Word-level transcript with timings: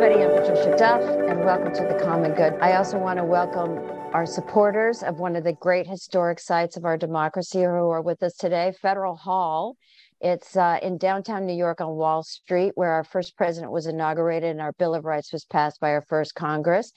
everybody. 0.00 0.22
I'm 0.22 0.40
Patricia 0.40 0.76
Duff, 0.76 1.02
and 1.02 1.40
welcome 1.44 1.74
to 1.74 1.82
The 1.82 1.98
Common 2.00 2.32
Good. 2.32 2.54
I 2.60 2.74
also 2.74 2.96
want 2.96 3.18
to 3.18 3.24
welcome 3.24 3.80
our 4.14 4.26
supporters 4.26 5.02
of 5.02 5.18
one 5.18 5.34
of 5.34 5.42
the 5.42 5.54
great 5.54 5.88
historic 5.88 6.38
sites 6.38 6.76
of 6.76 6.84
our 6.84 6.96
democracy 6.96 7.62
who 7.62 7.64
are 7.64 8.00
with 8.00 8.22
us 8.22 8.36
today, 8.36 8.72
Federal 8.80 9.16
Hall. 9.16 9.76
It's 10.20 10.56
uh, 10.56 10.78
in 10.82 10.98
downtown 10.98 11.46
New 11.46 11.56
York 11.56 11.80
on 11.80 11.96
Wall 11.96 12.22
Street, 12.22 12.74
where 12.76 12.92
our 12.92 13.02
first 13.02 13.36
president 13.36 13.72
was 13.72 13.86
inaugurated 13.86 14.50
and 14.50 14.60
our 14.60 14.72
Bill 14.74 14.94
of 14.94 15.04
Rights 15.04 15.32
was 15.32 15.44
passed 15.44 15.80
by 15.80 15.90
our 15.90 16.04
first 16.08 16.36
Congress. 16.36 16.92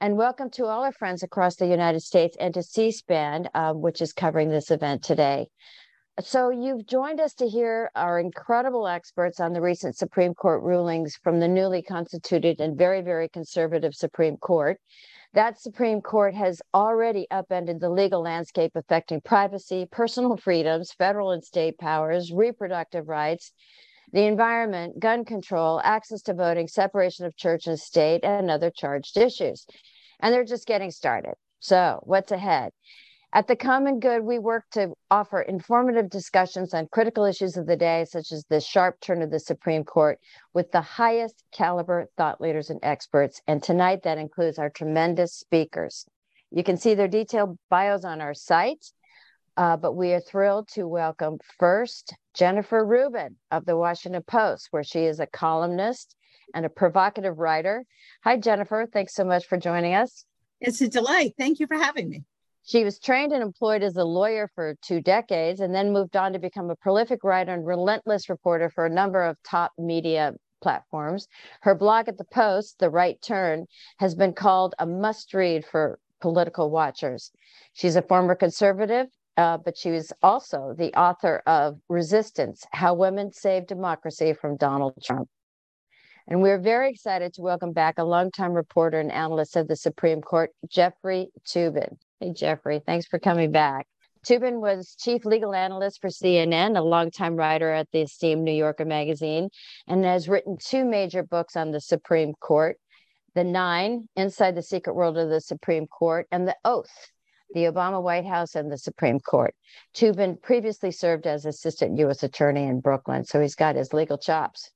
And 0.00 0.16
welcome 0.16 0.48
to 0.50 0.66
all 0.66 0.84
our 0.84 0.92
friends 0.92 1.24
across 1.24 1.56
the 1.56 1.66
United 1.66 2.02
States 2.02 2.36
and 2.38 2.54
to 2.54 2.62
C 2.62 2.92
SPAN, 2.92 3.48
uh, 3.54 3.72
which 3.72 4.00
is 4.00 4.12
covering 4.12 4.50
this 4.50 4.70
event 4.70 5.02
today. 5.02 5.48
So, 6.22 6.48
you've 6.48 6.86
joined 6.86 7.20
us 7.20 7.34
to 7.34 7.46
hear 7.46 7.90
our 7.94 8.18
incredible 8.18 8.88
experts 8.88 9.38
on 9.38 9.52
the 9.52 9.60
recent 9.60 9.98
Supreme 9.98 10.32
Court 10.32 10.62
rulings 10.62 11.14
from 11.22 11.40
the 11.40 11.48
newly 11.48 11.82
constituted 11.82 12.58
and 12.58 12.78
very, 12.78 13.02
very 13.02 13.28
conservative 13.28 13.94
Supreme 13.94 14.38
Court. 14.38 14.80
That 15.34 15.60
Supreme 15.60 16.00
Court 16.00 16.34
has 16.34 16.62
already 16.72 17.26
upended 17.30 17.80
the 17.80 17.90
legal 17.90 18.22
landscape 18.22 18.72
affecting 18.74 19.20
privacy, 19.20 19.86
personal 19.90 20.38
freedoms, 20.38 20.90
federal 20.92 21.32
and 21.32 21.44
state 21.44 21.76
powers, 21.76 22.32
reproductive 22.32 23.08
rights, 23.08 23.52
the 24.10 24.22
environment, 24.22 24.98
gun 24.98 25.22
control, 25.22 25.82
access 25.84 26.22
to 26.22 26.32
voting, 26.32 26.66
separation 26.66 27.26
of 27.26 27.36
church 27.36 27.66
and 27.66 27.78
state, 27.78 28.24
and 28.24 28.50
other 28.50 28.70
charged 28.74 29.18
issues. 29.18 29.66
And 30.20 30.32
they're 30.32 30.44
just 30.44 30.66
getting 30.66 30.90
started. 30.90 31.34
So, 31.60 32.00
what's 32.04 32.32
ahead? 32.32 32.72
At 33.32 33.48
the 33.48 33.56
Common 33.56 34.00
Good, 34.00 34.22
we 34.22 34.38
work 34.38 34.64
to 34.70 34.94
offer 35.10 35.42
informative 35.42 36.08
discussions 36.08 36.72
on 36.72 36.88
critical 36.90 37.24
issues 37.24 37.56
of 37.56 37.66
the 37.66 37.76
day, 37.76 38.06
such 38.08 38.32
as 38.32 38.44
the 38.44 38.60
sharp 38.60 39.00
turn 39.00 39.20
of 39.20 39.30
the 39.30 39.40
Supreme 39.40 39.84
Court, 39.84 40.18
with 40.54 40.70
the 40.70 40.80
highest 40.80 41.42
caliber 41.52 42.06
thought 42.16 42.40
leaders 42.40 42.70
and 42.70 42.80
experts. 42.82 43.42
And 43.46 43.62
tonight, 43.62 44.04
that 44.04 44.16
includes 44.16 44.58
our 44.58 44.70
tremendous 44.70 45.34
speakers. 45.34 46.06
You 46.50 46.62
can 46.62 46.76
see 46.76 46.94
their 46.94 47.08
detailed 47.08 47.58
bios 47.68 48.04
on 48.04 48.20
our 48.20 48.32
site, 48.32 48.92
uh, 49.56 49.76
but 49.76 49.92
we 49.92 50.12
are 50.12 50.20
thrilled 50.20 50.68
to 50.68 50.86
welcome 50.86 51.38
first 51.58 52.14
Jennifer 52.32 52.84
Rubin 52.84 53.36
of 53.50 53.66
the 53.66 53.76
Washington 53.76 54.22
Post, 54.22 54.68
where 54.70 54.84
she 54.84 55.00
is 55.00 55.18
a 55.18 55.26
columnist 55.26 56.14
and 56.54 56.64
a 56.64 56.70
provocative 56.70 57.38
writer. 57.38 57.84
Hi, 58.22 58.36
Jennifer. 58.36 58.86
Thanks 58.90 59.14
so 59.14 59.24
much 59.24 59.46
for 59.46 59.58
joining 59.58 59.94
us. 59.94 60.24
It's 60.60 60.80
a 60.80 60.88
delight. 60.88 61.34
Thank 61.36 61.58
you 61.58 61.66
for 61.66 61.76
having 61.76 62.08
me. 62.08 62.22
She 62.66 62.82
was 62.82 62.98
trained 62.98 63.30
and 63.30 63.44
employed 63.44 63.84
as 63.84 63.96
a 63.96 64.02
lawyer 64.02 64.50
for 64.52 64.74
two 64.82 65.00
decades 65.00 65.60
and 65.60 65.72
then 65.72 65.92
moved 65.92 66.16
on 66.16 66.32
to 66.32 66.40
become 66.40 66.68
a 66.68 66.74
prolific 66.74 67.22
writer 67.22 67.54
and 67.54 67.64
relentless 67.64 68.28
reporter 68.28 68.70
for 68.70 68.84
a 68.84 68.90
number 68.90 69.22
of 69.22 69.36
top 69.44 69.70
media 69.78 70.34
platforms. 70.60 71.28
Her 71.62 71.76
blog 71.76 72.08
at 72.08 72.18
the 72.18 72.24
Post, 72.24 72.80
The 72.80 72.90
Right 72.90 73.22
Turn, 73.22 73.66
has 73.98 74.16
been 74.16 74.32
called 74.32 74.74
a 74.80 74.86
must 74.86 75.32
read 75.32 75.64
for 75.64 76.00
political 76.20 76.68
watchers. 76.68 77.30
She's 77.72 77.94
a 77.94 78.02
former 78.02 78.34
conservative, 78.34 79.06
uh, 79.36 79.58
but 79.58 79.78
she 79.78 79.92
was 79.92 80.12
also 80.20 80.74
the 80.76 80.92
author 80.94 81.44
of 81.46 81.78
Resistance 81.88 82.64
How 82.72 82.94
Women 82.94 83.32
Saved 83.32 83.68
Democracy 83.68 84.32
from 84.32 84.56
Donald 84.56 84.94
Trump. 85.04 85.28
And 86.26 86.42
we're 86.42 86.58
very 86.58 86.90
excited 86.90 87.32
to 87.34 87.42
welcome 87.42 87.72
back 87.72 87.98
a 87.98 88.02
longtime 88.02 88.54
reporter 88.54 88.98
and 88.98 89.12
analyst 89.12 89.54
of 89.54 89.68
the 89.68 89.76
Supreme 89.76 90.20
Court, 90.20 90.50
Jeffrey 90.68 91.28
Toobin. 91.46 91.96
Hey, 92.18 92.32
Jeffrey, 92.32 92.80
thanks 92.84 93.04
for 93.04 93.18
coming 93.18 93.52
back. 93.52 93.86
Toobin 94.26 94.58
was 94.58 94.96
chief 94.98 95.26
legal 95.26 95.54
analyst 95.54 96.00
for 96.00 96.08
CNN, 96.08 96.78
a 96.78 96.80
longtime 96.80 97.36
writer 97.36 97.70
at 97.70 97.90
the 97.92 98.00
esteemed 98.00 98.42
New 98.42 98.54
Yorker 98.54 98.86
magazine, 98.86 99.50
and 99.86 100.02
has 100.02 100.26
written 100.26 100.56
two 100.58 100.86
major 100.86 101.22
books 101.22 101.56
on 101.56 101.72
the 101.72 101.80
Supreme 101.80 102.32
Court 102.40 102.78
The 103.34 103.44
Nine, 103.44 104.08
Inside 104.16 104.54
the 104.54 104.62
Secret 104.62 104.96
World 104.96 105.18
of 105.18 105.28
the 105.28 105.42
Supreme 105.42 105.86
Court, 105.86 106.26
and 106.32 106.48
The 106.48 106.56
Oath, 106.64 107.12
the 107.52 107.64
Obama 107.64 108.02
White 108.02 108.24
House 108.24 108.54
and 108.54 108.72
the 108.72 108.78
Supreme 108.78 109.20
Court. 109.20 109.54
Toobin 109.94 110.40
previously 110.40 110.92
served 110.92 111.26
as 111.26 111.44
assistant 111.44 111.98
U.S. 111.98 112.22
attorney 112.22 112.64
in 112.64 112.80
Brooklyn, 112.80 113.26
so 113.26 113.42
he's 113.42 113.54
got 113.54 113.76
his 113.76 113.92
legal 113.92 114.16
chops. 114.16 114.70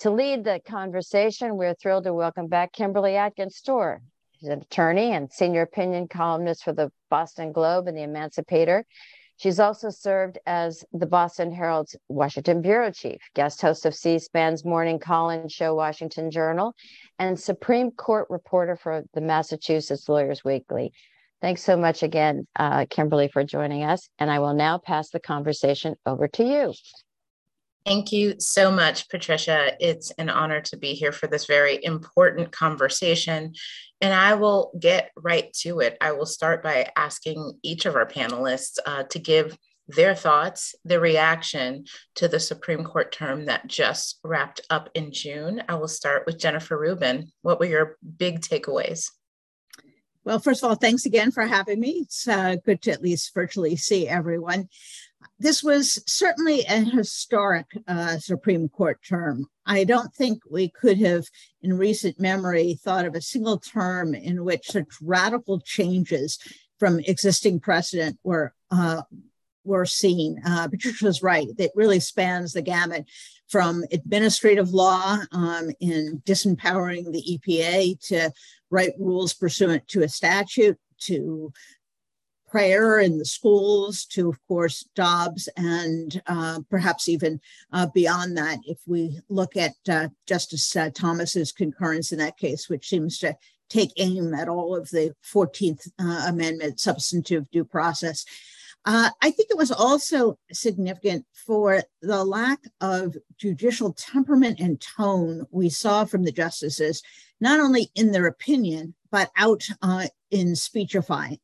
To 0.00 0.10
lead 0.10 0.44
the 0.44 0.60
conversation, 0.66 1.56
we're 1.56 1.74
thrilled 1.74 2.04
to 2.04 2.12
welcome 2.12 2.48
back 2.48 2.74
Kimberly 2.74 3.16
Atkins 3.16 3.58
Stohr. 3.58 4.00
She's 4.38 4.48
an 4.48 4.62
attorney 4.62 5.12
and 5.12 5.32
senior 5.32 5.62
opinion 5.62 6.08
columnist 6.08 6.64
for 6.64 6.72
the 6.72 6.90
Boston 7.10 7.52
Globe 7.52 7.86
and 7.88 7.96
the 7.96 8.02
Emancipator. 8.02 8.84
She's 9.38 9.60
also 9.60 9.90
served 9.90 10.38
as 10.46 10.84
the 10.92 11.06
Boston 11.06 11.52
Herald's 11.52 11.94
Washington 12.08 12.62
bureau 12.62 12.90
chief, 12.90 13.20
guest 13.34 13.60
host 13.60 13.84
of 13.84 13.94
C 13.94 14.18
SPAN's 14.18 14.64
morning 14.64 14.98
call 14.98 15.30
in 15.30 15.48
show, 15.48 15.74
Washington 15.74 16.30
Journal, 16.30 16.74
and 17.18 17.38
Supreme 17.38 17.90
Court 17.90 18.26
reporter 18.30 18.76
for 18.76 19.04
the 19.12 19.20
Massachusetts 19.20 20.08
Lawyers 20.08 20.42
Weekly. 20.42 20.92
Thanks 21.42 21.62
so 21.62 21.76
much 21.76 22.02
again, 22.02 22.46
uh, 22.56 22.86
Kimberly, 22.88 23.28
for 23.28 23.44
joining 23.44 23.84
us. 23.84 24.08
And 24.18 24.30
I 24.30 24.38
will 24.38 24.54
now 24.54 24.78
pass 24.78 25.10
the 25.10 25.20
conversation 25.20 25.96
over 26.06 26.28
to 26.28 26.44
you. 26.44 26.72
Thank 27.86 28.10
you 28.10 28.34
so 28.40 28.72
much, 28.72 29.08
Patricia. 29.08 29.76
It's 29.78 30.10
an 30.18 30.28
honor 30.28 30.60
to 30.62 30.76
be 30.76 30.94
here 30.94 31.12
for 31.12 31.28
this 31.28 31.46
very 31.46 31.78
important 31.84 32.50
conversation. 32.50 33.54
And 34.00 34.12
I 34.12 34.34
will 34.34 34.72
get 34.80 35.12
right 35.16 35.52
to 35.60 35.78
it. 35.78 35.96
I 36.00 36.10
will 36.10 36.26
start 36.26 36.64
by 36.64 36.90
asking 36.96 37.52
each 37.62 37.86
of 37.86 37.94
our 37.94 38.04
panelists 38.04 38.78
uh, 38.84 39.04
to 39.04 39.20
give 39.20 39.56
their 39.86 40.16
thoughts, 40.16 40.74
their 40.84 40.98
reaction 40.98 41.84
to 42.16 42.26
the 42.26 42.40
Supreme 42.40 42.82
Court 42.82 43.12
term 43.12 43.44
that 43.44 43.68
just 43.68 44.18
wrapped 44.24 44.62
up 44.68 44.90
in 44.94 45.12
June. 45.12 45.62
I 45.68 45.76
will 45.76 45.86
start 45.86 46.24
with 46.26 46.40
Jennifer 46.40 46.76
Rubin. 46.76 47.30
What 47.42 47.60
were 47.60 47.66
your 47.66 47.98
big 48.18 48.40
takeaways? 48.40 49.12
Well, 50.24 50.40
first 50.40 50.64
of 50.64 50.68
all, 50.68 50.74
thanks 50.74 51.06
again 51.06 51.30
for 51.30 51.44
having 51.46 51.78
me. 51.78 52.00
It's 52.00 52.26
uh, 52.26 52.56
good 52.64 52.82
to 52.82 52.90
at 52.90 53.00
least 53.00 53.32
virtually 53.32 53.76
see 53.76 54.08
everyone 54.08 54.68
this 55.38 55.62
was 55.62 56.02
certainly 56.06 56.62
a 56.68 56.80
historic 56.80 57.66
uh, 57.86 58.18
Supreme 58.18 58.68
Court 58.68 58.98
term. 59.06 59.46
I 59.64 59.84
don't 59.84 60.14
think 60.14 60.42
we 60.50 60.68
could 60.68 60.98
have, 60.98 61.26
in 61.62 61.76
recent 61.76 62.20
memory, 62.20 62.78
thought 62.82 63.06
of 63.06 63.14
a 63.14 63.20
single 63.20 63.58
term 63.58 64.14
in 64.14 64.44
which 64.44 64.66
such 64.66 64.86
radical 65.02 65.60
changes 65.60 66.38
from 66.78 67.00
existing 67.00 67.60
precedent 67.60 68.18
were 68.22 68.54
uh, 68.70 69.02
were 69.64 69.86
seen. 69.86 70.40
Uh, 70.44 70.68
Patricia's 70.68 71.22
right; 71.22 71.48
it 71.58 71.72
really 71.74 72.00
spans 72.00 72.52
the 72.52 72.62
gamut 72.62 73.06
from 73.48 73.84
administrative 73.92 74.70
law 74.70 75.18
um, 75.32 75.70
in 75.80 76.22
disempowering 76.26 77.12
the 77.12 77.38
EPA 77.38 78.00
to 78.08 78.32
write 78.70 78.92
rules 78.98 79.32
pursuant 79.32 79.86
to 79.88 80.02
a 80.02 80.08
statute 80.08 80.78
to 80.98 81.52
prayer 82.56 83.00
in 83.00 83.18
the 83.18 83.24
schools 83.26 84.06
to, 84.06 84.30
of 84.30 84.38
course, 84.48 84.88
Dobbs, 84.94 85.46
and 85.58 86.22
uh, 86.26 86.60
perhaps 86.70 87.06
even 87.06 87.38
uh, 87.70 87.86
beyond 87.92 88.34
that, 88.38 88.60
if 88.64 88.78
we 88.86 89.20
look 89.28 89.58
at 89.58 89.74
uh, 89.90 90.08
Justice 90.26 90.74
uh, 90.74 90.88
Thomas's 90.88 91.52
concurrence 91.52 92.12
in 92.12 92.18
that 92.18 92.38
case, 92.38 92.70
which 92.70 92.88
seems 92.88 93.18
to 93.18 93.36
take 93.68 93.90
aim 93.98 94.32
at 94.32 94.48
all 94.48 94.74
of 94.74 94.88
the 94.88 95.12
14th 95.22 95.86
uh, 95.98 96.24
Amendment 96.28 96.80
substantive 96.80 97.44
due 97.50 97.66
process. 97.66 98.24
Uh, 98.86 99.10
I 99.20 99.32
think 99.32 99.50
it 99.50 99.58
was 99.58 99.70
also 99.70 100.38
significant 100.50 101.26
for 101.34 101.82
the 102.00 102.24
lack 102.24 102.60
of 102.80 103.18
judicial 103.36 103.92
temperament 103.92 104.60
and 104.60 104.80
tone 104.80 105.44
we 105.50 105.68
saw 105.68 106.06
from 106.06 106.24
the 106.24 106.32
justices, 106.32 107.02
not 107.38 107.60
only 107.60 107.90
in 107.94 108.12
their 108.12 108.26
opinion, 108.26 108.94
but 109.10 109.30
out 109.36 109.68
in 110.30 110.56
speechifying 110.56 111.38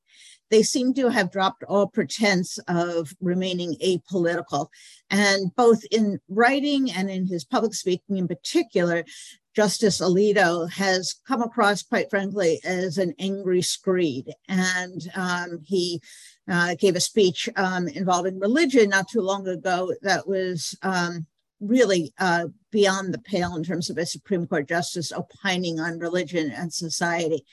they 0.52 0.62
seem 0.62 0.92
to 0.92 1.08
have 1.08 1.32
dropped 1.32 1.64
all 1.64 1.86
pretense 1.86 2.58
of 2.68 3.14
remaining 3.22 3.74
apolitical. 3.82 4.68
And 5.08 5.50
both 5.56 5.82
in 5.90 6.20
writing 6.28 6.92
and 6.92 7.10
in 7.10 7.26
his 7.26 7.42
public 7.42 7.72
speaking 7.72 8.18
in 8.18 8.28
particular, 8.28 9.04
Justice 9.56 10.02
Alito 10.02 10.70
has 10.70 11.14
come 11.26 11.40
across, 11.40 11.82
quite 11.82 12.10
frankly, 12.10 12.60
as 12.64 12.98
an 12.98 13.14
angry 13.18 13.62
screed. 13.62 14.30
And 14.46 15.10
um, 15.14 15.60
he 15.64 16.02
uh, 16.46 16.74
gave 16.78 16.96
a 16.96 17.00
speech 17.00 17.48
um, 17.56 17.88
involving 17.88 18.38
religion 18.38 18.90
not 18.90 19.08
too 19.08 19.22
long 19.22 19.48
ago 19.48 19.94
that 20.02 20.28
was 20.28 20.76
um, 20.82 21.26
really 21.60 22.12
uh, 22.18 22.48
beyond 22.70 23.14
the 23.14 23.18
pale 23.18 23.56
in 23.56 23.64
terms 23.64 23.88
of 23.88 23.96
a 23.96 24.04
Supreme 24.04 24.46
Court 24.46 24.68
justice 24.68 25.12
opining 25.12 25.80
on 25.80 25.98
religion 25.98 26.50
and 26.50 26.74
society. 26.74 27.46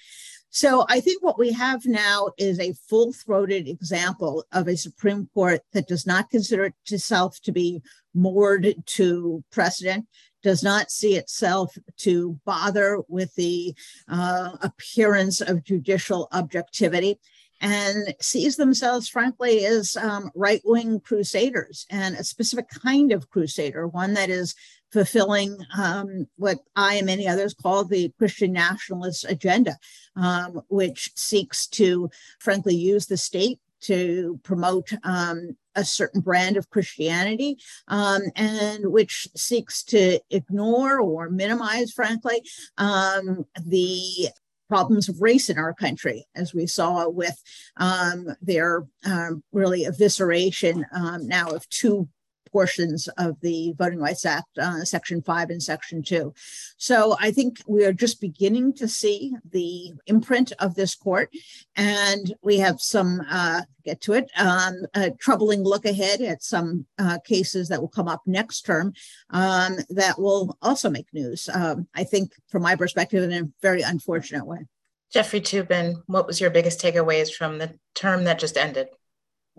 So 0.52 0.86
I 0.90 1.00
think 1.00 1.24
what 1.24 1.38
we 1.38 1.52
have 1.54 1.86
now 1.86 2.30
is 2.38 2.60
a 2.60 2.74
full 2.88 3.14
throated 3.14 3.68
example 3.68 4.46
of 4.52 4.68
a 4.68 4.76
Supreme 4.76 5.30
Court 5.34 5.62
that 5.74 5.88
does 5.88 6.08
not 6.08 6.32
consider 6.32 6.74
itself 6.90 7.40
to 7.42 7.52
be 7.52 7.82
moored 8.16 8.74
to 8.86 9.44
precedent, 9.52 10.08
does 10.42 10.64
not 10.64 10.90
see 10.90 11.16
itself 11.16 11.78
to 11.98 12.40
bother 12.46 13.00
with 13.08 13.34
the 13.36 13.76
uh, 14.08 14.58
appearance 14.62 15.40
of 15.40 15.64
judicial 15.64 16.28
objectivity. 16.32 17.20
And 17.62 18.14
sees 18.22 18.56
themselves, 18.56 19.10
frankly, 19.10 19.66
as 19.66 19.98
um, 19.98 20.32
right 20.36 20.62
wing 20.64 21.00
crusaders 21.00 21.86
and 21.90 22.16
a 22.16 22.24
specific 22.24 22.70
kind 22.70 23.12
of 23.12 23.30
crusader, 23.30 23.88
one 23.88 24.14
that 24.14 24.30
is 24.30 24.56
fulfilling 24.92 25.58
um, 25.78 26.28
what 26.38 26.58
I 26.76 26.96
and 26.96 27.06
many 27.06 27.28
others 27.28 27.54
call 27.54 27.84
the 27.86 28.12
Christian 28.18 28.54
nationalist 28.54 29.26
agenda, 29.28 29.78
um, 30.16 30.62
which 30.70 31.12
seeks 31.16 31.68
to, 31.68 32.10
frankly, 32.40 32.76
use 32.76 33.06
the 33.06 33.18
state 33.18 33.60
to 33.82 34.40
promote 34.44 34.92
um, 35.04 35.56
a 35.76 35.86
certain 35.86 36.22
brand 36.22 36.58
of 36.58 36.70
Christianity 36.70 37.58
um, 37.88 38.22
and 38.36 38.92
which 38.92 39.28
seeks 39.36 39.84
to 39.84 40.20
ignore 40.30 41.00
or 41.00 41.30
minimize, 41.30 41.92
frankly, 41.92 42.42
um, 42.78 43.46
the 43.66 44.30
problems 44.70 45.10
of 45.10 45.22
race 45.22 45.50
in 45.50 45.58
our 45.58 45.74
country, 45.74 46.26
as 46.36 46.54
we 46.54 46.68
saw 46.68 47.10
with 47.10 47.42
um, 47.78 48.28
their 48.42 48.86
um, 49.06 49.44
really 49.52 49.84
evisceration 49.86 50.84
um, 50.94 51.28
now 51.28 51.50
of 51.50 51.68
two 51.70 52.08
portions 52.52 53.08
of 53.18 53.40
the 53.42 53.74
Voting 53.78 54.00
Rights 54.00 54.26
Act, 54.26 54.58
uh, 54.58 54.84
Section 54.84 55.22
5 55.22 55.50
and 55.50 55.62
Section 55.62 56.04
2. 56.04 56.34
So 56.78 57.16
I 57.20 57.32
think 57.32 57.62
we 57.68 57.86
are 57.86 57.94
just 57.94 58.22
beginning 58.22 58.74
to 58.74 58.88
see 58.88 59.36
the 59.52 59.94
imprint 60.08 60.52
of 60.60 60.76
this 60.76 60.96
court, 60.96 61.30
and 61.76 62.34
we 62.42 62.58
have 62.58 62.80
some, 62.80 63.22
uh, 63.30 63.62
get 63.84 64.02
to 64.02 64.14
it, 64.14 64.30
um, 64.38 64.76
a 64.94 65.12
troubling 65.12 65.64
look 65.64 65.86
ahead 65.86 66.22
at 66.22 66.44
some 66.44 66.86
uh, 66.98 67.20
cases 67.20 67.70
that 67.70 67.82
will 67.82 67.88
come 67.88 68.08
up 68.08 68.22
next 68.26 68.62
term 68.62 68.94
um, 69.32 69.78
that 69.90 70.20
will 70.20 70.58
also 70.62 70.90
make 70.90 71.08
news. 71.14 71.50
Um, 71.54 71.88
I 71.96 72.04
think, 72.04 72.34
from 72.50 72.64
my 72.64 72.76
perspective, 72.76 73.24
in 73.24 73.34
a 73.34 73.50
very 73.62 73.82
unfortunate 73.82 74.46
way. 74.46 74.68
Jeffrey 75.12 75.42
Toobin, 75.42 76.04
what 76.06 76.28
was 76.28 76.40
your 76.40 76.52
biggest 76.52 76.80
takeaways 76.80 77.34
from 77.34 77.58
the 77.58 77.74
term 77.96 78.26
that 78.26 78.38
just 78.38 78.58
ended? 78.58 78.90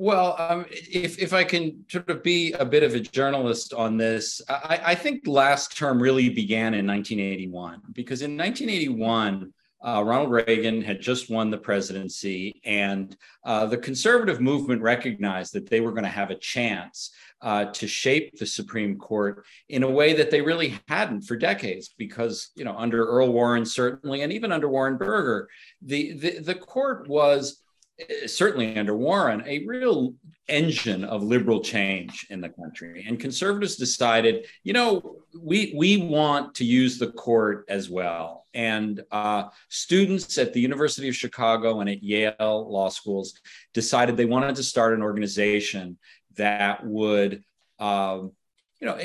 Well, 0.01 0.35
um, 0.39 0.65
if 0.71 1.19
if 1.19 1.35
I 1.35 1.45
can 1.45 1.85
sort 1.91 2.09
of 2.09 2.23
be 2.23 2.53
a 2.53 2.65
bit 2.65 2.83
of 2.83 2.95
a 2.95 3.01
journalist 3.01 3.75
on 3.75 3.99
this, 3.99 4.41
I, 4.49 4.81
I 4.83 4.95
think 4.95 5.27
last 5.27 5.77
term 5.77 6.01
really 6.01 6.31
began 6.31 6.73
in 6.73 6.87
1981 6.87 7.83
because 7.93 8.23
in 8.23 8.35
1981. 8.35 9.53
Uh, 9.83 10.03
Ronald 10.05 10.31
Reagan 10.31 10.83
had 10.83 11.01
just 11.01 11.31
won 11.31 11.49
the 11.49 11.57
presidency, 11.57 12.61
and 12.67 13.17
uh, 13.47 13.65
the 13.65 13.79
conservative 13.79 14.39
movement 14.39 14.83
recognized 14.83 15.55
that 15.55 15.71
they 15.71 15.81
were 15.81 15.93
going 15.93 16.05
to 16.05 16.11
have 16.11 16.31
a 16.31 16.35
chance 16.35 17.13
uh, 17.41 17.65
to 17.65 17.89
shape 17.89 18.39
the 18.39 18.45
Supreme 18.45 18.99
Court 18.99 19.43
in 19.71 19.83
a 19.83 19.91
way 19.91 20.13
that 20.13 20.31
they 20.31 20.43
really 20.43 20.79
hadn't 20.87 21.23
for 21.23 21.35
decades. 21.35 21.95
Because 21.97 22.51
you 22.57 22.65
know, 22.67 22.77
under 22.77 23.07
Earl 23.07 23.33
Warren 23.33 23.65
certainly, 23.65 24.21
and 24.21 24.35
even 24.35 24.53
under 24.53 24.69
Warren 24.69 24.99
Burger, 24.99 25.49
the 25.81 26.13
the, 26.13 26.41
the 26.41 26.55
court 26.57 27.09
was 27.09 27.63
certainly 28.27 28.77
under 28.79 28.97
Warren, 28.97 29.43
a 29.47 29.65
real 29.67 30.15
engine 30.49 31.05
of 31.05 31.23
liberal 31.23 31.61
change 31.61 32.27
in 32.31 32.41
the 32.41 32.49
country. 32.49 33.05
And 33.07 33.19
conservatives 33.19 33.77
decided, 33.77 34.47
you 34.65 34.73
know, 34.73 35.17
we 35.39 35.73
we 35.77 35.97
want 35.99 36.55
to 36.57 36.65
use 36.65 36.99
the 36.99 37.13
court 37.13 37.65
as 37.69 37.89
well. 37.89 38.47
And 38.53 39.03
uh, 39.13 39.45
students 39.69 40.37
at 40.39 40.53
the 40.53 40.61
University 40.61 41.09
of 41.09 41.15
Chicago 41.15 41.81
and 41.81 41.89
at 41.89 42.03
Yale 42.03 42.35
law 42.69 42.89
schools 42.89 43.39
decided 43.73 44.17
they 44.17 44.25
wanted 44.25 44.57
to 44.57 44.63
start 44.63 44.95
an 44.95 45.03
organization 45.03 45.99
that 46.37 46.85
would. 46.85 47.45
Um, 47.79 48.33
you 48.81 48.87
know, 48.87 48.99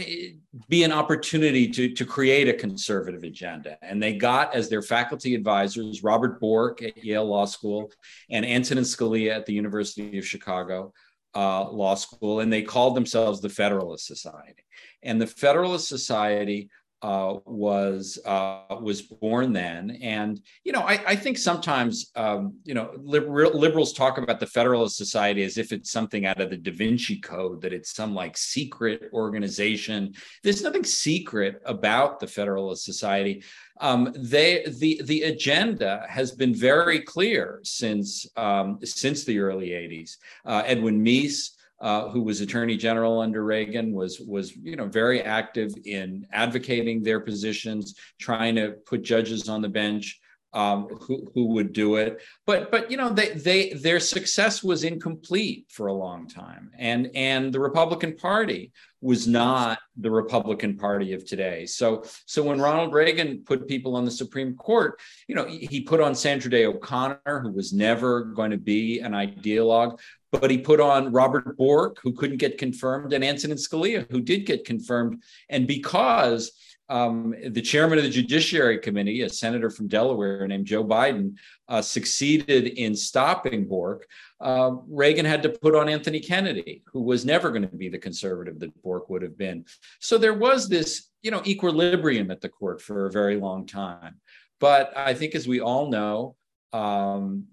be 0.69 0.83
an 0.83 0.93
opportunity 0.93 1.67
to, 1.67 1.93
to 1.93 2.05
create 2.05 2.47
a 2.47 2.53
conservative 2.53 3.23
agenda. 3.23 3.77
And 3.81 4.01
they 4.01 4.13
got 4.13 4.55
as 4.55 4.69
their 4.69 4.81
faculty 4.81 5.35
advisors 5.35 6.01
Robert 6.01 6.39
Bork 6.39 6.81
at 6.81 7.03
Yale 7.03 7.25
Law 7.25 7.45
School 7.45 7.91
and 8.29 8.45
Antonin 8.45 8.85
Scalia 8.85 9.35
at 9.35 9.45
the 9.45 9.53
University 9.53 10.17
of 10.17 10.25
Chicago 10.25 10.93
uh, 11.35 11.69
Law 11.69 11.95
School. 11.95 12.39
And 12.39 12.51
they 12.51 12.61
called 12.61 12.95
themselves 12.95 13.41
the 13.41 13.49
Federalist 13.49 14.07
Society. 14.07 14.63
And 15.03 15.21
the 15.21 15.27
Federalist 15.27 15.89
Society 15.89 16.69
uh, 17.05 17.37
was 17.45 18.17
uh, 18.25 18.77
was 18.81 19.03
born 19.03 19.53
then, 19.53 19.91
and 20.01 20.41
you 20.63 20.71
know 20.71 20.81
I, 20.81 20.99
I 21.05 21.15
think 21.15 21.37
sometimes 21.37 22.09
um, 22.15 22.55
you 22.63 22.73
know 22.73 22.89
liber- 22.97 23.49
liberals 23.49 23.93
talk 23.93 24.17
about 24.17 24.39
the 24.39 24.47
Federalist 24.47 24.97
Society 24.97 25.43
as 25.43 25.59
if 25.59 25.71
it's 25.71 25.91
something 25.91 26.25
out 26.25 26.41
of 26.41 26.49
the 26.49 26.57
Da 26.57 26.71
Vinci 26.71 27.19
Code, 27.19 27.61
that 27.61 27.73
it's 27.73 27.93
some 27.93 28.15
like 28.15 28.35
secret 28.35 29.11
organization. 29.13 30.15
There's 30.41 30.63
nothing 30.63 30.83
secret 30.83 31.61
about 31.65 32.19
the 32.19 32.25
Federalist 32.25 32.83
Society. 32.83 33.43
Um, 33.81 34.11
they 34.17 34.65
the 34.79 34.99
the 35.03 35.23
agenda 35.23 36.07
has 36.09 36.31
been 36.31 36.55
very 36.55 37.01
clear 37.01 37.59
since 37.61 38.25
um, 38.35 38.79
since 38.83 39.25
the 39.25 39.37
early 39.37 39.69
'80s. 39.69 40.17
Uh, 40.43 40.63
Edwin 40.65 41.05
Meese 41.05 41.51
uh, 41.81 42.09
who 42.09 42.21
was 42.21 42.41
Attorney 42.41 42.77
General 42.77 43.19
under 43.19 43.43
Reagan, 43.43 43.93
was 43.93 44.19
was 44.19 44.55
you 44.55 44.75
know 44.75 44.87
very 44.87 45.21
active 45.21 45.73
in 45.85 46.25
advocating 46.31 47.03
their 47.03 47.19
positions, 47.19 47.95
trying 48.19 48.55
to 48.55 48.71
put 48.85 49.03
judges 49.03 49.49
on 49.49 49.61
the 49.61 49.69
bench 49.69 50.19
um, 50.55 50.87
who 50.87 51.27
who 51.33 51.47
would 51.47 51.73
do 51.73 51.95
it. 51.97 52.21
But 52.45 52.71
but 52.71 52.89
you 52.89 52.97
know 52.97 53.09
they 53.09 53.29
they 53.29 53.73
their 53.73 53.99
success 53.99 54.63
was 54.63 54.83
incomplete 54.83 55.65
for 55.69 55.87
a 55.87 55.93
long 55.93 56.27
time, 56.27 56.71
and 56.77 57.11
and 57.13 57.53
the 57.53 57.59
Republican 57.59 58.15
Party 58.15 58.71
was 59.01 59.27
not 59.27 59.77
the 59.97 60.09
Republican 60.09 60.77
Party 60.77 61.13
of 61.13 61.25
today. 61.25 61.65
So 61.65 62.03
so 62.25 62.41
when 62.41 62.59
Ronald 62.59 62.93
Reagan 62.93 63.43
put 63.45 63.67
people 63.67 63.95
on 63.95 64.05
the 64.05 64.11
Supreme 64.11 64.55
Court, 64.55 64.99
you 65.27 65.35
know 65.35 65.45
he 65.45 65.81
put 65.81 65.99
on 66.01 66.15
Sandra 66.15 66.49
Day 66.49 66.65
O'Connor, 66.65 67.41
who 67.43 67.51
was 67.51 67.73
never 67.73 68.23
going 68.23 68.51
to 68.51 68.57
be 68.57 68.99
an 69.01 69.11
ideologue 69.11 69.99
but 70.31 70.51
he 70.51 70.57
put 70.57 70.81
on 70.81 71.13
Robert 71.13 71.55
Bork, 71.57 71.99
who 72.03 72.11
couldn't 72.11 72.37
get 72.37 72.57
confirmed, 72.57 73.13
and 73.13 73.23
Antonin 73.23 73.57
Scalia, 73.57 74.09
who 74.11 74.21
did 74.21 74.45
get 74.45 74.65
confirmed. 74.65 75.23
And 75.49 75.65
because 75.65 76.51
um, 76.89 77.33
the 77.49 77.61
chairman 77.61 77.97
of 77.97 78.03
the 78.03 78.09
Judiciary 78.09 78.77
Committee, 78.77 79.21
a 79.21 79.29
senator 79.29 79.69
from 79.69 79.87
Delaware 79.87 80.47
named 80.47 80.65
Joe 80.65 80.83
Biden, 80.83 81.35
uh, 81.67 81.81
succeeded 81.81 82.67
in 82.67 82.95
stopping 82.95 83.65
Bork, 83.65 84.05
uh, 84.41 84.71
Reagan 84.87 85.25
had 85.25 85.41
to 85.43 85.49
put 85.49 85.75
on 85.75 85.89
Anthony 85.89 86.19
Kennedy, 86.19 86.83
who 86.91 87.01
was 87.01 87.25
never 87.25 87.49
going 87.49 87.67
to 87.67 87.75
be 87.75 87.89
the 87.89 87.97
conservative 87.97 88.59
that 88.59 88.81
Bork 88.83 89.09
would 89.09 89.21
have 89.23 89.37
been. 89.37 89.65
So 89.99 90.17
there 90.17 90.33
was 90.33 90.69
this, 90.69 91.09
you 91.23 91.31
know, 91.31 91.41
equilibrium 91.45 92.29
at 92.29 92.41
the 92.41 92.49
court 92.49 92.81
for 92.81 93.07
a 93.07 93.11
very 93.11 93.37
long 93.37 93.65
time. 93.65 94.15
But 94.59 94.95
I 94.95 95.13
think, 95.13 95.35
as 95.35 95.47
we 95.47 95.59
all 95.59 95.89
know, 95.89 96.35
um, 96.71 97.45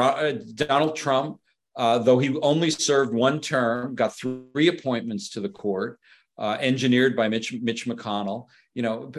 uh, 0.00 0.32
Donald 0.54 0.96
Trump 0.96 1.40
uh, 1.78 1.96
though 1.96 2.18
he 2.18 2.36
only 2.38 2.70
served 2.70 3.14
one 3.14 3.40
term, 3.40 3.94
got 3.94 4.16
three 4.16 4.66
appointments 4.66 5.30
to 5.30 5.40
the 5.40 5.48
court, 5.48 6.00
uh, 6.38 6.56
engineered 6.60 7.16
by 7.16 7.28
Mitch, 7.28 7.52
Mitch 7.60 7.86
McConnell. 7.86 8.46
You 8.74 8.82
know, 8.82 9.12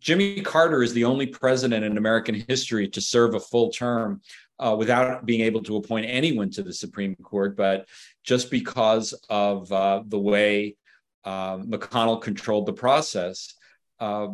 Jimmy 0.00 0.42
Carter 0.42 0.82
is 0.82 0.92
the 0.92 1.04
only 1.04 1.26
president 1.26 1.84
in 1.84 1.96
American 1.96 2.34
history 2.46 2.88
to 2.88 3.00
serve 3.00 3.34
a 3.34 3.40
full 3.40 3.70
term 3.70 4.20
uh, 4.58 4.76
without 4.78 5.24
being 5.24 5.40
able 5.40 5.62
to 5.62 5.76
appoint 5.76 6.06
anyone 6.06 6.50
to 6.50 6.62
the 6.62 6.72
Supreme 6.72 7.16
Court, 7.16 7.56
but 7.56 7.88
just 8.22 8.50
because 8.50 9.12
of 9.28 9.72
uh, 9.72 10.02
the 10.06 10.18
way 10.18 10.76
uh, 11.24 11.56
McConnell 11.56 12.20
controlled 12.20 12.66
the 12.66 12.72
process, 12.72 13.54
uh, 13.98 14.28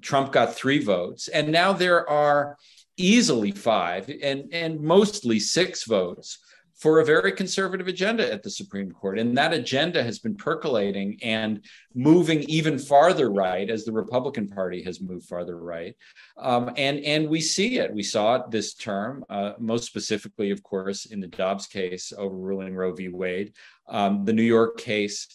Trump 0.00 0.32
got 0.32 0.54
three 0.54 0.82
votes. 0.82 1.28
And 1.28 1.52
now 1.52 1.72
there 1.72 2.08
are 2.08 2.56
easily 2.96 3.52
five 3.52 4.10
and, 4.22 4.52
and 4.52 4.80
mostly 4.80 5.38
six 5.38 5.84
votes 5.84 6.38
for 6.78 7.00
a 7.00 7.04
very 7.04 7.32
conservative 7.32 7.88
agenda 7.88 8.32
at 8.32 8.42
the 8.42 8.50
Supreme 8.50 8.92
Court. 8.92 9.18
And 9.18 9.36
that 9.36 9.52
agenda 9.52 10.02
has 10.02 10.20
been 10.20 10.36
percolating 10.36 11.18
and 11.22 11.64
moving 11.94 12.44
even 12.44 12.78
farther 12.78 13.30
right 13.30 13.68
as 13.68 13.84
the 13.84 13.92
Republican 13.92 14.48
Party 14.48 14.82
has 14.84 15.00
moved 15.00 15.26
farther 15.26 15.58
right. 15.58 15.96
Um, 16.36 16.70
and, 16.76 17.00
and 17.00 17.28
we 17.28 17.40
see 17.40 17.78
it. 17.78 17.92
We 17.92 18.04
saw 18.04 18.36
it 18.36 18.50
this 18.52 18.74
term, 18.74 19.24
uh, 19.28 19.54
most 19.58 19.86
specifically, 19.86 20.52
of 20.52 20.62
course, 20.62 21.06
in 21.06 21.18
the 21.18 21.26
Dobbs 21.26 21.66
case 21.66 22.12
overruling 22.16 22.76
Roe 22.76 22.94
v. 22.94 23.08
Wade, 23.08 23.54
um, 23.88 24.24
the 24.24 24.32
New 24.32 24.42
York 24.42 24.78
case. 24.78 25.26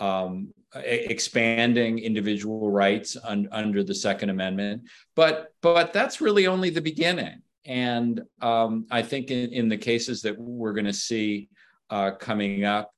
Um, 0.00 0.52
expanding 0.74 1.98
individual 1.98 2.70
rights 2.70 3.16
un, 3.22 3.46
under 3.52 3.84
the 3.84 3.94
Second 3.94 4.30
Amendment, 4.30 4.82
but 5.14 5.52
but 5.60 5.92
that's 5.92 6.20
really 6.20 6.46
only 6.46 6.70
the 6.70 6.80
beginning. 6.80 7.42
And 7.64 8.22
um, 8.40 8.86
I 8.90 9.02
think 9.02 9.30
in, 9.30 9.52
in, 9.52 9.68
the 9.68 9.76
cases 9.76 10.22
that 10.22 10.36
we're 10.38 10.72
going 10.72 10.86
to 10.86 10.92
see 10.92 11.48
uh, 11.90 12.12
coming 12.12 12.64
up 12.64 12.92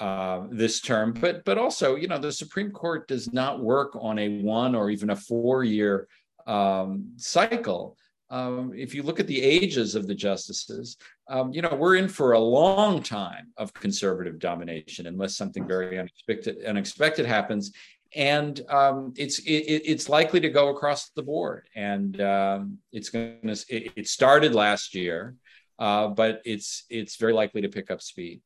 uh, 0.00 0.46
this 0.50 0.80
term, 0.80 1.12
but 1.12 1.44
but 1.44 1.58
also, 1.58 1.94
you 1.94 2.08
know, 2.08 2.18
the 2.18 2.32
Supreme 2.32 2.70
Court 2.70 3.06
does 3.06 3.32
not 3.32 3.60
work 3.60 3.96
on 4.00 4.18
a 4.18 4.40
one 4.42 4.74
or 4.74 4.90
even 4.90 5.10
a 5.10 5.16
four 5.16 5.64
year 5.64 6.08
um, 6.46 7.12
cycle 7.16 7.96
um, 8.30 8.72
if 8.76 8.94
you 8.94 9.02
look 9.02 9.20
at 9.20 9.26
the 9.26 9.40
ages 9.40 9.94
of 9.94 10.06
the 10.06 10.14
justices, 10.14 10.96
um, 11.28 11.52
you 11.52 11.62
know, 11.62 11.74
we're 11.74 11.96
in 11.96 12.08
for 12.08 12.32
a 12.32 12.38
long 12.38 13.02
time 13.02 13.52
of 13.56 13.72
conservative 13.72 14.38
domination 14.38 15.06
unless 15.06 15.36
something 15.36 15.66
very 15.66 15.98
unexpected, 15.98 16.64
unexpected 16.64 17.24
happens. 17.24 17.72
And 18.16 18.58
um, 18.70 19.12
it's 19.16 19.38
it, 19.40 19.82
it's 19.84 20.08
likely 20.08 20.40
to 20.40 20.48
go 20.48 20.68
across 20.68 21.10
the 21.10 21.22
board, 21.22 21.68
and 21.74 22.18
um, 22.20 22.78
it's 22.90 23.10
going 23.10 23.40
to. 23.42 23.64
It, 23.68 23.92
it, 23.96 24.08
started 24.08 24.54
last 24.54 24.94
year 24.94 25.36
uh, 25.78 26.08
but 26.08 26.42
it's 26.44 26.84
it's 26.90 27.16
very 27.16 27.32
likely 27.32 27.62
to 27.62 27.68
pick 27.68 27.90
up 27.90 28.02
speed. 28.02 28.40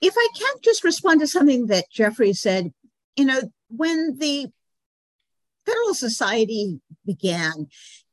If 0.00 0.14
I 0.16 0.28
can't 0.38 0.62
just 0.62 0.84
respond 0.84 1.20
to 1.20 1.26
something 1.26 1.66
that 1.66 1.90
Jeffrey 1.90 2.32
said, 2.32 2.72
you 3.16 3.24
know, 3.24 3.40
when 3.68 4.16
the 4.18 4.46
Federal 5.66 5.94
Society 5.94 6.80
began, 7.04 7.68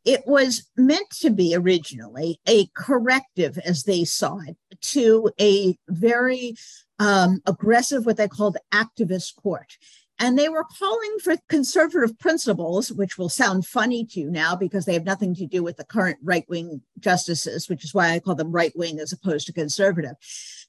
it 0.05 0.21
was 0.25 0.67
meant 0.75 1.09
to 1.19 1.29
be 1.29 1.53
originally 1.55 2.39
a 2.47 2.67
corrective, 2.75 3.57
as 3.59 3.83
they 3.83 4.05
saw 4.05 4.39
it, 4.47 4.57
to 4.81 5.29
a 5.39 5.77
very 5.89 6.55
um, 6.97 7.41
aggressive, 7.45 8.05
what 8.05 8.17
they 8.17 8.27
called 8.27 8.57
activist 8.73 9.35
court. 9.35 9.77
And 10.21 10.37
they 10.37 10.49
were 10.49 10.63
calling 10.63 11.17
for 11.23 11.35
conservative 11.49 12.17
principles, 12.19 12.91
which 12.91 13.17
will 13.17 13.27
sound 13.27 13.65
funny 13.65 14.05
to 14.05 14.19
you 14.19 14.29
now 14.29 14.55
because 14.55 14.85
they 14.85 14.93
have 14.93 15.03
nothing 15.03 15.33
to 15.33 15.47
do 15.47 15.63
with 15.63 15.77
the 15.77 15.83
current 15.83 16.19
right 16.21 16.47
wing 16.47 16.83
justices, 16.99 17.67
which 17.67 17.83
is 17.83 17.95
why 17.95 18.11
I 18.11 18.19
call 18.19 18.35
them 18.35 18.51
right 18.51 18.71
wing 18.75 18.99
as 18.99 19.11
opposed 19.11 19.47
to 19.47 19.53
conservative. 19.53 20.11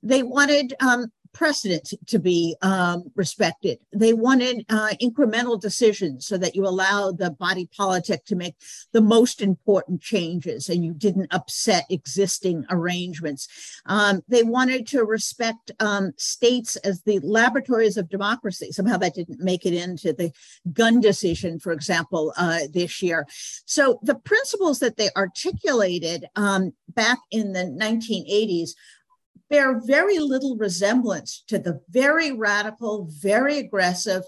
They 0.03 0.23
wanted 0.23 0.73
um, 0.81 1.13
precedent 1.33 1.95
to 2.07 2.19
be 2.19 2.57
um, 2.63 3.05
respected. 3.15 3.79
They 3.93 4.13
wanted 4.13 4.65
uh, 4.69 4.91
incremental 5.01 5.61
decisions 5.61 6.27
so 6.27 6.37
that 6.39 6.55
you 6.55 6.67
allow 6.67 7.13
the 7.13 7.31
body 7.31 7.69
politic 7.77 8.25
to 8.27 8.37
make 8.37 8.55
the 8.93 9.01
most 9.01 9.41
important 9.41 10.01
changes 10.01 10.69
and 10.69 10.85
you 10.85 10.93
didn't 10.93 11.33
upset 11.33 11.85
existing 11.91 12.65
arrangements. 12.71 13.49
Um, 13.87 14.23
they 14.29 14.43
wanted 14.43 14.87
to 14.89 15.05
respect 15.05 15.73
um, 15.81 16.13
states 16.17 16.77
as 16.77 17.03
the 17.03 17.19
laboratories 17.21 17.97
of 17.97 18.09
democracy. 18.09 18.73
Somehow 18.73 18.99
that 18.99 19.15
didn't 19.15 19.41
make 19.41 19.67
it 19.67 19.75
into 19.75 20.13
the 20.13 20.33
gun 20.73 21.01
decision, 21.01 21.59
for 21.59 21.73
example, 21.73 22.33
uh, 22.37 22.61
this 22.73 23.03
year. 23.03 23.27
So 23.65 23.99
the 24.03 24.15
principles 24.15 24.79
that 24.81 24.97
they 24.97 25.09
articulated 25.17 26.27
um, 26.37 26.73
back 26.89 27.19
in 27.31 27.53
the 27.53 27.65
1980s 27.65 28.71
bear 29.53 29.79
very 29.85 30.19
little 30.19 30.57
resemblance 30.57 31.45
to 31.47 31.59
the 31.59 31.79
very 31.91 32.33
radical, 32.33 33.07
very 33.21 33.59
aggressive 33.59 34.23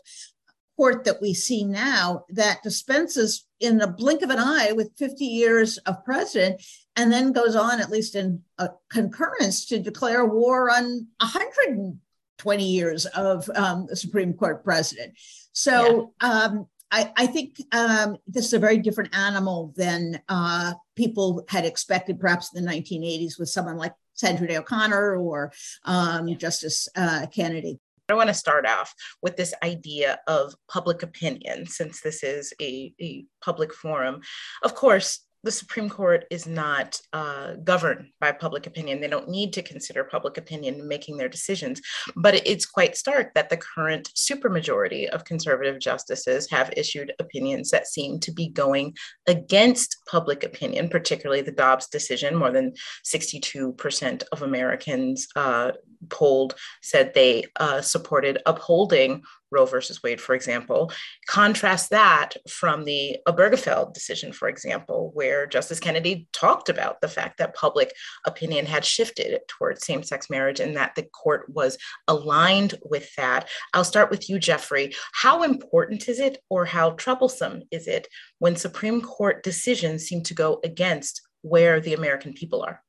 court 0.76 1.04
that 1.04 1.22
we 1.22 1.32
see 1.32 1.64
now 1.64 2.26
that 2.28 2.62
dispenses 2.62 3.46
in 3.58 3.80
a 3.80 3.90
blink 3.90 4.20
of 4.20 4.28
an 4.28 4.38
eye 4.38 4.72
with 4.72 4.92
50 4.98 5.24
years 5.24 5.78
of 5.78 6.04
precedent 6.04 6.62
and 6.96 7.10
then 7.10 7.32
goes 7.32 7.56
on, 7.56 7.80
at 7.80 7.90
least 7.90 8.14
in 8.14 8.42
a 8.58 8.68
concurrence, 8.90 9.64
to 9.64 9.78
declare 9.78 10.26
war 10.26 10.70
on 10.70 11.06
120 11.20 12.64
years 12.64 13.06
of 13.06 13.48
um, 13.54 13.86
the 13.88 13.96
Supreme 13.96 14.34
Court 14.34 14.62
precedent. 14.62 15.14
So 15.54 16.12
yeah. 16.20 16.28
um, 16.28 16.66
I, 16.90 17.10
I, 17.16 17.26
think 17.26 17.62
um, 17.72 18.18
this 18.26 18.44
is 18.44 18.52
a 18.52 18.58
very 18.58 18.76
different 18.76 19.16
animal 19.16 19.72
than 19.74 20.20
uh, 20.28 20.74
people 20.96 21.44
had 21.48 21.64
expected, 21.64 22.20
perhaps 22.20 22.54
in 22.54 22.62
the 22.62 22.70
1980s, 22.70 23.38
with 23.38 23.48
someone 23.48 23.78
like 23.78 23.94
Sandra 24.14 24.46
Day 24.46 24.56
O'Connor 24.56 25.16
or 25.16 25.52
um, 25.84 26.36
Justice 26.38 26.88
uh, 26.96 27.26
Kennedy. 27.32 27.78
I 28.08 28.14
want 28.14 28.28
to 28.28 28.34
start 28.34 28.66
off 28.66 28.94
with 29.22 29.36
this 29.36 29.54
idea 29.62 30.20
of 30.26 30.54
public 30.68 31.02
opinion, 31.02 31.66
since 31.66 32.00
this 32.00 32.22
is 32.22 32.52
a, 32.60 32.92
a 33.00 33.24
public 33.42 33.72
forum. 33.72 34.20
Of 34.62 34.74
course, 34.74 35.20
the 35.44 35.52
Supreme 35.52 35.90
Court 35.90 36.24
is 36.30 36.46
not 36.46 36.98
uh, 37.12 37.54
governed 37.62 38.08
by 38.18 38.32
public 38.32 38.66
opinion. 38.66 39.00
They 39.00 39.08
don't 39.08 39.28
need 39.28 39.52
to 39.52 39.62
consider 39.62 40.02
public 40.02 40.38
opinion 40.38 40.76
in 40.76 40.88
making 40.88 41.18
their 41.18 41.28
decisions. 41.28 41.80
But 42.16 42.46
it's 42.46 42.64
quite 42.64 42.96
stark 42.96 43.34
that 43.34 43.50
the 43.50 43.58
current 43.58 44.10
supermajority 44.16 45.06
of 45.08 45.26
conservative 45.26 45.78
justices 45.78 46.50
have 46.50 46.72
issued 46.76 47.12
opinions 47.18 47.70
that 47.70 47.86
seem 47.86 48.20
to 48.20 48.32
be 48.32 48.48
going 48.48 48.94
against 49.26 49.98
public 50.10 50.44
opinion, 50.44 50.88
particularly 50.88 51.42
the 51.42 51.52
Dobbs 51.52 51.88
decision. 51.88 52.36
More 52.36 52.50
than 52.50 52.72
62% 53.04 54.22
of 54.32 54.42
Americans 54.42 55.28
uh, 55.36 55.72
polled 56.08 56.54
said 56.82 57.12
they 57.12 57.44
uh, 57.56 57.82
supported 57.82 58.38
upholding 58.46 59.22
Roe 59.50 59.66
versus 59.66 60.02
Wade, 60.02 60.20
for 60.20 60.34
example. 60.34 60.92
Contrast 61.26 61.90
that 61.90 62.34
from 62.48 62.84
the 62.84 63.16
Obergefell 63.28 63.92
decision, 63.92 64.32
for 64.32 64.48
example, 64.48 65.10
where 65.14 65.46
Justice 65.46 65.80
Kennedy 65.80 66.28
talked 66.32 66.68
about 66.68 67.00
the 67.00 67.08
fact 67.08 67.38
that 67.38 67.54
public 67.54 67.92
opinion 68.26 68.66
had 68.66 68.84
shifted 68.84 69.40
towards 69.48 69.86
same 69.86 70.02
sex 70.02 70.28
marriage 70.28 70.60
and 70.60 70.76
that 70.76 70.94
the 70.94 71.04
court 71.04 71.46
was 71.48 71.78
aligned 72.08 72.74
with 72.82 73.08
that. 73.16 73.48
I'll 73.72 73.84
start 73.84 74.10
with 74.10 74.28
you, 74.28 74.38
Jeffrey. 74.38 74.94
How 75.12 75.42
important 75.42 76.08
is 76.08 76.18
it 76.18 76.38
or 76.50 76.64
how 76.64 76.90
troublesome 76.90 77.62
is 77.70 77.86
it 77.86 78.08
when 78.38 78.56
Supreme 78.56 79.00
Court 79.00 79.42
decisions 79.42 80.04
seem 80.04 80.22
to 80.24 80.34
go 80.34 80.60
against 80.64 81.22
where 81.42 81.80
the 81.80 81.94
American 81.94 82.32
people 82.32 82.62
are? 82.62 82.80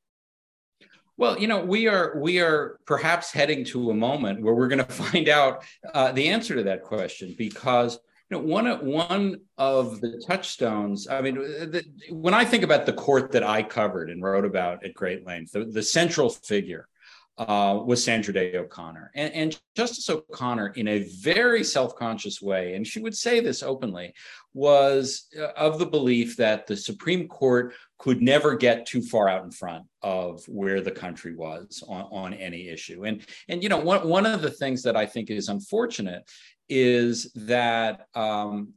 Well, 1.18 1.40
you 1.40 1.48
know, 1.48 1.64
we 1.64 1.88
are 1.88 2.18
we 2.20 2.40
are 2.40 2.80
perhaps 2.86 3.32
heading 3.32 3.64
to 3.66 3.92
a 3.92 3.96
moment 3.96 4.42
where 4.42 4.54
we're 4.54 4.68
going 4.68 4.80
to 4.86 4.92
find 4.92 5.30
out 5.30 5.64
uh, 5.94 6.12
the 6.12 6.28
answer 6.28 6.56
to 6.56 6.64
that 6.64 6.84
question 6.84 7.36
because 7.38 7.98
you 8.30 8.38
know 8.38 8.44
one 8.44 8.68
of 8.68 8.82
one 8.82 9.42
of 9.58 10.02
the 10.02 10.22
touchstones. 10.28 11.08
I 11.08 11.22
mean, 11.22 11.36
the, 11.36 11.84
when 12.10 12.34
I 12.34 12.44
think 12.44 12.64
about 12.64 12.86
the 12.86 12.94
court 12.94 13.32
that 13.32 13.44
I 13.44 13.64
covered 13.64 14.10
and 14.10 14.22
wrote 14.22 14.46
about 14.46 14.84
at 14.84 14.94
great 14.94 15.26
length, 15.26 15.54
the, 15.54 15.66
the 15.66 15.84
central 15.84 16.30
figure 16.30 16.88
uh, 17.38 17.80
was 17.86 18.02
Sandra 18.04 18.34
Day 18.34 18.56
O'Connor. 18.56 19.12
And, 19.14 19.34
and, 19.34 19.60
Justice 19.76 20.10
O'Connor, 20.10 20.70
in 20.70 20.88
a 20.88 21.00
very 21.20 21.62
self 21.62 21.98
conscious 21.98 22.42
way, 22.42 22.76
and 22.76 22.88
she 22.88 23.02
would 23.02 23.16
say 23.16 23.42
this 23.42 23.62
openly, 23.62 24.14
was 24.54 25.28
uh, 25.38 25.48
of 25.58 25.78
the 25.80 25.86
belief 25.86 26.38
that 26.38 26.66
the 26.66 26.78
Supreme 26.78 27.28
Court 27.28 27.74
could 27.98 28.22
never 28.22 28.56
get 28.56 28.86
too 28.86 29.02
far 29.02 29.28
out 29.28 29.44
in 29.44 29.52
front 29.52 29.84
of 30.02 30.48
where 30.48 30.80
the 30.80 30.92
country 30.92 31.36
was 31.36 31.84
on, 31.90 32.04
on 32.04 32.34
any 32.34 32.70
issue. 32.70 33.04
And, 33.04 33.26
and, 33.50 33.62
you 33.62 33.68
know, 33.68 33.80
one, 33.80 34.08
one 34.08 34.26
of 34.26 34.42
the 34.42 34.52
things 34.52 34.82
that 34.84 34.96
I 34.96 35.06
think 35.06 35.30
is 35.30 35.50
unfortunate 35.50 36.24
is 36.70 37.32
that 37.34 38.08
um, 38.16 38.74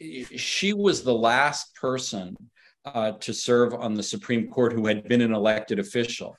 she 0.00 0.72
was 0.72 1.04
the 1.04 1.14
last 1.14 1.76
person 1.76 2.36
uh, 2.84 3.12
to 3.12 3.32
serve 3.32 3.74
on 3.74 3.94
the 3.94 4.02
Supreme 4.02 4.48
Court 4.48 4.72
who 4.72 4.86
had 4.86 5.06
been 5.06 5.20
an 5.20 5.34
elected 5.34 5.78
official. 5.78 6.36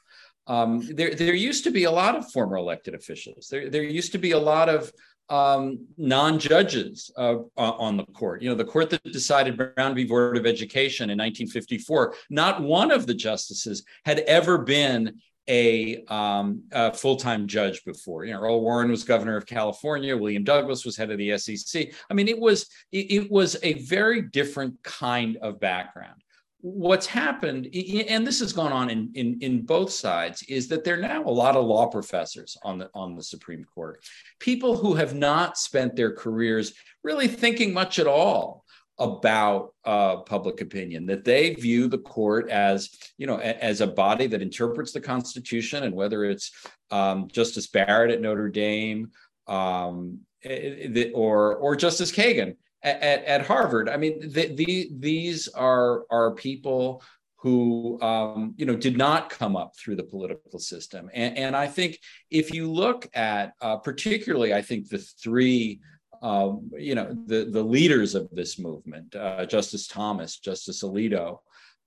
Um, 0.48 0.82
there, 0.96 1.14
there 1.14 1.34
used 1.34 1.64
to 1.66 1.72
be 1.72 1.84
a 1.84 1.92
lot 1.92 2.16
of 2.16 2.32
former 2.32 2.58
elected 2.58 2.96
officials. 2.96 3.48
There, 3.50 3.70
there 3.70 3.84
used 3.84 4.12
to 4.14 4.18
be 4.18 4.32
a 4.32 4.40
lot 4.40 4.70
of 4.70 4.92
um, 5.30 5.88
non-judges 5.98 7.10
uh, 7.18 7.38
on 7.56 7.96
the 7.96 8.04
court. 8.04 8.42
You 8.42 8.50
know, 8.50 8.56
the 8.56 8.66
court 8.66 8.90
that 8.90 9.04
decided 9.04 9.58
Brown 9.58 9.96
v. 9.96 10.04
Board 10.04 10.38
of 10.38 10.46
Education 10.46 11.10
in 11.10 11.18
1954. 11.18 12.16
Not 12.30 12.62
one 12.62 12.92
of 12.92 13.08
the 13.08 13.14
justices 13.14 13.84
had 14.04 14.20
ever 14.20 14.58
been 14.58 15.22
a, 15.48 16.04
um, 16.06 16.64
a, 16.72 16.94
full-time 16.94 17.48
judge 17.48 17.84
before. 17.86 18.26
You 18.26 18.34
know, 18.34 18.42
Earl 18.42 18.62
Warren 18.62 18.92
was 18.92 19.04
governor 19.04 19.38
of 19.38 19.46
California. 19.46 20.16
William 20.16 20.44
Douglas 20.44 20.86
was 20.86 20.98
head 20.98 21.12
of 21.12 21.18
the 21.18 21.38
SEC. 21.38 21.94
I 22.10 22.14
mean, 22.14 22.28
it 22.28 22.40
was 22.40 22.68
it, 22.92 23.12
it 23.12 23.32
was 23.32 23.58
a 23.64 23.74
very 23.84 24.22
different 24.22 24.84
kind 24.84 25.38
of 25.38 25.60
background 25.60 26.22
what's 26.62 27.08
happened, 27.08 27.68
and 27.76 28.26
this 28.26 28.40
has 28.40 28.54
gone 28.54 28.72
on 28.72 28.90
in, 28.90 29.12
in, 29.16 29.38
in 29.42 29.62
both 29.66 29.92
sides, 29.92 30.44
is 30.44 30.68
that 30.68 30.84
there 30.84 30.96
are 30.96 31.02
now 31.02 31.24
a 31.24 31.30
lot 31.30 31.56
of 31.56 31.66
law 31.66 31.88
professors 31.88 32.58
on 32.64 32.78
the 32.78 32.90
on 32.94 33.16
the 33.16 33.24
Supreme 33.24 33.64
Court, 33.64 34.04
people 34.40 34.78
who 34.78 34.94
have 34.94 35.14
not 35.16 35.58
spent 35.58 35.96
their 35.96 36.14
careers 36.14 36.74
really 37.04 37.28
thinking 37.28 37.74
much 37.74 38.00
at 38.00 38.08
all 38.08 38.64
about 39.00 39.74
uh, 39.84 40.18
public 40.18 40.62
opinion 40.62 41.08
that 41.08 41.26
they 41.26 41.56
view 41.56 41.88
the 41.88 41.98
court 41.98 42.50
as 42.50 42.92
you 43.18 43.26
know 43.26 43.38
as 43.38 43.82
a 43.82 43.88
body 43.88 44.28
that 44.28 44.44
interprets 44.44 44.92
the 44.92 45.02
constitution 45.02 45.84
and 45.84 45.96
whether 45.96 46.24
it's 46.24 46.52
um, 46.92 47.28
justice 47.32 47.68
barrett 47.68 48.12
at 48.12 48.22
notre 48.22 48.50
dame 48.50 49.10
um, 49.48 50.20
eh, 50.44 50.88
eh, 50.96 51.12
or 51.16 51.56
or 51.56 51.76
justice 51.76 52.12
kagan 52.12 52.56
at, 52.84 53.24
at 53.26 53.46
Harvard. 53.46 53.90
I 53.90 53.98
mean, 53.98 54.20
the, 54.20 54.54
the, 54.54 54.90
these 54.98 55.48
are 55.50 56.04
are 56.10 56.34
people 56.34 57.04
who 57.38 58.00
um, 58.02 58.54
you 58.58 58.66
know 58.66 58.76
did 58.76 58.98
not 58.98 59.30
come 59.30 59.56
up 59.56 59.76
through 59.76 59.96
the 59.96 60.04
political 60.04 60.60
system, 60.60 61.10
and, 61.14 61.38
and 61.38 61.56
I 61.56 61.68
think 61.68 62.00
if 62.30 62.54
you 62.54 62.72
look 62.72 63.10
at 63.14 63.54
uh, 63.62 63.78
particularly, 63.78 64.54
I 64.54 64.62
think 64.62 64.90
the 64.90 65.00
three. 65.00 65.80
Um, 66.24 66.70
you 66.78 66.94
know 66.94 67.18
the 67.26 67.46
the 67.46 67.64
leaders 67.64 68.14
of 68.14 68.30
this 68.32 68.60
movement, 68.60 69.16
uh, 69.16 69.44
Justice 69.48 69.88
Thomas, 69.88 70.38
Justice 70.38 70.84
Alito, 70.84 71.40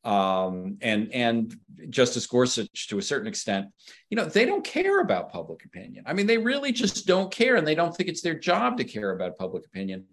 um, 0.05 0.77
and 0.83 1.11
and 1.13 1.57
Justice 1.89 2.27
Gorsuch 2.27 2.89
to 2.89 2.99
a 2.99 3.03
certain 3.03 3.27
extent, 3.27 3.69
you 4.11 4.17
know, 4.17 4.27
they 4.27 4.45
don't 4.45 4.65
care 4.65 5.01
about 5.01 5.33
public 5.33 5.65
opinion. 5.65 6.05
I 6.07 6.13
mean, 6.13 6.27
they 6.27 6.39
really 6.39 6.73
just 6.73 7.07
don't 7.07 7.33
care, 7.33 7.57
and 7.57 7.67
they 7.67 7.75
don't 7.75 7.97
think 7.97 8.09
it's 8.09 8.21
their 8.21 8.39
job 8.39 8.77
to 8.79 8.85
care 8.85 9.13
about 9.13 9.39
public 9.39 9.65
opinion. 9.65 10.05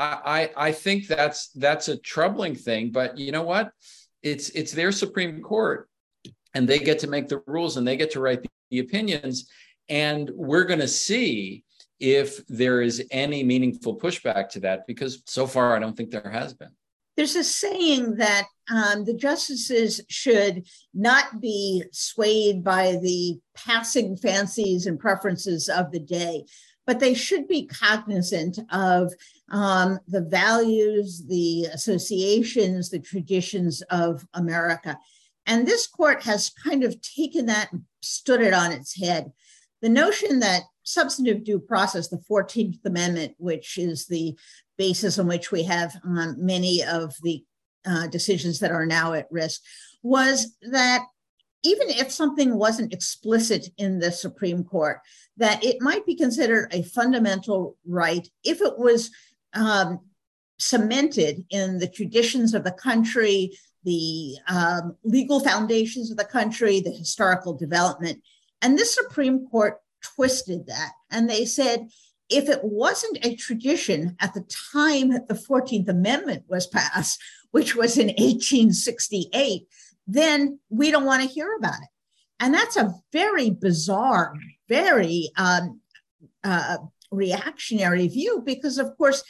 I, 0.00 0.50
I 0.68 0.72
think 0.72 1.08
that's 1.08 1.48
that's 1.50 1.88
a 1.88 1.96
troubling 1.96 2.54
thing. 2.54 2.92
But 2.92 3.18
you 3.18 3.32
know 3.32 3.42
what? 3.42 3.72
It's 4.22 4.50
it's 4.50 4.72
their 4.72 4.92
Supreme 4.92 5.42
Court, 5.42 5.88
and 6.54 6.68
they 6.68 6.78
get 6.78 7.00
to 7.00 7.08
make 7.08 7.28
the 7.28 7.42
rules 7.46 7.76
and 7.76 7.86
they 7.86 7.96
get 7.96 8.12
to 8.12 8.20
write 8.20 8.42
the, 8.42 8.48
the 8.70 8.78
opinions. 8.78 9.50
And 9.88 10.30
we're 10.34 10.64
going 10.64 10.80
to 10.80 10.88
see 10.88 11.64
if 11.98 12.46
there 12.46 12.80
is 12.80 13.02
any 13.10 13.42
meaningful 13.42 13.98
pushback 13.98 14.50
to 14.50 14.60
that, 14.60 14.86
because 14.86 15.22
so 15.26 15.46
far 15.46 15.74
I 15.74 15.80
don't 15.80 15.96
think 15.96 16.10
there 16.10 16.30
has 16.30 16.54
been. 16.54 16.70
there's 17.18 17.34
a 17.34 17.42
saying 17.42 18.14
that 18.14 18.46
um, 18.70 19.04
the 19.04 19.12
justices 19.12 20.00
should 20.08 20.64
not 20.94 21.40
be 21.40 21.82
swayed 21.90 22.62
by 22.62 22.92
the 23.02 23.40
passing 23.56 24.16
fancies 24.16 24.86
and 24.86 25.00
preferences 25.00 25.68
of 25.68 25.90
the 25.90 25.98
day, 25.98 26.44
but 26.86 27.00
they 27.00 27.14
should 27.14 27.48
be 27.48 27.66
cognizant 27.66 28.60
of 28.70 29.12
um, 29.50 29.98
the 30.06 30.20
values, 30.20 31.24
the 31.26 31.66
associations, 31.72 32.90
the 32.90 32.98
traditions 32.98 33.82
of 33.90 34.26
America. 34.34 34.98
And 35.46 35.66
this 35.66 35.86
court 35.86 36.22
has 36.24 36.50
kind 36.50 36.84
of 36.84 37.00
taken 37.00 37.46
that 37.46 37.72
and 37.72 37.82
stood 38.02 38.40
it 38.40 38.52
on 38.52 38.72
its 38.72 38.98
head. 38.98 39.32
The 39.80 39.88
notion 39.88 40.40
that 40.40 40.62
substantive 40.82 41.44
due 41.44 41.60
process, 41.60 42.08
the 42.08 42.22
14th 42.30 42.84
Amendment, 42.84 43.34
which 43.38 43.78
is 43.78 44.06
the 44.06 44.36
basis 44.76 45.18
on 45.18 45.26
which 45.26 45.50
we 45.50 45.62
have 45.64 45.96
um, 46.04 46.36
many 46.38 46.82
of 46.84 47.14
the 47.22 47.44
uh, 47.86 48.06
decisions 48.08 48.58
that 48.60 48.72
are 48.72 48.86
now 48.86 49.12
at 49.12 49.26
risk 49.30 49.62
was 50.02 50.54
that 50.70 51.04
even 51.64 51.88
if 51.88 52.10
something 52.10 52.56
wasn't 52.56 52.92
explicit 52.92 53.68
in 53.78 53.98
the 53.98 54.12
Supreme 54.12 54.62
Court, 54.64 55.00
that 55.36 55.64
it 55.64 55.80
might 55.80 56.06
be 56.06 56.14
considered 56.14 56.68
a 56.72 56.82
fundamental 56.82 57.76
right 57.86 58.28
if 58.44 58.60
it 58.60 58.78
was 58.78 59.10
um, 59.54 60.00
cemented 60.58 61.44
in 61.50 61.78
the 61.78 61.88
traditions 61.88 62.54
of 62.54 62.64
the 62.64 62.72
country, 62.72 63.56
the 63.84 64.36
um, 64.48 64.96
legal 65.04 65.40
foundations 65.40 66.10
of 66.10 66.16
the 66.16 66.24
country, 66.24 66.80
the 66.80 66.90
historical 66.90 67.54
development. 67.54 68.22
And 68.60 68.76
this 68.76 68.94
Supreme 68.94 69.46
Court 69.48 69.78
twisted 70.02 70.66
that. 70.66 70.92
And 71.10 71.28
they 71.28 71.44
said 71.44 71.88
if 72.28 72.48
it 72.48 72.62
wasn't 72.62 73.24
a 73.24 73.36
tradition 73.36 74.16
at 74.20 74.34
the 74.34 74.44
time 74.72 75.10
the 75.10 75.46
14th 75.48 75.88
Amendment 75.88 76.44
was 76.48 76.66
passed, 76.66 77.20
which 77.52 77.74
was 77.74 77.96
in 77.96 78.08
1868, 78.08 79.66
then 80.06 80.58
we 80.68 80.90
don't 80.90 81.04
want 81.04 81.22
to 81.22 81.28
hear 81.28 81.54
about 81.56 81.80
it. 81.82 81.88
And 82.40 82.54
that's 82.54 82.76
a 82.76 82.94
very 83.12 83.50
bizarre, 83.50 84.34
very 84.68 85.30
um, 85.36 85.80
uh, 86.44 86.78
reactionary 87.10 88.08
view 88.08 88.42
because, 88.44 88.78
of 88.78 88.96
course, 88.96 89.22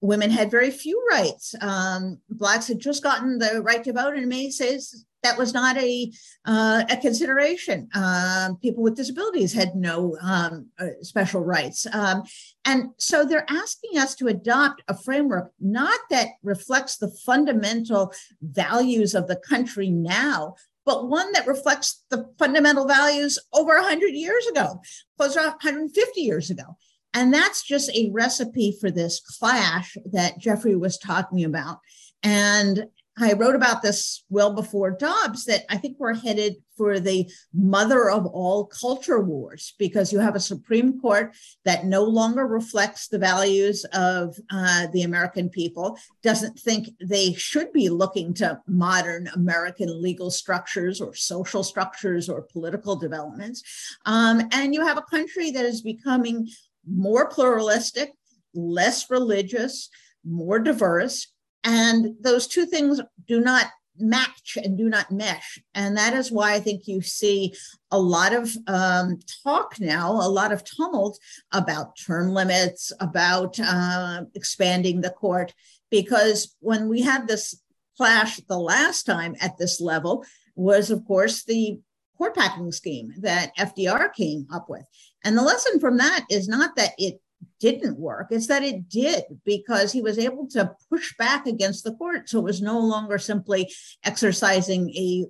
women 0.00 0.30
had 0.30 0.50
very 0.50 0.70
few 0.70 1.02
rights. 1.10 1.54
Um, 1.60 2.20
blacks 2.28 2.68
had 2.68 2.78
just 2.78 3.02
gotten 3.02 3.38
the 3.38 3.62
right 3.62 3.82
to 3.84 3.92
vote, 3.92 4.14
and 4.14 4.28
May 4.28 4.50
says 4.50 5.04
that 5.22 5.38
was 5.38 5.54
not 5.54 5.76
a, 5.78 6.12
uh, 6.44 6.84
a 6.90 6.96
consideration. 6.98 7.88
Um, 7.94 8.58
people 8.58 8.82
with 8.82 8.96
disabilities 8.96 9.54
had 9.54 9.74
no 9.74 10.16
um, 10.20 10.66
uh, 10.78 10.88
special 11.00 11.40
rights. 11.40 11.86
Um, 11.92 12.24
and 12.66 12.90
so 12.98 13.24
they're 13.24 13.50
asking 13.50 13.98
us 13.98 14.14
to 14.16 14.28
adopt 14.28 14.82
a 14.86 14.96
framework 14.96 15.52
not 15.58 15.98
that 16.10 16.28
reflects 16.42 16.98
the 16.98 17.08
fundamental 17.08 18.12
values 18.42 19.14
of 19.14 19.26
the 19.26 19.36
country 19.36 19.90
now, 19.90 20.56
but 20.84 21.08
one 21.08 21.32
that 21.32 21.46
reflects 21.46 22.04
the 22.10 22.28
fundamental 22.38 22.86
values 22.86 23.38
over 23.54 23.74
100 23.76 24.08
years 24.08 24.46
ago, 24.48 24.82
closer 25.16 25.40
to 25.40 25.46
150 25.46 26.20
years 26.20 26.50
ago. 26.50 26.76
And 27.14 27.32
that's 27.32 27.62
just 27.62 27.90
a 27.90 28.10
recipe 28.12 28.76
for 28.80 28.90
this 28.90 29.20
clash 29.20 29.96
that 30.12 30.38
Jeffrey 30.38 30.76
was 30.76 30.98
talking 30.98 31.44
about. 31.44 31.78
And 32.22 32.86
I 33.16 33.34
wrote 33.34 33.54
about 33.54 33.80
this 33.82 34.24
well 34.28 34.52
before 34.52 34.90
Dobbs 34.90 35.44
that 35.44 35.64
I 35.70 35.76
think 35.76 35.98
we're 35.98 36.14
headed 36.14 36.56
for 36.76 36.98
the 36.98 37.30
mother 37.52 38.10
of 38.10 38.26
all 38.26 38.66
culture 38.66 39.20
wars 39.20 39.74
because 39.78 40.12
you 40.12 40.18
have 40.18 40.34
a 40.34 40.40
Supreme 40.40 41.00
Court 41.00 41.32
that 41.64 41.84
no 41.84 42.02
longer 42.02 42.44
reflects 42.44 43.06
the 43.06 43.18
values 43.18 43.84
of 43.92 44.36
uh, 44.50 44.88
the 44.92 45.02
American 45.02 45.48
people, 45.48 45.96
doesn't 46.24 46.58
think 46.58 46.88
they 47.00 47.32
should 47.34 47.72
be 47.72 47.88
looking 47.88 48.34
to 48.34 48.60
modern 48.66 49.28
American 49.34 50.02
legal 50.02 50.32
structures 50.32 51.00
or 51.00 51.14
social 51.14 51.62
structures 51.62 52.28
or 52.28 52.42
political 52.42 52.96
developments. 52.96 53.62
Um, 54.06 54.42
and 54.50 54.74
you 54.74 54.84
have 54.84 54.98
a 54.98 55.02
country 55.02 55.52
that 55.52 55.64
is 55.64 55.82
becoming 55.82 56.48
more 56.86 57.28
pluralistic, 57.28 58.12
less 58.54 59.10
religious, 59.10 59.88
more 60.24 60.58
diverse. 60.58 61.28
And 61.62 62.14
those 62.20 62.46
two 62.46 62.66
things 62.66 63.00
do 63.26 63.40
not 63.40 63.66
match 63.96 64.58
and 64.62 64.76
do 64.76 64.88
not 64.88 65.10
mesh. 65.10 65.58
And 65.74 65.96
that 65.96 66.14
is 66.14 66.32
why 66.32 66.54
I 66.54 66.60
think 66.60 66.86
you 66.86 67.00
see 67.00 67.54
a 67.90 67.98
lot 67.98 68.34
of 68.34 68.50
um, 68.66 69.20
talk 69.44 69.80
now, 69.80 70.12
a 70.12 70.28
lot 70.28 70.52
of 70.52 70.64
tumult 70.64 71.18
about 71.52 71.96
term 71.96 72.30
limits, 72.30 72.92
about 73.00 73.58
uh, 73.60 74.24
expanding 74.34 75.00
the 75.00 75.10
court. 75.10 75.54
Because 75.90 76.54
when 76.60 76.88
we 76.88 77.02
had 77.02 77.28
this 77.28 77.60
clash 77.96 78.38
the 78.48 78.58
last 78.58 79.04
time 79.04 79.36
at 79.40 79.58
this 79.58 79.80
level, 79.80 80.24
was 80.56 80.90
of 80.90 81.04
course 81.06 81.44
the 81.44 81.78
court 82.16 82.34
packing 82.34 82.72
scheme 82.72 83.12
that 83.18 83.56
FDR 83.56 84.12
came 84.12 84.46
up 84.52 84.68
with. 84.68 84.84
And 85.24 85.36
the 85.36 85.42
lesson 85.42 85.80
from 85.80 85.96
that 85.96 86.24
is 86.30 86.48
not 86.48 86.76
that 86.76 86.92
it 86.98 87.20
didn't 87.60 87.98
work, 87.98 88.28
it's 88.30 88.46
that 88.48 88.62
it 88.62 88.88
did 88.88 89.24
because 89.44 89.90
he 89.90 90.02
was 90.02 90.18
able 90.18 90.46
to 90.48 90.72
push 90.90 91.16
back 91.16 91.46
against 91.46 91.84
the 91.84 91.94
court. 91.94 92.28
So 92.28 92.38
it 92.38 92.44
was 92.44 92.62
no 92.62 92.78
longer 92.78 93.18
simply 93.18 93.72
exercising 94.04 94.90
a 94.90 95.26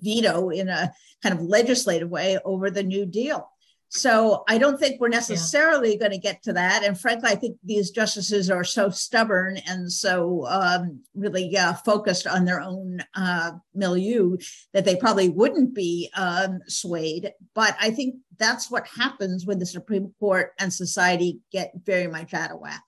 veto 0.00 0.50
in 0.50 0.68
a 0.68 0.92
kind 1.22 1.38
of 1.38 1.44
legislative 1.44 2.08
way 2.08 2.38
over 2.44 2.70
the 2.70 2.82
New 2.82 3.04
Deal. 3.04 3.48
So 3.94 4.42
I 4.48 4.56
don't 4.56 4.80
think 4.80 5.00
we're 5.02 5.08
necessarily 5.08 5.92
yeah. 5.92 5.98
going 5.98 6.12
to 6.12 6.18
get 6.18 6.42
to 6.44 6.54
that. 6.54 6.82
And 6.82 6.98
frankly, 6.98 7.28
I 7.28 7.34
think 7.34 7.58
these 7.62 7.90
justices 7.90 8.50
are 8.50 8.64
so 8.64 8.88
stubborn 8.88 9.58
and 9.66 9.92
so 9.92 10.46
um, 10.48 11.00
really 11.14 11.54
uh, 11.58 11.74
focused 11.74 12.26
on 12.26 12.46
their 12.46 12.62
own 12.62 13.00
uh, 13.14 13.52
milieu 13.74 14.38
that 14.72 14.86
they 14.86 14.96
probably 14.96 15.28
wouldn't 15.28 15.74
be 15.74 16.08
um, 16.16 16.60
swayed. 16.68 17.34
But 17.54 17.76
I 17.78 17.90
think 17.90 18.14
that's 18.38 18.70
what 18.70 18.86
happens 18.86 19.44
when 19.44 19.58
the 19.58 19.66
Supreme 19.66 20.14
Court 20.18 20.54
and 20.58 20.72
society 20.72 21.40
get 21.52 21.74
very 21.84 22.06
much 22.06 22.32
out 22.32 22.50
of 22.50 22.60
whack. 22.60 22.82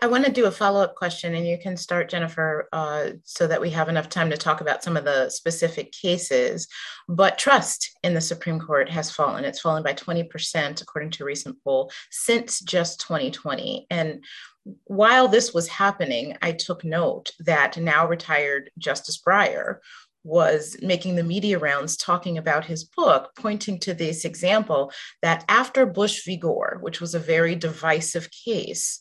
I 0.00 0.06
want 0.06 0.24
to 0.24 0.30
do 0.30 0.46
a 0.46 0.50
follow 0.50 0.80
up 0.80 0.94
question, 0.94 1.34
and 1.34 1.46
you 1.46 1.58
can 1.58 1.76
start, 1.76 2.08
Jennifer, 2.08 2.68
uh, 2.72 3.10
so 3.24 3.48
that 3.48 3.60
we 3.60 3.70
have 3.70 3.88
enough 3.88 4.08
time 4.08 4.30
to 4.30 4.36
talk 4.36 4.60
about 4.60 4.84
some 4.84 4.96
of 4.96 5.04
the 5.04 5.28
specific 5.28 5.90
cases. 5.90 6.68
But 7.08 7.36
trust 7.36 7.98
in 8.04 8.14
the 8.14 8.20
Supreme 8.20 8.60
Court 8.60 8.88
has 8.90 9.10
fallen. 9.10 9.44
It's 9.44 9.60
fallen 9.60 9.82
by 9.82 9.94
20%, 9.94 10.80
according 10.80 11.10
to 11.10 11.24
a 11.24 11.26
recent 11.26 11.56
poll, 11.64 11.90
since 12.10 12.60
just 12.60 13.00
2020. 13.00 13.88
And 13.90 14.22
while 14.84 15.26
this 15.26 15.52
was 15.52 15.66
happening, 15.66 16.36
I 16.42 16.52
took 16.52 16.84
note 16.84 17.32
that 17.40 17.76
now 17.76 18.06
retired 18.06 18.70
Justice 18.78 19.20
Breyer 19.20 19.78
was 20.22 20.76
making 20.80 21.16
the 21.16 21.24
media 21.24 21.58
rounds 21.58 21.96
talking 21.96 22.38
about 22.38 22.66
his 22.66 22.84
book, 22.84 23.30
pointing 23.36 23.80
to 23.80 23.94
this 23.94 24.24
example 24.24 24.92
that 25.22 25.44
after 25.48 25.86
Bush 25.86 26.24
v. 26.24 26.36
Gore, 26.36 26.78
which 26.82 27.00
was 27.00 27.14
a 27.14 27.20
very 27.20 27.56
divisive 27.56 28.28
case, 28.30 29.00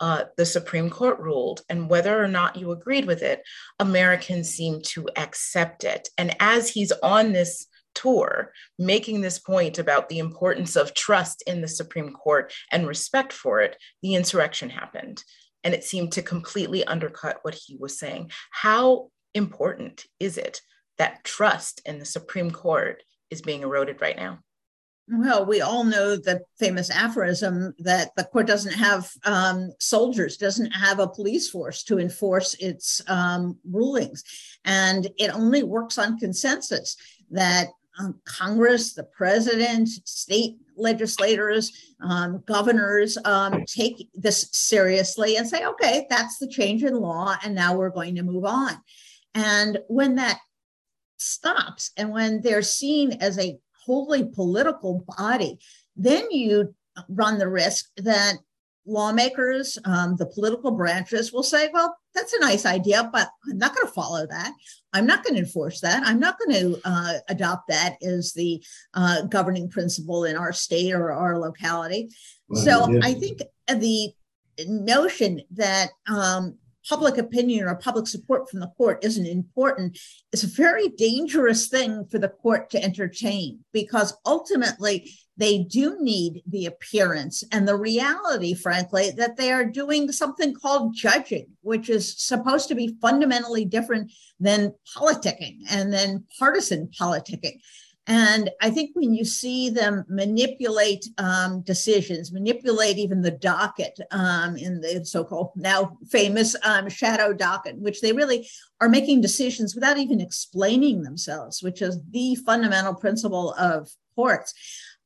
uh, 0.00 0.24
the 0.36 0.46
Supreme 0.46 0.90
Court 0.90 1.18
ruled, 1.20 1.62
and 1.68 1.88
whether 1.88 2.22
or 2.22 2.28
not 2.28 2.56
you 2.56 2.72
agreed 2.72 3.06
with 3.06 3.22
it, 3.22 3.42
Americans 3.78 4.50
seem 4.50 4.80
to 4.82 5.08
accept 5.16 5.84
it. 5.84 6.08
And 6.18 6.36
as 6.40 6.68
he's 6.68 6.92
on 7.02 7.32
this 7.32 7.66
tour, 7.94 8.52
making 8.78 9.20
this 9.20 9.38
point 9.38 9.78
about 9.78 10.08
the 10.08 10.18
importance 10.18 10.76
of 10.76 10.94
trust 10.94 11.42
in 11.46 11.60
the 11.60 11.68
Supreme 11.68 12.12
Court 12.12 12.52
and 12.72 12.86
respect 12.86 13.32
for 13.32 13.60
it, 13.60 13.76
the 14.02 14.14
insurrection 14.14 14.68
happened. 14.68 15.22
And 15.62 15.72
it 15.72 15.84
seemed 15.84 16.12
to 16.12 16.22
completely 16.22 16.84
undercut 16.84 17.38
what 17.42 17.54
he 17.54 17.76
was 17.76 17.98
saying. 17.98 18.30
How 18.50 19.10
important 19.34 20.04
is 20.20 20.36
it 20.36 20.60
that 20.98 21.24
trust 21.24 21.80
in 21.86 21.98
the 21.98 22.04
Supreme 22.04 22.50
Court 22.50 23.02
is 23.30 23.42
being 23.42 23.62
eroded 23.62 24.00
right 24.00 24.16
now? 24.16 24.40
Well, 25.06 25.44
we 25.44 25.60
all 25.60 25.84
know 25.84 26.16
the 26.16 26.40
famous 26.58 26.90
aphorism 26.90 27.74
that 27.80 28.12
the 28.16 28.24
court 28.24 28.46
doesn't 28.46 28.72
have 28.72 29.10
um, 29.24 29.70
soldiers, 29.78 30.38
doesn't 30.38 30.70
have 30.70 30.98
a 30.98 31.08
police 31.08 31.50
force 31.50 31.82
to 31.84 31.98
enforce 31.98 32.54
its 32.54 33.02
um, 33.06 33.58
rulings. 33.70 34.24
And 34.64 35.06
it 35.18 35.28
only 35.34 35.62
works 35.62 35.98
on 35.98 36.18
consensus 36.18 36.96
that 37.30 37.68
um, 37.98 38.18
Congress, 38.24 38.94
the 38.94 39.04
president, 39.04 39.88
state 39.88 40.56
legislators, 40.74 41.94
um, 42.00 42.42
governors 42.46 43.18
um, 43.26 43.62
take 43.66 44.08
this 44.14 44.48
seriously 44.52 45.36
and 45.36 45.46
say, 45.46 45.66
okay, 45.66 46.06
that's 46.08 46.38
the 46.38 46.48
change 46.48 46.82
in 46.82 46.94
law, 46.94 47.36
and 47.44 47.54
now 47.54 47.76
we're 47.76 47.90
going 47.90 48.16
to 48.16 48.22
move 48.22 48.44
on. 48.44 48.72
And 49.34 49.78
when 49.88 50.16
that 50.16 50.38
stops 51.18 51.92
and 51.96 52.10
when 52.10 52.40
they're 52.40 52.62
seen 52.62 53.12
as 53.20 53.38
a 53.38 53.58
wholly 53.84 54.24
political 54.24 55.04
body, 55.16 55.58
then 55.96 56.30
you 56.30 56.74
run 57.08 57.38
the 57.38 57.48
risk 57.48 57.90
that 57.96 58.34
lawmakers, 58.86 59.78
um, 59.84 60.16
the 60.16 60.26
political 60.26 60.70
branches 60.70 61.32
will 61.32 61.42
say, 61.42 61.70
well, 61.72 61.96
that's 62.14 62.32
a 62.32 62.40
nice 62.40 62.66
idea, 62.66 63.08
but 63.12 63.28
I'm 63.50 63.58
not 63.58 63.74
going 63.74 63.86
to 63.86 63.92
follow 63.92 64.26
that. 64.26 64.52
I'm 64.92 65.06
not 65.06 65.24
going 65.24 65.34
to 65.34 65.40
enforce 65.40 65.80
that. 65.80 66.06
I'm 66.06 66.20
not 66.20 66.38
going 66.38 66.60
to 66.60 66.80
uh, 66.84 67.14
adopt 67.28 67.68
that 67.68 67.96
as 68.02 68.32
the 68.34 68.62
uh, 68.92 69.22
governing 69.22 69.68
principle 69.68 70.24
in 70.24 70.36
our 70.36 70.52
state 70.52 70.92
or 70.92 71.12
our 71.12 71.38
locality. 71.38 72.10
Well, 72.48 72.62
so 72.62 72.90
yeah. 72.90 73.00
I 73.02 73.14
think 73.14 73.42
the 73.68 74.12
notion 74.66 75.40
that 75.52 75.90
um, 76.06 76.58
public 76.88 77.18
opinion 77.18 77.66
or 77.66 77.74
public 77.76 78.06
support 78.06 78.48
from 78.48 78.60
the 78.60 78.72
court 78.76 79.04
isn't 79.04 79.26
important 79.26 79.98
is 80.32 80.44
a 80.44 80.48
very 80.48 80.88
dangerous 80.88 81.68
thing 81.68 82.04
for 82.10 82.18
the 82.18 82.28
court 82.28 82.70
to 82.70 82.82
entertain 82.82 83.60
because 83.72 84.16
ultimately 84.26 85.10
they 85.36 85.58
do 85.58 85.96
need 86.00 86.42
the 86.46 86.66
appearance 86.66 87.42
and 87.50 87.66
the 87.66 87.76
reality, 87.76 88.54
frankly, 88.54 89.10
that 89.16 89.36
they 89.36 89.50
are 89.50 89.64
doing 89.64 90.12
something 90.12 90.54
called 90.54 90.94
judging, 90.94 91.46
which 91.62 91.88
is 91.88 92.14
supposed 92.16 92.68
to 92.68 92.74
be 92.74 92.96
fundamentally 93.02 93.64
different 93.64 94.12
than 94.38 94.72
politicking 94.96 95.58
and 95.70 95.92
then 95.92 96.24
partisan 96.38 96.88
politicking. 96.88 97.58
And 98.06 98.50
I 98.60 98.68
think 98.68 98.90
when 98.94 99.14
you 99.14 99.24
see 99.24 99.70
them 99.70 100.04
manipulate 100.08 101.06
um, 101.16 101.62
decisions, 101.62 102.32
manipulate 102.32 102.98
even 102.98 103.22
the 103.22 103.30
docket 103.30 103.98
um, 104.10 104.56
in 104.56 104.80
the 104.80 105.04
so 105.04 105.24
called 105.24 105.52
now 105.56 105.96
famous 106.10 106.54
um, 106.64 106.90
shadow 106.90 107.32
docket, 107.32 107.78
which 107.78 108.02
they 108.02 108.12
really 108.12 108.46
are 108.80 108.90
making 108.90 109.22
decisions 109.22 109.74
without 109.74 109.96
even 109.96 110.20
explaining 110.20 111.02
themselves, 111.02 111.62
which 111.62 111.80
is 111.80 111.98
the 112.10 112.34
fundamental 112.34 112.94
principle 112.94 113.54
of 113.54 113.90
courts. 114.14 114.52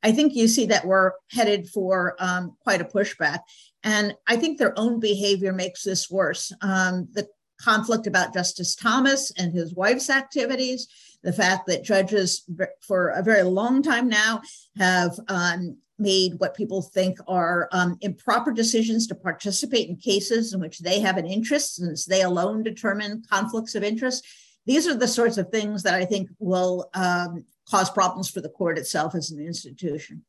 I 0.03 0.13
think 0.13 0.35
you 0.35 0.49
see 0.49 0.67
that 0.67 0.85
we're 0.85 1.13
headed 1.31 1.69
for 1.69 2.17
um, 2.19 2.57
quite 2.63 2.81
a 2.81 2.85
pushback. 2.85 3.41
And 3.85 4.15
I 4.27 4.37
think 4.37 4.59
their 4.59 4.77
own 4.79 4.99
behavior 4.99 5.53
makes 5.53 5.85
this 5.85 6.11
worse. 6.11 6.53
Um, 6.63 7.09
the 7.13 7.29
conflict 7.61 8.07
about 8.07 8.35
Justice 8.35 8.75
Thomas 8.75 9.33
and 9.37 9.53
his 9.53 9.75
wife's 9.75 10.11
activities, 10.11 10.89
the 11.23 11.33
fact 11.33 11.67
that 11.67 11.85
judges 11.85 12.45
for 12.81 13.09
a 13.11 13.23
very 13.23 13.43
long 13.43 13.83
time 13.83 14.09
now 14.09 14.41
have 14.77 15.19
um, 15.29 15.77
made 15.99 16.35
what 16.39 16.57
people 16.57 16.81
think 16.81 17.19
are 17.27 17.69
um, 17.73 17.97
improper 18.01 18.53
decisions 18.53 19.07
to 19.07 19.15
participate 19.15 19.89
in 19.89 19.97
cases 19.97 20.55
in 20.55 20.61
which 20.61 20.79
they 20.79 21.01
have 21.01 21.17
an 21.17 21.27
interest, 21.27 21.77
since 21.77 22.05
they 22.05 22.23
alone 22.23 22.63
determine 22.63 23.23
conflicts 23.29 23.75
of 23.75 23.83
interest. 23.83 24.27
These 24.65 24.87
are 24.87 24.95
the 24.95 25.09
sorts 25.09 25.39
of 25.39 25.49
things 25.49 25.83
that 25.83 25.95
I 25.95 26.05
think 26.05 26.29
will 26.39 26.89
um, 26.95 27.45
cause 27.69 27.91
problems 27.91 28.31
for 28.31 28.41
the 28.41 28.49
court 28.49 28.79
itself 28.79 29.15
as 29.15 29.31
an 29.31 29.45
institution. 29.45 30.23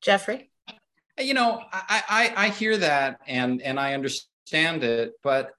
Jeffrey? 0.00 0.50
You 1.18 1.34
know, 1.34 1.62
I, 1.72 2.02
I, 2.08 2.46
I 2.46 2.48
hear 2.50 2.76
that 2.76 3.20
and, 3.26 3.62
and 3.62 3.80
I 3.80 3.94
understand 3.94 4.84
it, 4.84 5.12
but 5.22 5.52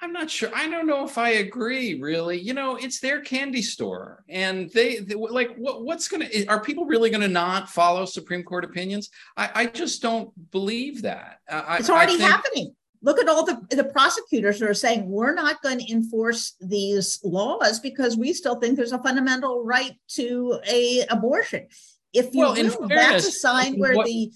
I'm 0.00 0.12
not 0.12 0.30
sure. 0.30 0.50
I 0.54 0.68
don't 0.68 0.86
know 0.86 1.04
if 1.04 1.18
I 1.18 1.30
agree. 1.30 2.00
Really, 2.00 2.38
you 2.38 2.54
know, 2.54 2.76
it's 2.76 3.00
their 3.00 3.20
candy 3.20 3.62
store, 3.62 4.24
and 4.28 4.70
they, 4.70 4.98
they 4.98 5.14
like 5.14 5.56
what, 5.56 5.84
what's 5.84 6.06
going 6.08 6.28
to 6.28 6.46
are 6.46 6.62
people 6.62 6.86
really 6.86 7.10
going 7.10 7.22
to 7.22 7.28
not 7.28 7.68
follow 7.68 8.04
Supreme 8.04 8.44
Court 8.44 8.64
opinions? 8.64 9.10
I, 9.36 9.50
I 9.54 9.66
just 9.66 10.00
don't 10.00 10.30
believe 10.50 11.02
that. 11.02 11.40
I, 11.50 11.78
it's 11.78 11.90
already 11.90 12.16
think, 12.16 12.30
happening 12.30 12.74
look 13.02 13.20
at 13.20 13.28
all 13.28 13.44
the, 13.44 13.60
the 13.70 13.84
prosecutors 13.84 14.58
that 14.58 14.68
are 14.68 14.74
saying 14.74 15.08
we're 15.08 15.34
not 15.34 15.62
going 15.62 15.78
to 15.78 15.92
enforce 15.92 16.56
these 16.60 17.20
laws 17.22 17.78
because 17.78 18.16
we 18.16 18.32
still 18.32 18.56
think 18.56 18.76
there's 18.76 18.90
a 18.90 19.02
fundamental 19.02 19.64
right 19.64 19.92
to 20.08 20.58
a 20.68 21.06
abortion 21.08 21.66
if 22.12 22.34
you 22.34 22.40
well, 22.40 22.54
will, 22.54 22.88
fairness, 22.88 23.24
that's 23.24 23.26
a 23.28 23.32
sign 23.32 23.78
where 23.78 23.94
what, 23.94 24.06
the 24.06 24.32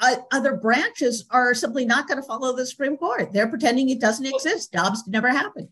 uh, 0.00 0.16
other 0.32 0.56
branches 0.56 1.26
are 1.30 1.54
simply 1.54 1.84
not 1.84 2.08
going 2.08 2.20
to 2.20 2.26
follow 2.26 2.54
the 2.54 2.66
supreme 2.66 2.96
court. 2.96 3.32
They're 3.32 3.48
pretending 3.48 3.90
it 3.90 4.00
doesn't 4.00 4.26
exist. 4.26 4.72
Dobbs 4.72 5.06
never 5.06 5.28
happened 5.28 5.68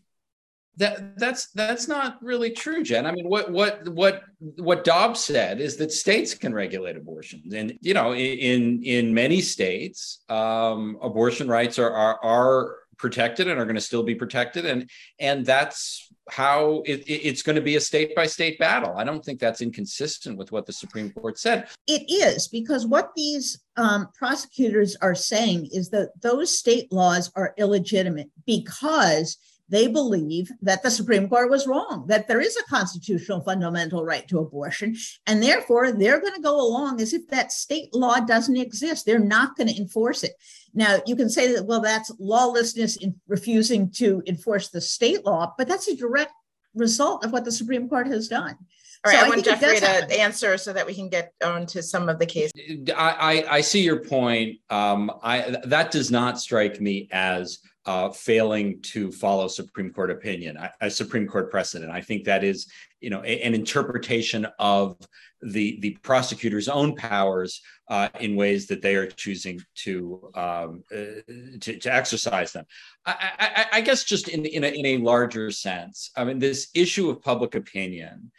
that 0.79 1.17
that's 1.19 1.51
that's 1.51 1.89
not 1.89 2.17
really 2.23 2.51
true, 2.51 2.83
Jen. 2.83 3.05
I 3.05 3.11
mean, 3.11 3.27
what 3.27 3.51
what 3.51 3.87
what 3.89 4.23
what 4.39 4.85
Dobbs 4.85 5.19
said 5.19 5.59
is 5.59 5.75
that 5.77 5.91
states 5.91 6.33
can 6.33 6.53
regulate 6.53 6.95
abortions, 6.95 7.53
and 7.53 7.77
you 7.81 7.93
know, 7.93 8.15
in 8.15 8.81
in 8.83 9.13
many 9.13 9.41
states, 9.41 10.23
um, 10.29 10.97
abortion 11.01 11.49
rights 11.49 11.77
are 11.79 11.91
are, 11.91 12.23
are 12.23 12.75
protected 12.97 13.49
and 13.49 13.59
are 13.59 13.65
going 13.65 13.75
to 13.75 13.81
still 13.81 14.03
be 14.03 14.15
protected, 14.15 14.65
and 14.65 14.89
and 15.19 15.45
that's 15.45 16.08
how 16.31 16.83
it, 16.85 17.03
it's 17.07 17.41
going 17.41 17.55
to 17.55 17.61
be 17.61 17.75
a 17.75 17.81
state 17.81 18.15
by 18.15 18.25
state 18.25 18.59
battle. 18.59 18.93
I 18.97 19.03
don't 19.03 19.23
think 19.23 19.39
that's 19.39 19.61
inconsistent 19.61 20.37
with 20.37 20.51
what 20.51 20.65
the 20.65 20.73
Supreme 20.73 21.11
Court 21.11 21.37
said. 21.37 21.67
It 21.87 22.09
is 22.09 22.47
because 22.47 22.85
what 22.85 23.11
these 23.15 23.59
um, 23.77 24.09
prosecutors 24.17 24.95
are 25.01 25.15
saying 25.15 25.69
is 25.71 25.89
that 25.89 26.11
those 26.21 26.57
state 26.57 26.91
laws 26.91 27.31
are 27.35 27.53
illegitimate 27.57 28.29
because 28.45 29.37
they 29.69 29.87
believe 29.87 30.51
that 30.63 30.81
the 30.81 30.89
Supreme 30.89 31.29
Court 31.29 31.49
was 31.49 31.67
wrong, 31.67 32.05
that 32.07 32.27
there 32.27 32.41
is 32.41 32.57
a 32.57 32.63
constitutional 32.63 33.41
fundamental 33.41 34.03
right 34.03 34.27
to 34.27 34.39
abortion. 34.39 34.95
And 35.27 35.41
therefore, 35.41 35.91
they're 35.91 36.19
going 36.19 36.33
to 36.33 36.41
go 36.41 36.59
along 36.59 37.01
as 37.01 37.13
if 37.13 37.27
that 37.27 37.51
state 37.51 37.93
law 37.93 38.19
doesn't 38.19 38.57
exist. 38.57 39.05
They're 39.05 39.19
not 39.19 39.55
going 39.55 39.67
to 39.67 39.77
enforce 39.77 40.23
it. 40.23 40.33
Now, 40.73 40.99
you 41.05 41.15
can 41.15 41.29
say 41.29 41.53
that, 41.53 41.65
well, 41.65 41.81
that's 41.81 42.11
lawlessness 42.19 42.97
in 42.97 43.15
refusing 43.27 43.91
to 43.93 44.21
enforce 44.27 44.69
the 44.69 44.81
state 44.81 45.25
law, 45.25 45.53
but 45.57 45.67
that's 45.67 45.87
a 45.87 45.95
direct 45.95 46.33
result 46.75 47.25
of 47.25 47.31
what 47.31 47.45
the 47.45 47.51
Supreme 47.51 47.89
Court 47.89 48.07
has 48.07 48.27
done. 48.27 48.57
All 49.05 49.13
right, 49.13 49.19
so 49.19 49.23
I, 49.23 49.25
I 49.25 49.29
want 49.29 49.45
Jeffrey 49.45 49.79
to 49.79 49.85
happen. 49.85 50.11
answer 50.11 50.57
so 50.57 50.73
that 50.73 50.85
we 50.85 50.93
can 50.93 51.07
get 51.07 51.33
on 51.43 51.65
to 51.67 51.81
some 51.81 52.09
of 52.09 52.19
the 52.19 52.25
cases. 52.25 52.51
I, 52.95 53.43
I, 53.47 53.55
I 53.55 53.61
see 53.61 53.81
your 53.81 54.03
point. 54.03 54.57
Um, 54.69 55.09
I 55.23 55.55
that 55.63 55.91
does 55.91 56.11
not 56.11 56.37
strike 56.39 56.81
me 56.81 57.07
as 57.11 57.59
uh, 57.89 58.11
failing 58.11 58.79
to 58.83 59.11
follow 59.11 59.47
Supreme 59.47 59.91
Court 59.91 60.11
opinion, 60.11 60.59
a 60.79 60.91
Supreme 60.91 61.27
Court 61.27 61.49
precedent. 61.49 61.91
I 61.91 62.01
think 62.01 62.23
that 62.25 62.43
is, 62.43 62.71
you 63.01 63.09
know, 63.09 63.23
a, 63.25 63.41
an 63.41 63.55
interpretation 63.55 64.45
of 64.59 64.95
the 65.41 65.79
the 65.79 65.97
prosecutor's 66.03 66.69
own 66.69 66.95
powers 66.95 67.61
uh, 67.87 68.09
in 68.19 68.35
ways 68.35 68.67
that 68.67 68.83
they 68.83 68.95
are 68.95 69.07
choosing 69.07 69.59
to 69.85 70.29
um, 70.35 70.83
uh, 70.91 71.23
to, 71.61 71.79
to, 71.79 71.91
exercise 71.91 72.51
them. 72.51 72.65
I, 73.07 73.15
I, 73.39 73.65
I, 73.77 73.81
guess 73.81 74.03
just 74.03 74.27
in 74.27 74.45
in 74.45 74.63
a, 74.63 74.67
in 74.67 74.85
a 74.85 74.97
larger 74.97 75.49
sense, 75.49 76.11
I 76.15 76.25
mean, 76.25 76.37
this 76.37 76.69
issue 76.75 77.09
of 77.09 77.23
public 77.23 77.55
opinion 77.55 78.31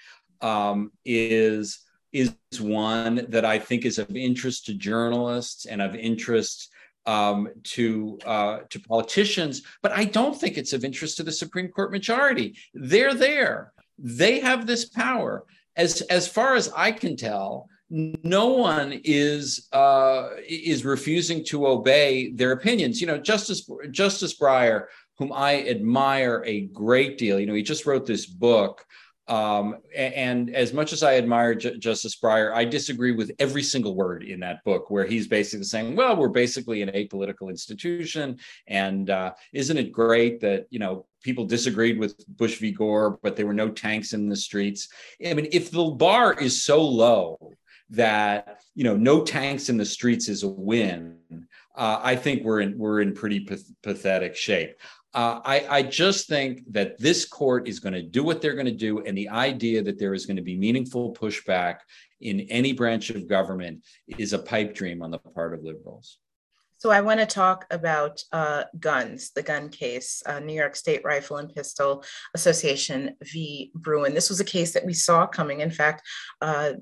um, 0.43 0.93
is 1.05 1.81
is 2.13 2.37
one 2.61 3.27
that 3.31 3.45
I 3.45 3.59
think 3.59 3.85
is 3.85 3.99
of 3.99 4.15
interest 4.15 4.67
to 4.67 4.75
journalists 4.75 5.67
and 5.67 5.83
of 5.83 5.97
interest 5.97 6.71
um, 7.07 7.49
to 7.65 8.19
uh, 8.27 8.59
to 8.69 8.81
politicians, 8.81 9.63
but 9.83 9.93
I 9.93 10.05
don't 10.05 10.39
think 10.39 10.59
it's 10.59 10.73
of 10.73 10.85
interest 10.85 11.17
to 11.17 11.23
the 11.23 11.33
Supreme 11.33 11.69
Court 11.69 11.91
majority. 11.93 12.57
They're 12.75 13.15
there; 13.15 13.73
they 13.99 14.41
have 14.41 14.67
this 14.67 14.85
power. 14.85 15.45
As 15.77 16.03
as 16.03 16.29
far 16.29 16.55
as 16.57 16.71
I 16.77 16.93
can 16.93 17.17
tell, 17.17 17.69
no 17.91 18.49
one 18.49 19.01
is 19.05 19.69
uh, 19.73 20.31
is 20.47 20.85
refusing 20.85 21.45
to 21.47 21.67
obey 21.67 22.31
their 22.33 22.53
opinions. 22.53 23.01
You 23.01 23.07
know, 23.07 23.19
Justice 23.19 23.69
Justice 23.91 24.39
Breyer, 24.39 24.87
whom 25.19 25.33
I 25.33 25.67
admire 25.67 26.43
a 26.47 26.63
great 26.67 27.19
deal. 27.19 27.41
You 27.41 27.47
know, 27.47 27.55
he 27.55 27.63
just 27.63 27.87
wrote 27.87 28.07
this 28.07 28.27
book 28.27 28.85
um, 29.29 29.77
and 29.95 30.55
as 30.55 30.73
much 30.73 30.93
as 30.93 31.03
I 31.03 31.17
admire 31.17 31.55
J- 31.55 31.79
Justice 31.79 32.17
Breyer, 32.17 32.53
I 32.53 32.65
disagree 32.65 33.13
with 33.13 33.31
every 33.39 33.63
single 33.63 33.95
word 33.95 34.25
in 34.25 34.41
that 34.41 34.65
book, 34.65 34.91
where 34.91 35.07
he's 35.07 35.29
basically 35.29 35.65
saying, 35.65 35.95
"Well, 35.95 36.17
we're 36.17 36.29
basically 36.29 36.83
an 36.83 36.91
apolitical 36.91 37.49
institution, 37.49 38.39
and 38.67 39.09
uh, 39.09 39.33
isn't 39.53 39.77
it 39.77 39.93
great 39.93 40.41
that 40.41 40.67
you 40.71 40.81
know 40.81 41.07
people 41.23 41.45
disagreed 41.45 41.99
with 41.99 42.27
Bush 42.37 42.59
v. 42.59 42.73
Gore, 42.73 43.19
but 43.23 43.37
there 43.37 43.47
were 43.47 43.55
no 43.55 43.69
tanks 43.69 44.13
in 44.13 44.29
the 44.29 44.37
streets?" 44.37 44.89
I 45.25 45.35
mean, 45.35 45.49
if 45.53 45.71
the 45.71 45.85
bar 45.85 46.35
is 46.35 46.63
so 46.63 46.83
low 46.85 47.53
that 47.91 48.61
you 48.75 48.85
know 48.85 48.97
no 48.97 49.23
tanks 49.23 49.69
in 49.69 49.77
the 49.77 49.85
streets 49.85 50.29
is 50.29 50.43
a 50.43 50.49
win, 50.49 51.19
uh, 51.77 52.01
I 52.03 52.17
think 52.17 52.45
we're 52.45 52.61
in 52.61 52.77
we're 52.77 53.01
in 53.01 53.15
pretty 53.15 53.41
pathetic 53.83 54.37
shape. 54.37 54.77
Uh, 55.13 55.41
I, 55.45 55.67
I, 55.69 55.83
just 55.83 56.29
think 56.29 56.63
that 56.71 56.97
this 56.99 57.25
court 57.25 57.67
is 57.67 57.81
going 57.81 57.95
to 57.95 58.03
do 58.03 58.23
what 58.23 58.41
they're 58.41 58.55
going 58.55 58.67
to 58.67 58.73
do. 58.73 59.05
And 59.05 59.19
the 59.19 59.29
idea 59.29 59.83
that 59.83 59.99
there 59.99 60.15
is 60.15 60.25
going 60.25 60.37
to 60.37 60.43
be 60.43 60.57
meaningful 60.57 61.13
pushback 61.13 61.79
in 62.21 62.41
any 62.43 62.73
branch 62.73 63.11
of 63.11 63.27
government 63.29 63.85
is 64.07 64.35
a 64.35 64.39
pipe 64.39 64.73
dream 64.73 65.03
on 65.03 65.11
the 65.11 65.19
part 65.19 65.53
of 65.53 65.65
liberals. 65.65 66.19
So 66.81 66.91
I 66.91 67.03
want 67.03 67.21
to 67.21 67.27
talk 67.27 67.67
about 67.71 68.25
uh, 68.33 68.65
guns, 68.79 69.33
the 69.33 69.43
gun 69.43 69.69
case, 69.69 70.23
uh, 70.25 70.41
New 70.41 70.55
York 70.55 70.75
State 70.75 71.05
Rifle 71.05 71.37
and 71.37 71.55
Pistol 71.55 72.03
Association 72.35 73.17
v. 73.23 73.71
Bruen. 73.75 74.15
This 74.15 74.31
was 74.31 74.41
a 74.41 74.47
case 74.47 74.73
that 74.73 74.87
we 74.87 74.95
saw 74.95 75.27
coming. 75.27 75.61
In 75.61 75.71
fact, 75.71 76.01
uh, 76.41 76.73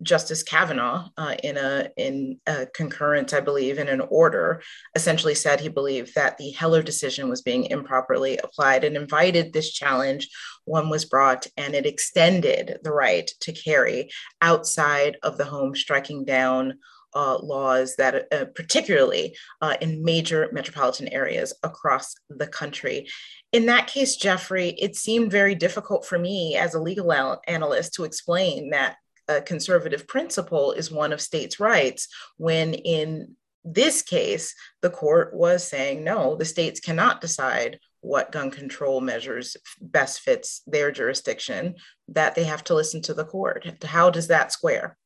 Justice 0.00 0.44
Kavanaugh, 0.44 1.08
uh, 1.16 1.34
in 1.42 1.56
a 1.56 1.88
in 1.96 2.38
a 2.46 2.66
concurrence, 2.66 3.32
I 3.32 3.40
believe, 3.40 3.80
in 3.80 3.88
an 3.88 4.02
order, 4.02 4.62
essentially 4.94 5.34
said 5.34 5.58
he 5.58 5.68
believed 5.68 6.14
that 6.14 6.38
the 6.38 6.50
Heller 6.50 6.80
decision 6.80 7.28
was 7.28 7.42
being 7.42 7.64
improperly 7.64 8.38
applied 8.38 8.84
and 8.84 8.96
invited 8.96 9.52
this 9.52 9.72
challenge. 9.72 10.28
One 10.66 10.88
was 10.88 11.04
brought, 11.04 11.48
and 11.56 11.74
it 11.74 11.84
extended 11.84 12.78
the 12.84 12.92
right 12.92 13.28
to 13.40 13.52
carry 13.52 14.10
outside 14.40 15.16
of 15.24 15.36
the 15.36 15.46
home, 15.46 15.74
striking 15.74 16.24
down 16.24 16.78
uh, 17.14 17.38
laws 17.38 17.96
that, 17.96 18.26
uh, 18.32 18.44
particularly 18.54 19.36
uh, 19.60 19.76
in 19.80 20.04
major 20.04 20.48
metropolitan 20.52 21.08
areas 21.08 21.54
across 21.62 22.14
the 22.28 22.46
country. 22.46 23.08
In 23.52 23.66
that 23.66 23.86
case, 23.86 24.16
Jeffrey, 24.16 24.70
it 24.70 24.96
seemed 24.96 25.30
very 25.30 25.54
difficult 25.54 26.04
for 26.04 26.18
me 26.18 26.56
as 26.56 26.74
a 26.74 26.80
legal 26.80 27.12
al- 27.12 27.40
analyst 27.46 27.94
to 27.94 28.04
explain 28.04 28.70
that 28.70 28.96
a 29.26 29.40
conservative 29.40 30.06
principle 30.06 30.72
is 30.72 30.90
one 30.90 31.12
of 31.12 31.20
states' 31.20 31.60
rights 31.60 32.08
when 32.36 32.74
in 32.74 33.36
this 33.64 34.02
case, 34.02 34.54
the 34.80 34.90
court 34.90 35.34
was 35.34 35.66
saying 35.66 36.04
no, 36.04 36.36
the 36.36 36.44
states 36.44 36.80
cannot 36.80 37.20
decide 37.20 37.78
what 38.00 38.32
gun 38.32 38.50
control 38.50 39.00
measures 39.00 39.56
best 39.80 40.20
fits 40.20 40.62
their 40.66 40.90
jurisdiction, 40.90 41.74
that 42.08 42.34
they 42.34 42.44
have 42.44 42.64
to 42.64 42.74
listen 42.74 43.02
to 43.02 43.14
the 43.14 43.24
court. 43.24 43.84
How 43.84 44.10
does 44.10 44.28
that 44.28 44.52
square? 44.52 44.96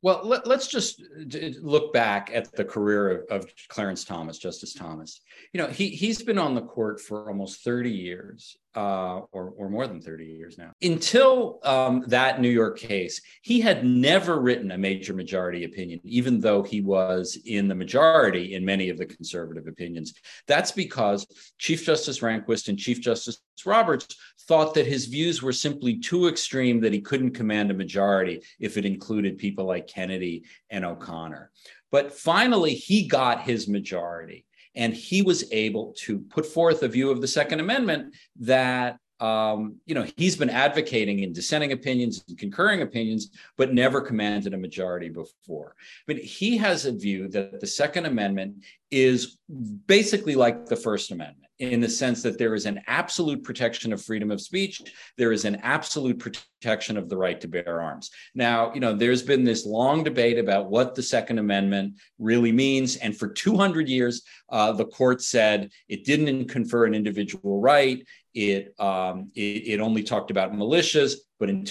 Well, 0.00 0.20
let, 0.24 0.46
us 0.46 0.68
just 0.68 1.02
uh, 1.02 1.38
look 1.60 1.92
back 1.92 2.30
at 2.32 2.52
the 2.52 2.64
career 2.64 3.24
of, 3.30 3.42
of, 3.42 3.52
Clarence 3.68 4.04
Thomas, 4.04 4.38
Justice 4.38 4.72
Thomas. 4.72 5.22
You 5.52 5.60
know, 5.60 5.66
he 5.66 5.88
he's 5.88 6.22
been 6.22 6.38
on 6.38 6.54
the 6.54 6.62
court 6.62 7.00
for 7.00 7.28
almost 7.28 7.64
30 7.64 7.90
years, 7.90 8.56
uh, 8.74 9.20
or, 9.32 9.52
or 9.56 9.68
more 9.68 9.86
than 9.86 10.00
30 10.00 10.24
years 10.26 10.58
now. 10.58 10.72
Until 10.82 11.58
um, 11.64 12.04
that 12.06 12.40
New 12.40 12.48
York 12.48 12.78
case, 12.78 13.20
he 13.42 13.60
had 13.60 13.84
never 13.84 14.40
written 14.40 14.72
a 14.72 14.78
major 14.78 15.14
majority 15.14 15.64
opinion, 15.64 16.00
even 16.04 16.40
though 16.40 16.62
he 16.62 16.80
was 16.80 17.38
in 17.46 17.68
the 17.68 17.74
majority 17.74 18.54
in 18.54 18.64
many 18.64 18.88
of 18.90 18.98
the 18.98 19.06
conservative 19.06 19.66
opinions. 19.66 20.14
That's 20.46 20.72
because 20.72 21.26
Chief 21.58 21.84
Justice 21.84 22.20
Rehnquist 22.20 22.68
and 22.68 22.78
Chief 22.78 23.00
Justice 23.00 23.40
Roberts 23.64 24.14
thought 24.46 24.74
that 24.74 24.86
his 24.86 25.06
views 25.06 25.42
were 25.42 25.52
simply 25.52 25.98
too 25.98 26.28
extreme 26.28 26.80
that 26.80 26.92
he 26.92 27.00
couldn't 27.00 27.32
command 27.32 27.70
a 27.70 27.74
majority 27.74 28.42
if 28.60 28.76
it 28.76 28.86
included 28.86 29.38
people 29.38 29.64
like 29.64 29.86
Kennedy 29.86 30.44
and 30.70 30.84
O'Connor. 30.84 31.50
But 31.90 32.12
finally, 32.12 32.74
he 32.74 33.08
got 33.08 33.42
his 33.42 33.66
majority. 33.66 34.44
And 34.78 34.94
he 34.94 35.20
was 35.20 35.44
able 35.52 35.92
to 36.04 36.20
put 36.20 36.46
forth 36.46 36.82
a 36.82 36.88
view 36.88 37.10
of 37.10 37.20
the 37.20 37.28
Second 37.28 37.60
Amendment 37.60 38.14
that 38.40 38.98
um, 39.20 39.76
you 39.84 39.96
know, 39.96 40.06
he's 40.16 40.36
been 40.36 40.50
advocating 40.50 41.24
in 41.24 41.32
dissenting 41.32 41.72
opinions 41.72 42.22
and 42.28 42.38
concurring 42.38 42.82
opinions, 42.82 43.30
but 43.56 43.74
never 43.74 44.00
commanded 44.00 44.54
a 44.54 44.56
majority 44.58 45.08
before. 45.08 45.74
But 46.06 46.18
he 46.18 46.56
has 46.58 46.86
a 46.86 46.92
view 46.92 47.26
that 47.30 47.60
the 47.60 47.66
Second 47.66 48.06
Amendment 48.06 48.64
is 48.92 49.38
basically 49.86 50.36
like 50.36 50.66
the 50.66 50.76
First 50.76 51.10
Amendment 51.10 51.47
in 51.58 51.80
the 51.80 51.88
sense 51.88 52.22
that 52.22 52.38
there 52.38 52.54
is 52.54 52.66
an 52.66 52.80
absolute 52.86 53.42
protection 53.42 53.92
of 53.92 54.02
freedom 54.02 54.30
of 54.30 54.40
speech, 54.40 54.80
there 55.16 55.32
is 55.32 55.44
an 55.44 55.56
absolute 55.56 56.18
protection 56.18 56.96
of 56.96 57.08
the 57.08 57.16
right 57.16 57.40
to 57.40 57.48
bear 57.48 57.80
arms. 57.80 58.10
Now, 58.34 58.72
you 58.74 58.80
know, 58.80 58.94
there's 58.94 59.22
been 59.22 59.44
this 59.44 59.66
long 59.66 60.04
debate 60.04 60.38
about 60.38 60.70
what 60.70 60.94
the 60.94 61.02
Second 61.02 61.38
Amendment 61.38 61.94
really 62.18 62.52
means, 62.52 62.96
and 62.96 63.16
for 63.16 63.28
200 63.28 63.88
years, 63.88 64.22
uh, 64.50 64.72
the 64.72 64.86
court 64.86 65.20
said 65.20 65.70
it 65.88 66.04
didn't 66.04 66.46
confer 66.46 66.86
an 66.86 66.94
individual 66.94 67.60
right. 67.60 68.06
It, 68.34 68.74
um, 68.78 69.30
it, 69.34 69.40
it 69.66 69.80
only 69.80 70.04
talked 70.04 70.30
about 70.30 70.52
militias, 70.52 71.14
but 71.40 71.50
in 71.50 71.64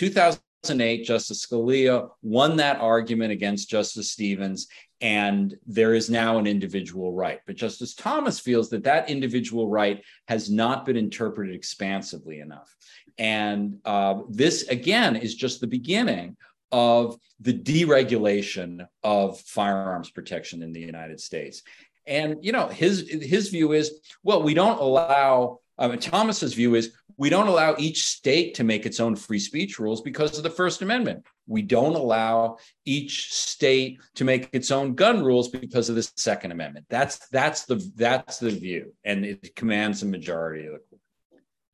2008, 0.67 1.03
Justice 1.05 1.45
Scalia 1.45 2.09
won 2.21 2.57
that 2.57 2.79
argument 2.79 3.31
against 3.31 3.69
Justice 3.69 4.11
Stevens, 4.11 4.67
and 4.99 5.55
there 5.65 5.93
is 5.93 6.09
now 6.09 6.37
an 6.37 6.47
individual 6.47 7.13
right. 7.13 7.39
But 7.45 7.55
Justice 7.55 7.93
Thomas 7.93 8.39
feels 8.39 8.69
that 8.69 8.83
that 8.83 9.09
individual 9.09 9.69
right 9.69 10.03
has 10.27 10.49
not 10.49 10.85
been 10.85 10.97
interpreted 10.97 11.55
expansively 11.55 12.39
enough. 12.39 12.75
And 13.17 13.77
uh, 13.85 14.21
this, 14.29 14.63
again, 14.63 15.15
is 15.15 15.35
just 15.35 15.61
the 15.61 15.67
beginning 15.67 16.35
of 16.71 17.17
the 17.39 17.53
deregulation 17.53 18.85
of 19.03 19.39
firearms 19.39 20.09
protection 20.09 20.61
in 20.63 20.73
the 20.73 20.81
United 20.81 21.19
States. 21.19 21.63
And 22.05 22.43
you 22.43 22.51
know, 22.51 22.67
his 22.67 23.07
his 23.09 23.49
view 23.49 23.73
is, 23.73 23.99
well, 24.23 24.43
we 24.43 24.53
don't 24.53 24.79
allow. 24.79 25.59
Uh, 25.77 25.95
Thomas's 25.95 26.53
view 26.53 26.75
is 26.75 26.93
we 27.17 27.29
don't 27.29 27.47
allow 27.47 27.75
each 27.77 28.05
state 28.05 28.55
to 28.55 28.63
make 28.63 28.85
its 28.85 28.99
own 28.99 29.15
free 29.15 29.39
speech 29.39 29.79
rules 29.79 30.01
because 30.01 30.37
of 30.37 30.43
the 30.43 30.49
First 30.49 30.81
Amendment. 30.81 31.25
We 31.47 31.61
don't 31.61 31.95
allow 31.95 32.57
each 32.85 33.33
state 33.33 33.99
to 34.15 34.23
make 34.23 34.49
its 34.53 34.71
own 34.71 34.95
gun 34.95 35.23
rules 35.23 35.49
because 35.49 35.89
of 35.89 35.95
the 35.95 36.03
Second 36.03 36.51
Amendment. 36.51 36.85
That's 36.89 37.27
that's 37.29 37.65
the 37.65 37.75
that's 37.95 38.39
the 38.39 38.51
view, 38.51 38.93
and 39.03 39.25
it 39.25 39.55
commands 39.55 40.03
a 40.03 40.05
majority 40.05 40.65
of 40.65 40.73
the 40.73 40.79
court. 40.89 41.01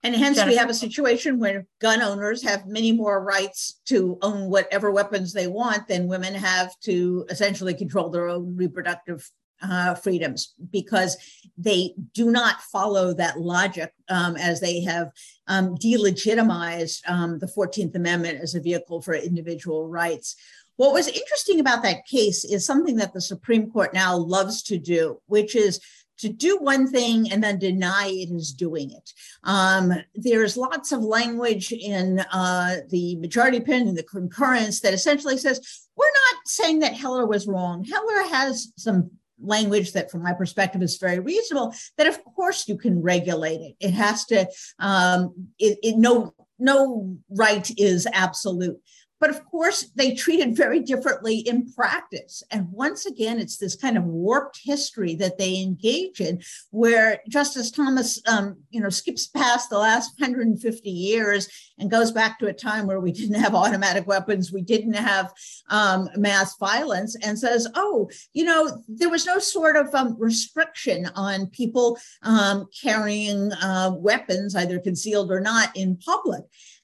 And 0.06 0.14
hence, 0.14 0.36
Jennifer. 0.36 0.52
we 0.52 0.58
have 0.58 0.70
a 0.70 0.74
situation 0.74 1.40
where 1.40 1.66
gun 1.80 2.02
owners 2.02 2.44
have 2.44 2.68
many 2.68 2.92
more 2.92 3.24
rights 3.24 3.80
to 3.86 4.18
own 4.22 4.50
whatever 4.50 4.92
weapons 4.92 5.32
they 5.32 5.48
want 5.48 5.88
than 5.88 6.08
women 6.08 6.34
have 6.34 6.78
to 6.82 7.26
essentially 7.30 7.74
control 7.74 8.10
their 8.10 8.28
own 8.28 8.56
reproductive 8.58 9.30
uh, 9.62 9.96
freedoms 9.96 10.54
because 10.72 11.18
they 11.58 11.94
do 12.14 12.32
not 12.32 12.62
follow 12.62 13.14
that 13.14 13.40
logic 13.40 13.94
um, 14.10 14.36
as 14.36 14.60
they 14.60 14.82
have 14.82 15.12
um, 15.48 15.76
delegitimized 15.76 17.08
um, 17.08 17.40
the 17.40 17.48
14th 17.48 17.96
Amendment 17.96 18.40
as 18.42 18.56
a 18.56 18.62
vehicle 18.62 19.02
for 19.02 19.14
individual 19.14 19.88
rights. 19.88 20.36
What 20.76 20.94
was 20.94 21.08
interesting 21.08 21.60
about 21.60 21.84
that 21.84 22.06
case 22.08 22.44
is 22.44 22.66
something 22.66 22.96
that 22.96 23.14
the 23.14 23.22
Supreme 23.22 23.70
Court 23.70 23.94
now 23.94 24.18
loves 24.18 24.64
to 24.64 24.78
do, 24.78 25.20
which 25.28 25.56
is 25.56 25.80
to 26.20 26.30
do 26.30 26.58
one 26.58 26.88
thing 26.88 27.32
and 27.32 27.44
then 27.44 27.60
deny 27.60 28.08
it 28.08 28.32
is 28.32 28.54
doing 28.54 28.92
it. 28.92 29.14
Um, 29.44 29.94
there's 30.16 30.58
lots 30.58 30.92
of 30.92 31.02
language 31.04 31.72
in 31.72 32.20
uh, 32.32 32.78
the 32.90 33.18
majority 33.18 33.58
opinion, 33.58 33.96
the 33.96 34.04
concurrence, 34.04 34.80
that 34.82 34.94
essentially 34.94 35.38
says 35.38 35.88
we're 35.96 36.06
not 36.06 36.48
saying 36.48 36.80
that 36.80 36.94
Heller 36.94 37.26
was 37.26 37.48
wrong. 37.48 37.84
Heller 37.84 38.28
has 38.30 38.72
some 38.78 39.12
language 39.42 39.94
that 39.94 40.12
from 40.12 40.24
my 40.24 40.34
perspective 40.34 40.82
is 40.82 40.98
very 40.98 41.20
reasonable 41.20 41.74
that 41.98 42.08
of 42.08 42.24
course 42.24 42.68
you 42.68 42.78
can 42.78 43.02
regulate 43.02 43.62
it. 43.62 43.76
It 43.80 43.92
has 43.92 44.26
to 44.26 44.48
um, 44.80 45.50
it, 45.60 45.78
it 45.84 45.98
no 45.98 46.34
no 46.60 47.18
right 47.30 47.70
is 47.78 48.08
absolute 48.14 48.80
but 49.24 49.30
of 49.30 49.46
course, 49.46 49.90
they 49.96 50.14
treat 50.14 50.42
it 50.42 50.50
very 50.50 50.82
differently 50.82 51.38
in 51.38 51.72
practice. 51.72 52.44
And 52.52 52.70
once 52.70 53.06
again, 53.06 53.40
it's 53.40 53.56
this 53.56 53.74
kind 53.74 53.98
of 53.98 54.04
warped 54.04 54.60
history 54.62 55.16
that 55.16 55.38
they 55.38 55.62
engage 55.62 56.20
in, 56.20 56.42
where 56.72 57.22
Justice 57.30 57.72
Thomas, 57.72 58.22
um, 58.28 58.58
you 58.70 58.82
know, 58.82 58.90
skips 58.90 59.28
past 59.28 59.70
the 59.70 59.78
last 59.78 60.20
150 60.20 60.90
years 60.90 61.48
and 61.80 61.90
goes 61.90 62.12
back 62.12 62.38
to 62.40 62.48
a 62.48 62.54
time 62.54 62.86
where 62.86 63.00
we 63.00 63.14
didn't 63.14 63.40
have 63.40 63.56
automatic 63.56 64.06
weapons, 64.08 64.52
we 64.52 64.62
didn't 64.62 64.92
have 64.92 65.34
um, 65.70 66.10
mass 66.18 66.58
violence, 66.58 67.16
and 67.24 67.40
says, 67.40 67.66
"Oh, 67.76 68.10
you 68.34 68.44
know, 68.44 68.84
there 68.90 69.10
was 69.10 69.26
no 69.26 69.40
sort 69.40 69.78
of 69.78 69.96
um, 69.96 70.18
restriction 70.20 71.10
on 71.16 71.48
people 71.48 71.98
um, 72.24 72.68
carrying 72.82 73.54
uh, 73.54 73.94
weapons, 73.96 74.54
either 74.54 74.80
concealed 74.80 75.32
or 75.32 75.40
not, 75.40 75.70
in 75.78 75.96
public." 75.96 76.44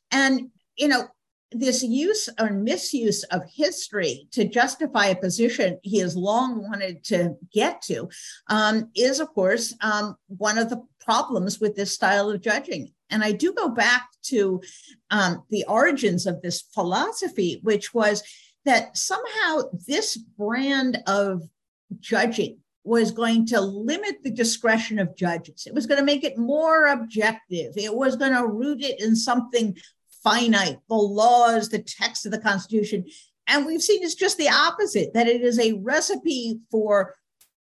And 0.09 0.51
you 0.77 0.87
know, 0.87 1.09
this 1.51 1.81
use 1.83 2.29
or 2.39 2.51
misuse 2.51 3.23
of 3.25 3.41
history 3.51 4.27
to 4.31 4.47
justify 4.47 5.07
a 5.07 5.15
position 5.15 5.79
he 5.81 5.97
has 5.99 6.15
long 6.15 6.61
wanted 6.61 7.03
to 7.05 7.35
get 7.51 7.81
to 7.81 8.07
um, 8.47 8.89
is, 8.95 9.19
of 9.19 9.29
course, 9.29 9.73
um, 9.81 10.15
one 10.27 10.57
of 10.57 10.69
the 10.69 10.83
problems 10.99 11.59
with 11.59 11.75
this 11.75 11.91
style 11.91 12.29
of 12.29 12.41
judging. 12.41 12.91
And 13.09 13.23
I 13.23 13.31
do 13.31 13.53
go 13.53 13.69
back 13.69 14.09
to 14.23 14.61
um, 15.09 15.43
the 15.49 15.65
origins 15.67 16.27
of 16.27 16.41
this 16.41 16.61
philosophy, 16.61 17.59
which 17.63 17.93
was 17.93 18.21
that 18.65 18.95
somehow 18.95 19.61
this 19.87 20.17
brand 20.17 20.99
of 21.07 21.41
judging 21.99 22.59
was 22.83 23.11
going 23.11 23.45
to 23.47 23.59
limit 23.59 24.17
the 24.23 24.31
discretion 24.31 24.99
of 24.99 25.15
judges. 25.15 25.65
It 25.65 25.73
was 25.73 25.85
going 25.85 25.99
to 25.99 26.05
make 26.05 26.23
it 26.23 26.37
more 26.37 26.87
objective. 26.87 27.73
It 27.75 27.93
was 27.93 28.15
going 28.15 28.33
to 28.33 28.47
root 28.47 28.81
it 28.81 29.01
in 29.01 29.15
something 29.15 29.75
finite, 30.23 30.79
the 30.89 30.95
laws, 30.95 31.69
the 31.69 31.79
text 31.79 32.25
of 32.25 32.31
the 32.31 32.39
Constitution. 32.39 33.05
And 33.47 33.65
we've 33.65 33.81
seen 33.81 34.03
it's 34.03 34.15
just 34.15 34.37
the 34.37 34.49
opposite, 34.49 35.13
that 35.13 35.27
it 35.27 35.41
is 35.41 35.59
a 35.59 35.73
recipe 35.73 36.59
for 36.69 37.15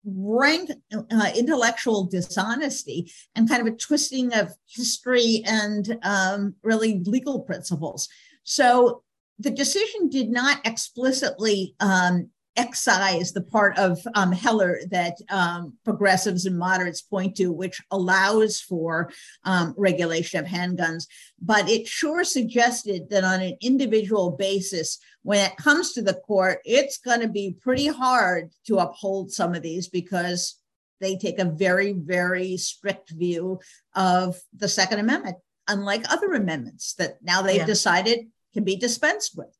rank 0.04 0.70
uh, 0.92 1.30
intellectual 1.34 2.04
dishonesty 2.04 3.10
and 3.34 3.48
kind 3.48 3.66
of 3.66 3.72
a 3.72 3.76
twisting 3.76 4.34
of 4.34 4.52
history 4.66 5.42
and 5.46 5.98
um, 6.02 6.54
really 6.62 7.02
legal 7.04 7.40
principles. 7.40 8.08
So 8.44 9.02
the 9.38 9.50
decision 9.50 10.08
did 10.08 10.30
not 10.30 10.60
explicitly 10.64 11.74
um, 11.80 12.30
excise 12.56 13.32
the 13.32 13.42
part 13.42 13.78
of 13.78 13.98
um, 14.14 14.32
Heller 14.32 14.80
that 14.90 15.16
um, 15.30 15.74
progressives 15.84 16.46
and 16.46 16.58
moderates 16.58 17.02
point 17.02 17.36
to, 17.36 17.52
which 17.52 17.80
allows 17.90 18.60
for 18.60 19.10
um, 19.44 19.74
regulation 19.76 20.40
of 20.40 20.46
handguns. 20.46 21.04
But 21.40 21.68
it 21.68 21.86
sure 21.86 22.24
suggested 22.24 23.10
that 23.10 23.24
on 23.24 23.40
an 23.40 23.56
individual 23.60 24.32
basis, 24.32 24.98
when 25.22 25.50
it 25.50 25.56
comes 25.56 25.92
to 25.92 26.02
the 26.02 26.14
court, 26.14 26.60
it's 26.64 26.98
going 26.98 27.20
to 27.20 27.28
be 27.28 27.56
pretty 27.60 27.86
hard 27.86 28.50
to 28.66 28.78
uphold 28.78 29.32
some 29.32 29.54
of 29.54 29.62
these 29.62 29.88
because 29.88 30.60
they 31.00 31.16
take 31.16 31.38
a 31.38 31.44
very, 31.44 31.92
very 31.92 32.56
strict 32.56 33.10
view 33.10 33.60
of 33.94 34.36
the 34.56 34.68
Second 34.68 35.00
Amendment, 35.00 35.36
unlike 35.68 36.10
other 36.10 36.32
amendments 36.32 36.94
that 36.94 37.16
now 37.22 37.42
they've 37.42 37.56
yeah. 37.56 37.66
decided 37.66 38.20
can 38.52 38.64
be 38.64 38.76
dispensed 38.76 39.36
with. 39.36 39.54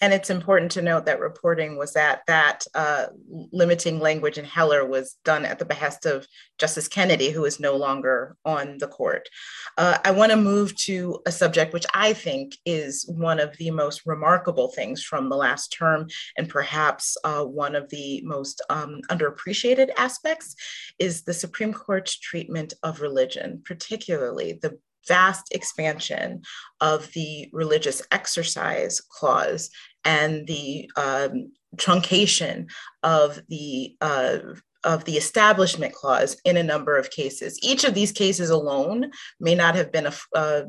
And 0.00 0.12
it's 0.12 0.30
important 0.30 0.70
to 0.72 0.82
note 0.82 1.06
that 1.06 1.20
reporting 1.20 1.76
was 1.76 1.92
that 1.94 2.22
that 2.26 2.64
uh, 2.74 3.06
limiting 3.52 4.00
language 4.00 4.38
in 4.38 4.44
Heller 4.44 4.84
was 4.84 5.16
done 5.24 5.44
at 5.44 5.58
the 5.58 5.64
behest 5.64 6.06
of 6.06 6.26
Justice 6.58 6.88
Kennedy, 6.88 7.30
who 7.30 7.44
is 7.44 7.60
no 7.60 7.76
longer 7.76 8.36
on 8.44 8.78
the 8.78 8.88
court. 8.88 9.28
Uh, 9.76 9.98
I 10.04 10.10
want 10.10 10.30
to 10.32 10.36
move 10.36 10.76
to 10.82 11.20
a 11.26 11.32
subject 11.32 11.72
which 11.72 11.86
I 11.94 12.12
think 12.12 12.56
is 12.64 13.04
one 13.08 13.40
of 13.40 13.56
the 13.56 13.70
most 13.70 14.02
remarkable 14.06 14.68
things 14.68 15.02
from 15.02 15.28
the 15.28 15.36
last 15.36 15.72
term, 15.72 16.08
and 16.36 16.48
perhaps 16.48 17.16
uh, 17.24 17.44
one 17.44 17.74
of 17.74 17.88
the 17.90 18.22
most 18.24 18.62
um, 18.70 19.00
underappreciated 19.10 19.90
aspects 19.96 20.54
is 20.98 21.22
the 21.22 21.34
Supreme 21.34 21.72
Court's 21.72 22.18
treatment 22.18 22.74
of 22.82 23.00
religion, 23.00 23.62
particularly 23.64 24.58
the 24.60 24.78
vast 25.08 25.52
expansion 25.52 26.42
of 26.80 27.12
the 27.12 27.48
religious 27.52 28.02
exercise 28.10 29.00
clause 29.00 29.70
and 30.04 30.46
the 30.46 30.90
um, 30.96 31.52
truncation 31.76 32.68
of 33.02 33.40
the 33.48 33.96
uh, 34.00 34.38
of 34.84 35.04
the 35.04 35.16
establishment 35.16 35.94
clause 35.94 36.36
in 36.44 36.56
a 36.56 36.62
number 36.62 36.96
of 36.96 37.10
cases. 37.10 37.58
Each 37.62 37.84
of 37.84 37.94
these 37.94 38.12
cases 38.12 38.50
alone 38.50 39.10
may 39.40 39.54
not 39.54 39.74
have 39.74 39.90
been 39.92 40.06
a, 40.06 40.12
a, 40.34 40.64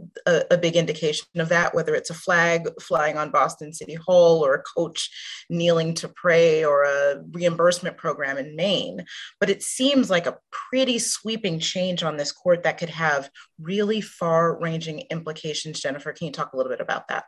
a, 0.51 0.57
big 0.57 0.75
indication 0.75 1.25
of 1.37 1.49
that, 1.49 1.75
whether 1.75 1.93
it's 1.93 2.09
a 2.09 2.15
flag 2.15 2.67
flying 2.81 3.17
on 3.17 3.31
Boston 3.31 3.73
City 3.73 3.93
Hall 3.93 4.45
or 4.45 4.55
a 4.55 4.63
coach 4.63 5.09
kneeling 5.49 5.93
to 5.95 6.09
pray 6.09 6.65
or 6.65 6.83
a 6.83 7.21
reimbursement 7.31 7.97
program 7.97 8.37
in 8.37 8.55
Maine. 8.55 9.05
But 9.39 9.49
it 9.49 9.61
seems 9.61 10.09
like 10.09 10.25
a 10.25 10.37
pretty 10.51 10.99
sweeping 10.99 11.59
change 11.59 12.03
on 12.03 12.17
this 12.17 12.31
court 12.31 12.63
that 12.63 12.77
could 12.77 12.89
have 12.89 13.29
really 13.61 14.01
far 14.01 14.59
ranging 14.59 15.03
implications. 15.11 15.79
Jennifer, 15.79 16.13
can 16.13 16.27
you 16.27 16.33
talk 16.33 16.53
a 16.53 16.57
little 16.57 16.71
bit 16.71 16.81
about 16.81 17.07
that? 17.09 17.25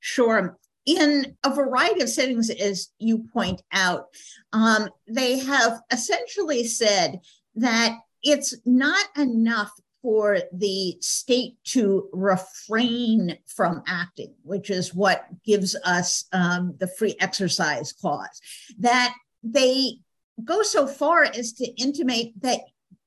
Sure 0.00 0.56
in 0.96 1.36
a 1.44 1.54
variety 1.54 2.02
of 2.02 2.08
settings, 2.08 2.50
as 2.50 2.88
you 2.98 3.26
point 3.32 3.62
out, 3.72 4.06
um, 4.52 4.88
they 5.08 5.38
have 5.38 5.80
essentially 5.90 6.64
said 6.64 7.20
that 7.56 7.98
it's 8.22 8.54
not 8.64 9.06
enough 9.16 9.72
for 10.02 10.38
the 10.52 10.96
state 11.00 11.56
to 11.64 12.08
refrain 12.12 13.36
from 13.46 13.82
acting, 13.86 14.32
which 14.42 14.70
is 14.70 14.94
what 14.94 15.26
gives 15.44 15.76
us 15.84 16.24
um, 16.32 16.74
the 16.78 16.86
free 16.86 17.14
exercise 17.20 17.92
clause, 17.92 18.40
that 18.78 19.14
they 19.42 19.92
go 20.44 20.62
so 20.62 20.86
far 20.86 21.24
as 21.24 21.52
to 21.52 21.66
intimate 21.76 22.32
that 22.40 22.60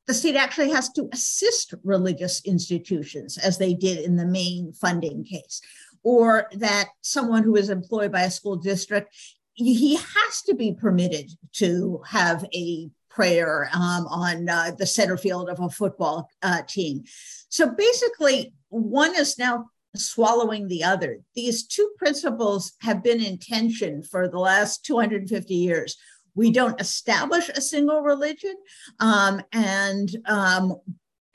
the 0.05 0.13
state 0.13 0.35
actually 0.35 0.69
has 0.69 0.89
to 0.89 1.09
assist 1.13 1.73
religious 1.83 2.41
institutions, 2.45 3.37
as 3.37 3.57
they 3.57 3.73
did 3.73 3.99
in 3.99 4.15
the 4.15 4.25
Maine 4.25 4.73
funding 4.73 5.23
case, 5.23 5.61
or 6.03 6.49
that 6.53 6.89
someone 7.01 7.43
who 7.43 7.55
is 7.55 7.69
employed 7.69 8.11
by 8.11 8.23
a 8.23 8.31
school 8.31 8.55
district 8.55 9.13
he 9.55 9.95
has 9.95 10.41
to 10.47 10.55
be 10.55 10.73
permitted 10.73 11.31
to 11.53 12.01
have 12.07 12.45
a 12.53 12.89
prayer 13.09 13.69
um, 13.73 14.07
on 14.07 14.49
uh, 14.49 14.71
the 14.77 14.85
center 14.85 15.17
field 15.17 15.49
of 15.49 15.59
a 15.59 15.69
football 15.69 16.29
uh, 16.41 16.61
team. 16.67 17.03
So 17.49 17.69
basically, 17.69 18.53
one 18.69 19.15
is 19.15 19.37
now 19.37 19.69
swallowing 19.95 20.67
the 20.67 20.83
other. 20.83 21.19
These 21.35 21.67
two 21.67 21.91
principles 21.97 22.73
have 22.81 23.03
been 23.03 23.21
in 23.21 23.37
tension 23.37 24.01
for 24.01 24.27
the 24.27 24.39
last 24.39 24.83
250 24.85 25.53
years. 25.53 25.95
We 26.33 26.51
don't 26.51 26.81
establish 26.81 27.49
a 27.49 27.61
single 27.61 28.01
religion, 28.01 28.55
um, 28.99 29.43
and 29.51 30.09
um, 30.25 30.77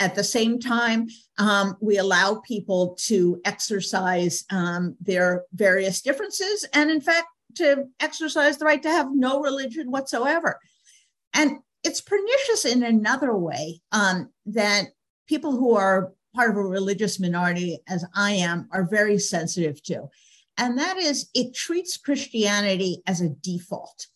at 0.00 0.14
the 0.14 0.24
same 0.24 0.58
time, 0.58 1.08
um, 1.38 1.76
we 1.80 1.98
allow 1.98 2.40
people 2.46 2.96
to 3.06 3.40
exercise 3.44 4.44
um, 4.50 4.96
their 5.00 5.44
various 5.52 6.00
differences 6.00 6.64
and, 6.72 6.90
in 6.90 7.00
fact, 7.00 7.26
to 7.56 7.86
exercise 7.98 8.58
the 8.58 8.64
right 8.64 8.82
to 8.82 8.90
have 8.90 9.08
no 9.12 9.40
religion 9.40 9.90
whatsoever. 9.90 10.60
And 11.34 11.58
it's 11.82 12.00
pernicious 12.00 12.64
in 12.64 12.82
another 12.82 13.34
way 13.34 13.80
um, 13.92 14.30
that 14.46 14.88
people 15.26 15.52
who 15.52 15.74
are 15.74 16.12
part 16.34 16.50
of 16.50 16.56
a 16.56 16.62
religious 16.62 17.18
minority, 17.18 17.80
as 17.88 18.04
I 18.14 18.32
am, 18.32 18.68
are 18.72 18.86
very 18.88 19.18
sensitive 19.18 19.82
to. 19.84 20.08
And 20.56 20.78
that 20.78 20.96
is, 20.96 21.28
it 21.34 21.54
treats 21.54 21.96
Christianity 21.96 23.02
as 23.06 23.20
a 23.20 23.28
default. 23.28 24.06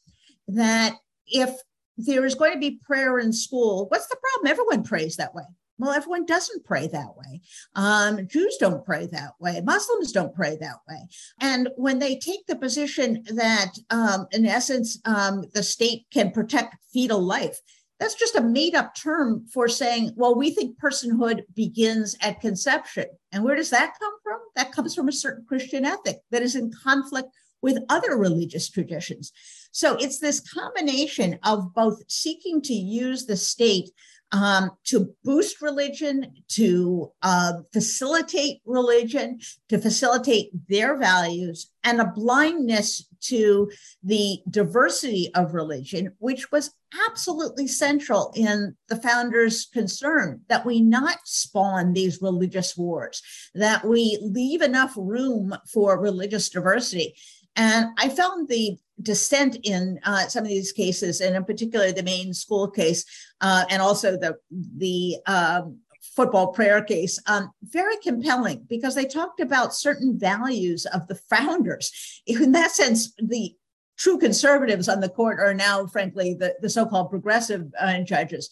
That 0.48 0.94
if 1.26 1.50
there 1.96 2.24
is 2.24 2.34
going 2.34 2.52
to 2.52 2.58
be 2.58 2.80
prayer 2.84 3.18
in 3.18 3.32
school, 3.32 3.86
what's 3.88 4.08
the 4.08 4.16
problem? 4.16 4.50
Everyone 4.50 4.82
prays 4.82 5.16
that 5.16 5.34
way. 5.34 5.44
Well, 5.78 5.92
everyone 5.92 6.26
doesn't 6.26 6.64
pray 6.64 6.86
that 6.88 7.16
way. 7.16 7.40
Um, 7.74 8.28
Jews 8.28 8.56
don't 8.58 8.84
pray 8.84 9.06
that 9.06 9.32
way. 9.40 9.60
Muslims 9.64 10.12
don't 10.12 10.34
pray 10.34 10.56
that 10.60 10.76
way. 10.88 11.08
And 11.40 11.70
when 11.76 11.98
they 11.98 12.16
take 12.18 12.46
the 12.46 12.56
position 12.56 13.24
that, 13.34 13.72
um, 13.90 14.26
in 14.32 14.46
essence, 14.46 15.00
um, 15.04 15.44
the 15.54 15.62
state 15.62 16.06
can 16.12 16.30
protect 16.30 16.76
fetal 16.92 17.20
life, 17.20 17.58
that's 17.98 18.14
just 18.14 18.34
a 18.36 18.42
made 18.42 18.74
up 18.74 18.94
term 18.96 19.46
for 19.52 19.68
saying, 19.68 20.12
well, 20.16 20.34
we 20.34 20.50
think 20.50 20.78
personhood 20.80 21.42
begins 21.54 22.16
at 22.20 22.40
conception. 22.40 23.06
And 23.30 23.44
where 23.44 23.54
does 23.54 23.70
that 23.70 23.94
come 23.98 24.14
from? 24.22 24.40
That 24.56 24.72
comes 24.72 24.94
from 24.94 25.08
a 25.08 25.12
certain 25.12 25.44
Christian 25.46 25.84
ethic 25.84 26.18
that 26.32 26.42
is 26.42 26.56
in 26.56 26.72
conflict 26.82 27.28
with 27.62 27.78
other 27.88 28.16
religious 28.16 28.68
traditions. 28.68 29.32
So 29.70 29.94
it's 29.94 30.18
this 30.18 30.40
combination 30.40 31.38
of 31.44 31.72
both 31.74 32.02
seeking 32.08 32.60
to 32.62 32.74
use 32.74 33.24
the 33.24 33.36
state 33.36 33.90
um, 34.32 34.70
to 34.84 35.14
boost 35.24 35.60
religion, 35.60 36.32
to 36.48 37.12
uh, 37.22 37.54
facilitate 37.72 38.60
religion, 38.64 39.38
to 39.68 39.78
facilitate 39.78 40.50
their 40.68 40.96
values, 40.96 41.70
and 41.84 42.00
a 42.00 42.06
blindness 42.06 43.06
to 43.20 43.70
the 44.02 44.38
diversity 44.50 45.30
of 45.34 45.54
religion, 45.54 46.12
which 46.18 46.50
was 46.50 46.74
absolutely 47.08 47.66
central 47.66 48.32
in 48.34 48.74
the 48.88 48.96
founders' 48.96 49.66
concern 49.66 50.40
that 50.48 50.64
we 50.64 50.80
not 50.80 51.18
spawn 51.24 51.92
these 51.92 52.20
religious 52.20 52.76
wars, 52.76 53.22
that 53.54 53.84
we 53.84 54.18
leave 54.22 54.62
enough 54.62 54.92
room 54.96 55.54
for 55.72 56.00
religious 56.00 56.48
diversity. 56.48 57.14
And 57.54 57.88
I 57.98 58.08
found 58.08 58.48
the 58.48 58.78
dissent 59.02 59.56
in 59.62 59.98
uh, 60.04 60.26
some 60.28 60.44
of 60.44 60.50
these 60.50 60.72
cases, 60.72 61.20
and 61.20 61.36
in 61.36 61.44
particular 61.44 61.92
the 61.92 62.02
Maine 62.02 62.34
school 62.34 62.70
case, 62.70 63.04
uh, 63.40 63.64
and 63.70 63.82
also 63.82 64.16
the 64.16 64.36
the 64.76 65.16
um, 65.26 65.78
football 66.16 66.48
prayer 66.48 66.82
case, 66.82 67.18
um, 67.26 67.50
very 67.62 67.96
compelling 67.98 68.66
because 68.68 68.94
they 68.94 69.06
talked 69.06 69.40
about 69.40 69.74
certain 69.74 70.18
values 70.18 70.86
of 70.86 71.06
the 71.06 71.14
founders. 71.14 72.22
In 72.26 72.52
that 72.52 72.72
sense, 72.72 73.12
the 73.18 73.54
true 73.96 74.18
conservatives 74.18 74.88
on 74.88 75.00
the 75.00 75.08
court 75.08 75.38
are 75.38 75.54
now, 75.54 75.86
frankly, 75.86 76.34
the, 76.34 76.54
the 76.60 76.68
so-called 76.68 77.10
progressive 77.10 77.72
uh, 77.78 78.00
judges, 78.00 78.50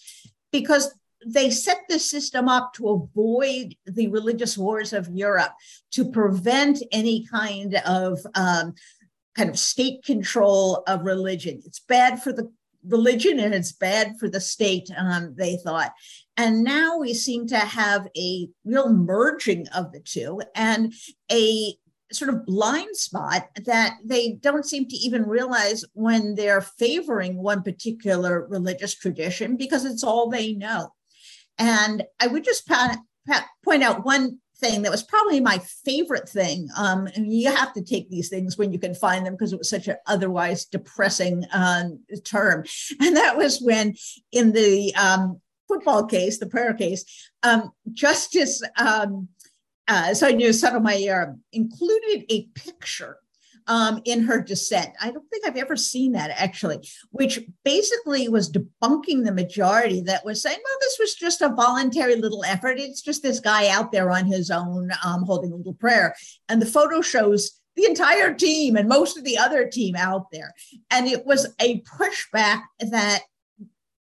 because 0.53 0.95
they 1.27 1.51
set 1.51 1.81
the 1.89 1.99
system 1.99 2.49
up 2.49 2.73
to 2.73 2.89
avoid 2.89 3.75
the 3.85 4.09
religious 4.09 4.57
wars 4.57 4.93
of 4.93 5.09
Europe, 5.09 5.53
to 5.91 6.11
prevent 6.11 6.83
any 6.93 7.27
kind 7.27 7.75
of 7.85 8.19
um, 8.35 8.75
kind 9.41 9.49
of 9.49 9.59
state 9.59 10.05
control 10.05 10.83
of 10.87 11.01
religion. 11.07 11.63
It's 11.65 11.81
bad 11.81 12.23
for 12.23 12.31
the 12.31 12.53
religion 12.87 13.41
and 13.41 13.55
it's 13.55 13.73
bad 13.73 14.19
for 14.19 14.29
the 14.29 14.39
state, 14.39 14.91
um, 14.99 15.35
they 15.35 15.57
thought. 15.57 15.93
And 16.37 16.63
now 16.63 16.99
we 16.99 17.15
seem 17.15 17.47
to 17.47 17.57
have 17.57 18.07
a 18.19 18.49
real 18.67 18.93
merging 18.93 19.67
of 19.69 19.93
the 19.93 20.01
two 20.01 20.43
and 20.55 20.93
a 21.33 21.75
sort 22.13 22.29
of 22.29 22.45
blind 22.45 22.95
spot 22.99 23.49
that 23.65 23.95
they 24.05 24.33
don't 24.33 24.67
seem 24.67 24.87
to 24.89 24.97
even 24.97 25.23
realize 25.23 25.87
when 25.95 26.35
they're 26.35 26.61
favoring 26.61 27.39
one 27.39 27.63
particular 27.63 28.47
religious 28.47 28.95
tradition 28.95 29.57
because 29.57 29.87
it's 29.87 30.05
all 30.05 30.29
they 30.29 30.53
know. 30.53 30.93
And 31.57 32.03
I 32.21 32.27
would 32.27 32.45
just 32.45 32.69
point 33.65 33.83
out 33.83 34.05
one 34.05 34.39
thing 34.61 34.83
that 34.83 34.91
was 34.91 35.03
probably 35.03 35.41
my 35.41 35.59
favorite 35.85 36.29
thing. 36.29 36.69
Um, 36.77 37.09
and 37.15 37.33
you 37.33 37.51
have 37.51 37.73
to 37.75 37.83
take 37.83 38.11
these 38.11 38.29
things 38.29 38.57
when 38.57 38.73
you 38.73 38.79
can 38.79 38.95
find 38.95 39.25
them 39.25 39.35
because 39.35 39.53
it 39.53 39.59
was 39.59 39.71
such 39.71 39.89
an 39.89 39.97
otherwise 40.07 40.67
depressing 40.67 41.45
um, 41.53 42.01
term. 42.25 42.65
And 43.01 43.17
that 43.17 43.37
was 43.37 43.61
when, 43.61 43.95
in 44.31 44.53
the 44.53 44.95
um, 44.95 45.41
football 45.67 46.05
case, 46.07 46.39
the 46.39 46.47
prayer 46.47 46.75
case, 46.75 47.05
um, 47.43 47.71
Justice 47.93 48.63
um, 48.77 49.29
uh, 49.89 50.15
Sonia 50.15 50.53
Sotomayor 50.53 51.37
included 51.53 52.25
a 52.29 52.47
picture 52.55 53.17
um, 53.67 54.01
in 54.05 54.23
her 54.23 54.41
dissent. 54.41 54.91
I 55.01 55.11
don't 55.11 55.29
think 55.31 55.47
I've 55.47 55.57
ever 55.57 55.77
seen 55.77 56.13
that 56.13 56.31
actually, 56.31 56.89
which 57.11 57.41
basically 57.65 58.29
was 58.29 58.51
debunking 58.51 59.25
the 59.25 59.33
majority 59.33 60.01
that 60.03 60.25
was 60.25 60.43
saying, 60.43 60.59
well, 60.63 60.77
this 60.81 60.97
was 60.99 61.15
just 61.15 61.41
a 61.41 61.49
voluntary 61.49 62.17
little 62.17 62.45
effort. 62.45 62.79
It's 62.79 63.03
just 63.03 63.23
this 63.23 63.41
guy 63.41 63.69
out 63.69 63.93
there 63.93 64.11
on 64.11 64.27
his 64.27 64.51
own 64.51 64.91
um, 65.05 65.25
holding 65.25 65.53
a 65.53 65.57
little 65.57 65.75
prayer. 65.75 66.15
And 66.49 66.61
the 66.61 66.67
photo 66.67 67.01
shows 67.01 67.61
the 67.77 67.85
entire 67.85 68.35
team 68.35 68.77
and 68.77 68.89
most 68.89 69.17
of 69.17 69.25
the 69.25 69.39
other 69.39 69.69
team 69.69 69.97
out 69.97 70.27
there. 70.33 70.55
And 70.91 71.07
it 71.07 71.25
was 71.25 71.55
a 71.61 71.81
pushback 71.83 72.63
that 72.81 73.23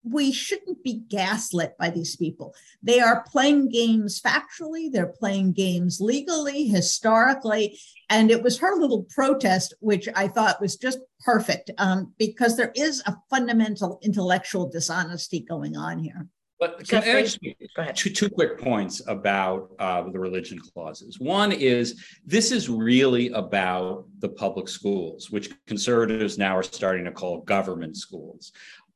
we 0.04 0.32
shouldn't 0.32 0.84
be 0.84 1.04
gaslit 1.08 1.78
by 1.78 1.90
these 1.90 2.16
people. 2.16 2.54
They 2.82 3.00
are 3.00 3.24
playing 3.24 3.70
games 3.70 4.22
factually, 4.22 4.92
they're 4.92 5.08
playing 5.08 5.54
games 5.54 6.02
legally, 6.02 6.68
historically. 6.68 7.80
And 8.10 8.30
it 8.30 8.44
was 8.44 8.60
her 8.60 8.76
little 8.76 9.04
protest, 9.04 9.74
which 9.80 10.10
I 10.16 10.28
thought 10.28 10.62
was 10.62 10.76
just 10.76 11.00
perfect 11.22 11.72
um, 11.78 12.14
because 12.18 12.58
there 12.58 12.74
is 12.76 13.02
a 13.06 13.16
fundamental 13.30 14.00
intellectual 14.02 14.70
dishonesty 14.70 15.40
going 15.40 15.78
on 15.78 16.00
here. 16.00 16.28
But 16.60 16.88
can 16.88 17.04
I 17.04 17.20
actually, 17.20 17.58
two, 17.94 18.10
two 18.10 18.30
quick 18.30 18.58
points 18.58 19.02
about 19.08 19.72
uh, 19.80 20.10
the 20.10 20.20
religion 20.20 20.60
clauses. 20.60 21.20
One 21.20 21.52
is 21.52 22.02
this 22.26 22.54
is 22.54 22.70
really 22.70 23.30
about 23.32 24.06
the 24.20 24.30
public 24.30 24.70
schools, 24.70 25.30
which 25.30 25.50
conservatives 25.66 26.38
now 26.38 26.56
are 26.56 26.64
starting 26.64 27.04
to 27.04 27.12
call 27.12 27.42
government 27.42 27.98
schools 27.98 28.54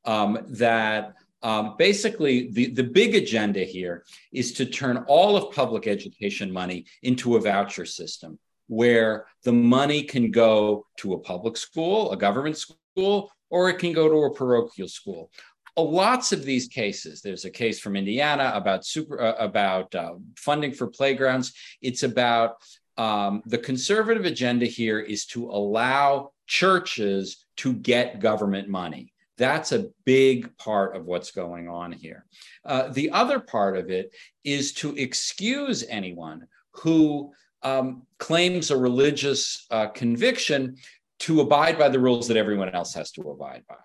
um, 0.08 0.38
that 0.48 1.14
um, 1.42 1.74
basically 1.78 2.50
the, 2.50 2.70
the 2.70 2.82
big 2.82 3.14
agenda 3.14 3.60
here 3.60 4.04
is 4.32 4.52
to 4.54 4.64
turn 4.64 5.04
all 5.06 5.36
of 5.36 5.54
public 5.54 5.86
education 5.86 6.50
money 6.50 6.86
into 7.02 7.36
a 7.36 7.40
voucher 7.40 7.84
system 7.84 8.38
where 8.68 9.26
the 9.44 9.52
money 9.52 10.02
can 10.02 10.30
go 10.30 10.86
to 10.96 11.12
a 11.12 11.18
public 11.18 11.56
school, 11.56 12.10
a 12.10 12.16
government 12.16 12.56
school, 12.56 13.30
or 13.50 13.68
it 13.68 13.78
can 13.78 13.92
go 13.92 14.08
to 14.08 14.24
a 14.24 14.34
parochial 14.34 14.88
school. 14.88 15.30
Lots 15.76 16.32
of 16.32 16.44
these 16.44 16.66
cases. 16.66 17.20
There's 17.20 17.44
a 17.44 17.50
case 17.50 17.78
from 17.78 17.94
Indiana 17.94 18.50
about 18.54 18.84
super 18.84 19.20
uh, 19.20 19.34
about 19.38 19.94
uh, 19.94 20.14
funding 20.36 20.72
for 20.72 20.88
playgrounds. 20.88 21.52
It's 21.80 22.02
about 22.02 22.56
um, 22.96 23.42
the 23.46 23.58
conservative 23.58 24.24
agenda 24.24 24.66
here 24.66 24.98
is 24.98 25.24
to 25.26 25.44
allow 25.50 26.32
churches 26.48 27.46
to 27.58 27.74
get 27.74 28.18
government 28.18 28.68
money. 28.68 29.12
That's 29.38 29.72
a 29.72 29.86
big 30.04 30.56
part 30.58 30.96
of 30.96 31.06
what's 31.06 31.30
going 31.30 31.68
on 31.68 31.92
here. 31.92 32.26
Uh, 32.64 32.88
the 32.88 33.10
other 33.10 33.38
part 33.38 33.76
of 33.76 33.88
it 33.88 34.14
is 34.44 34.72
to 34.74 34.94
excuse 34.96 35.84
anyone 35.88 36.46
who 36.72 37.32
um, 37.62 38.02
claims 38.18 38.70
a 38.70 38.76
religious 38.76 39.66
uh, 39.70 39.86
conviction 39.88 40.76
to 41.20 41.40
abide 41.40 41.78
by 41.78 41.88
the 41.88 41.98
rules 41.98 42.28
that 42.28 42.36
everyone 42.36 42.68
else 42.70 42.94
has 42.94 43.10
to 43.12 43.22
abide 43.22 43.62
by. 43.68 43.76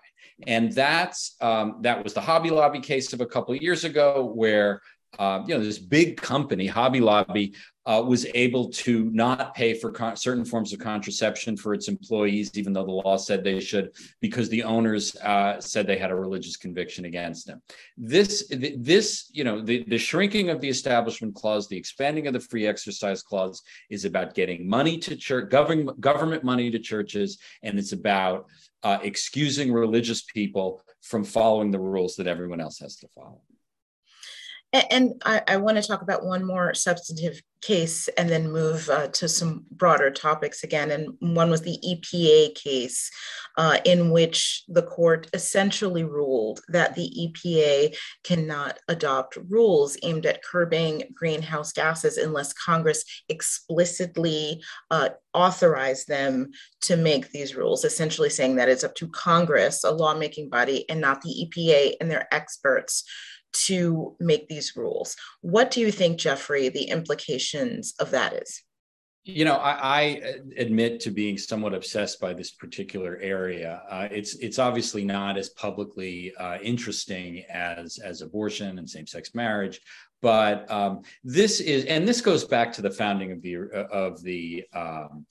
And 0.46 0.72
that's 0.72 1.36
um, 1.40 1.78
that 1.82 2.02
was 2.02 2.12
the 2.12 2.20
Hobby 2.20 2.50
Lobby 2.50 2.80
case 2.80 3.12
of 3.12 3.20
a 3.20 3.26
couple 3.26 3.54
of 3.54 3.62
years 3.62 3.84
ago, 3.84 4.32
where 4.34 4.80
uh, 5.18 5.42
you 5.46 5.56
know 5.56 5.62
this 5.62 5.78
big 5.78 6.16
company, 6.16 6.66
Hobby 6.66 7.00
Lobby, 7.00 7.54
uh, 7.86 8.02
was 8.06 8.26
able 8.34 8.70
to 8.70 9.10
not 9.12 9.54
pay 9.54 9.74
for 9.74 9.90
con- 9.90 10.16
certain 10.16 10.44
forms 10.44 10.72
of 10.72 10.78
contraception 10.78 11.56
for 11.56 11.74
its 11.74 11.88
employees, 11.88 12.50
even 12.54 12.72
though 12.72 12.84
the 12.84 12.90
law 12.90 13.16
said 13.16 13.44
they 13.44 13.60
should, 13.60 13.90
because 14.20 14.48
the 14.48 14.62
owners 14.62 15.16
uh, 15.16 15.60
said 15.60 15.86
they 15.86 15.98
had 15.98 16.10
a 16.10 16.14
religious 16.14 16.56
conviction 16.56 17.04
against 17.04 17.46
them. 17.46 17.60
This, 17.96 18.50
this, 18.50 19.30
you 19.32 19.44
know, 19.44 19.60
the, 19.60 19.84
the 19.84 19.98
shrinking 19.98 20.48
of 20.48 20.60
the 20.60 20.68
Establishment 20.68 21.34
Clause, 21.34 21.68
the 21.68 21.76
expanding 21.76 22.26
of 22.26 22.32
the 22.32 22.40
Free 22.40 22.66
Exercise 22.66 23.22
Clause, 23.22 23.62
is 23.90 24.04
about 24.04 24.34
getting 24.34 24.66
money 24.68 24.98
to 24.98 25.16
church, 25.16 25.50
government 25.50 26.00
government 26.00 26.42
money 26.42 26.70
to 26.70 26.78
churches, 26.78 27.38
and 27.62 27.78
it's 27.78 27.92
about 27.92 28.46
uh, 28.82 28.98
excusing 29.02 29.72
religious 29.72 30.22
people 30.22 30.82
from 31.02 31.24
following 31.24 31.70
the 31.70 31.78
rules 31.78 32.16
that 32.16 32.26
everyone 32.26 32.60
else 32.60 32.78
has 32.78 32.96
to 32.96 33.08
follow. 33.14 33.40
And 34.74 35.22
I, 35.24 35.40
I, 35.46 35.56
want 35.58 35.76
to 35.80 35.86
talk 35.86 36.02
about 36.02 36.26
one 36.26 36.44
more 36.44 36.74
substantive 36.74 37.40
case 37.62 38.08
and 38.18 38.28
then 38.28 38.50
move 38.50 38.90
uh, 38.90 39.06
to 39.08 39.28
some 39.28 39.64
broader 39.70 40.10
topics 40.10 40.64
again. 40.64 40.90
And 40.90 41.14
one 41.20 41.48
was 41.48 41.62
the 41.62 41.78
EPA 41.86 42.56
case, 42.56 43.08
uh, 43.56 43.78
in 43.84 44.10
which 44.10 44.64
the 44.66 44.82
court 44.82 45.28
essentially 45.32 46.02
ruled 46.02 46.60
that 46.68 46.96
the 46.96 47.08
EPA 47.08 47.96
cannot 48.24 48.80
adopt 48.88 49.38
rules 49.48 49.96
aimed 50.02 50.26
at 50.26 50.42
curbing 50.42 51.04
greenhouse 51.14 51.72
gases 51.72 52.16
unless 52.16 52.52
Congress 52.52 53.04
explicitly 53.28 54.60
uh, 54.90 55.10
authorize 55.34 56.04
them 56.04 56.50
to 56.80 56.96
make 56.96 57.30
these 57.30 57.54
rules, 57.54 57.84
essentially 57.84 58.30
saying 58.30 58.56
that 58.56 58.68
it's 58.68 58.84
up 58.84 58.96
to 58.96 59.06
Congress, 59.08 59.84
a 59.84 59.90
lawmaking 59.92 60.50
body, 60.50 60.84
and 60.90 61.00
not 61.00 61.22
the 61.22 61.48
EPA 61.48 61.94
and 62.00 62.10
their 62.10 62.26
experts 62.34 63.04
to 63.54 64.16
make 64.20 64.48
these 64.48 64.76
rules. 64.76 65.16
What 65.40 65.70
do 65.70 65.80
you 65.80 65.90
think, 65.90 66.18
Jeffrey, 66.18 66.68
the 66.68 66.84
implications 66.84 67.94
of 67.98 68.10
that 68.10 68.34
is? 68.34 68.62
You 69.26 69.46
know, 69.46 69.54
I, 69.54 69.78
I 69.82 70.34
admit 70.58 71.00
to 71.00 71.10
being 71.10 71.38
somewhat 71.38 71.72
obsessed 71.72 72.20
by 72.20 72.34
this 72.34 72.50
particular 72.50 73.18
area. 73.22 73.80
Uh, 73.88 74.06
it's 74.10 74.34
it's 74.36 74.58
obviously 74.58 75.02
not 75.02 75.38
as 75.38 75.48
publicly 75.50 76.34
uh, 76.38 76.58
interesting 76.62 77.42
as 77.50 77.98
as 78.04 78.20
abortion 78.20 78.78
and 78.78 78.88
same 78.88 79.06
sex 79.06 79.34
marriage, 79.34 79.80
but 80.20 80.70
um, 80.70 81.00
this 81.22 81.60
is 81.60 81.86
and 81.86 82.06
this 82.06 82.20
goes 82.20 82.44
back 82.44 82.70
to 82.74 82.82
the 82.82 82.90
founding 82.90 83.32
of 83.32 83.40
the 83.40 83.56
uh, 83.56 83.86
of 83.90 84.22
the 84.22 84.64
um, 84.74 85.24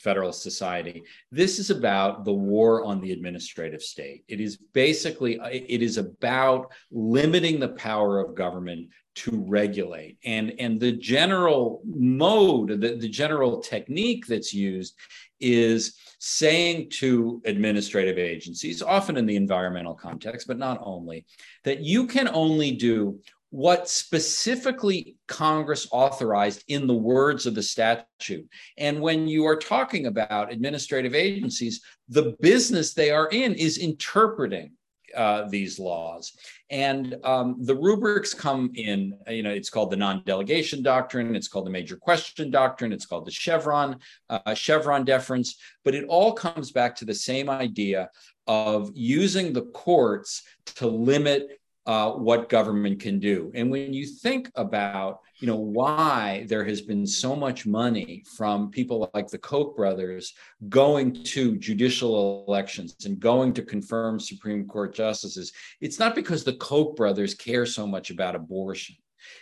Federalist 0.00 0.42
Society. 0.42 1.02
This 1.30 1.58
is 1.58 1.70
about 1.70 2.24
the 2.24 2.32
war 2.32 2.84
on 2.84 3.00
the 3.00 3.12
administrative 3.12 3.82
state. 3.82 4.24
It 4.28 4.40
is 4.40 4.56
basically 4.56 5.38
it 5.44 5.82
is 5.82 5.98
about 5.98 6.72
limiting 6.90 7.60
the 7.60 7.68
power 7.68 8.20
of 8.20 8.34
government 8.34 8.88
to 9.16 9.44
regulate. 9.46 10.16
And, 10.24 10.54
and 10.58 10.80
the 10.80 10.92
general 10.92 11.82
mode, 11.84 12.80
the, 12.80 12.96
the 12.96 13.08
general 13.08 13.60
technique 13.60 14.26
that's 14.26 14.54
used 14.54 14.94
is 15.40 15.96
saying 16.18 16.90
to 16.90 17.42
administrative 17.44 18.18
agencies, 18.18 18.82
often 18.82 19.16
in 19.16 19.26
the 19.26 19.36
environmental 19.36 19.94
context, 19.94 20.46
but 20.46 20.58
not 20.58 20.78
only, 20.82 21.26
that 21.64 21.80
you 21.80 22.06
can 22.06 22.28
only 22.28 22.72
do 22.72 23.18
what 23.50 23.88
specifically 23.88 25.16
Congress 25.26 25.88
authorized 25.90 26.64
in 26.68 26.86
the 26.86 26.94
words 26.94 27.46
of 27.46 27.54
the 27.54 27.62
statute. 27.62 28.48
And 28.78 29.00
when 29.00 29.26
you 29.26 29.44
are 29.46 29.56
talking 29.56 30.06
about 30.06 30.52
administrative 30.52 31.14
agencies, 31.14 31.82
the 32.08 32.36
business 32.40 32.94
they 32.94 33.10
are 33.10 33.28
in 33.28 33.54
is 33.54 33.78
interpreting 33.78 34.72
uh, 35.16 35.48
these 35.48 35.80
laws. 35.80 36.32
And 36.70 37.16
um, 37.24 37.56
the 37.60 37.74
rubrics 37.74 38.32
come 38.32 38.70
in, 38.76 39.14
you 39.28 39.42
know, 39.42 39.50
it's 39.50 39.70
called 39.70 39.90
the 39.90 39.96
non-delegation 39.96 40.84
doctrine, 40.84 41.34
it's 41.34 41.48
called 41.48 41.66
the 41.66 41.70
major 41.70 41.96
question 41.96 42.50
doctrine, 42.50 42.92
it's 42.92 43.06
called 43.06 43.26
the 43.26 43.32
Chevron, 43.32 43.98
uh, 44.28 44.54
Chevron 44.54 45.04
deference, 45.04 45.56
but 45.84 45.96
it 45.96 46.04
all 46.04 46.32
comes 46.32 46.70
back 46.70 46.94
to 46.96 47.04
the 47.04 47.14
same 47.14 47.50
idea 47.50 48.08
of 48.46 48.92
using 48.94 49.52
the 49.52 49.62
courts 49.62 50.42
to 50.64 50.86
limit 50.86 51.59
uh, 51.90 52.12
what 52.12 52.48
government 52.48 53.00
can 53.00 53.18
do. 53.18 53.50
And 53.52 53.68
when 53.68 53.92
you 53.92 54.06
think 54.06 54.48
about, 54.54 55.22
you 55.40 55.48
know, 55.48 55.56
why 55.56 56.46
there 56.48 56.64
has 56.64 56.80
been 56.80 57.04
so 57.04 57.34
much 57.34 57.66
money 57.66 58.22
from 58.36 58.70
people 58.70 59.10
like 59.12 59.26
the 59.26 59.38
Koch 59.38 59.74
brothers 59.74 60.32
going 60.68 61.24
to 61.24 61.56
judicial 61.56 62.44
elections 62.46 62.94
and 63.06 63.18
going 63.18 63.52
to 63.54 63.62
confirm 63.62 64.20
Supreme 64.20 64.68
Court 64.68 64.94
justices, 64.94 65.52
it's 65.80 65.98
not 65.98 66.14
because 66.14 66.44
the 66.44 66.58
Koch 66.68 66.94
brothers 66.94 67.34
care 67.34 67.66
so 67.66 67.88
much 67.88 68.10
about 68.10 68.36
abortion. 68.36 68.94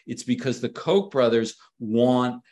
It's 0.07 0.23
because 0.23 0.63
the 0.63 0.71
Koch 0.71 1.11
brothers 1.11 1.55
want 1.79 2.43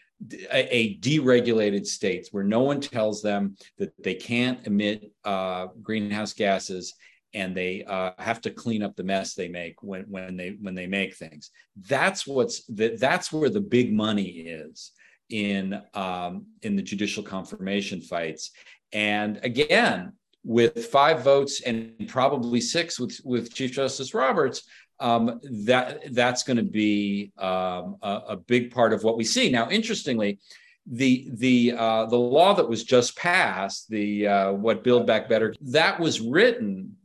a, 0.52 0.98
deregulated 0.98 1.86
states 1.86 2.28
where 2.32 2.44
no 2.44 2.60
one 2.60 2.82
tells 2.82 3.22
them 3.22 3.56
that 3.78 3.94
they 4.02 4.14
can't 4.14 4.66
emit 4.66 5.10
uh, 5.24 5.68
greenhouse 5.82 6.34
gases 6.34 6.92
and 7.36 7.54
they 7.54 7.84
uh, 7.84 8.12
have 8.18 8.40
to 8.40 8.50
clean 8.50 8.82
up 8.82 8.96
the 8.96 9.04
mess 9.04 9.34
they 9.34 9.46
make 9.46 9.82
when, 9.82 10.04
when 10.08 10.36
they 10.38 10.56
when 10.60 10.74
they 10.74 10.86
make 10.86 11.14
things. 11.14 11.50
That's 11.86 12.26
what's 12.26 12.64
that, 12.68 12.98
that's 12.98 13.30
where 13.30 13.50
the 13.50 13.60
big 13.60 13.92
money 13.92 14.24
is 14.24 14.92
in 15.28 15.80
um, 15.92 16.46
in 16.62 16.76
the 16.76 16.82
judicial 16.82 17.22
confirmation 17.22 18.00
fights. 18.00 18.52
And 18.92 19.38
again, 19.42 20.14
with 20.44 20.86
five 20.86 21.22
votes 21.22 21.60
and 21.60 22.08
probably 22.08 22.60
six 22.60 22.98
with 22.98 23.20
with 23.22 23.52
Chief 23.52 23.72
Justice 23.72 24.14
Roberts, 24.14 24.62
um, 24.98 25.38
that 25.64 26.14
that's 26.14 26.42
going 26.42 26.56
to 26.56 26.62
be 26.62 27.32
um, 27.36 27.96
a, 28.02 28.20
a, 28.28 28.36
big 28.36 28.72
part 28.72 28.94
of 28.94 29.04
what 29.04 29.18
we 29.18 29.24
see. 29.24 29.50
Now, 29.50 29.68
interestingly, 29.68 30.38
the 30.86 31.28
the 31.34 31.74
uh, 31.76 32.06
the 32.06 32.16
law 32.16 32.54
that 32.54 32.66
was 32.66 32.82
just 32.82 33.14
passed, 33.18 33.90
the 33.90 34.26
uh, 34.26 34.52
what 34.52 34.82
Build 34.82 35.06
Back 35.06 35.28
Better, 35.28 35.54
that 35.60 36.00
was 36.00 36.22
written 36.22 36.95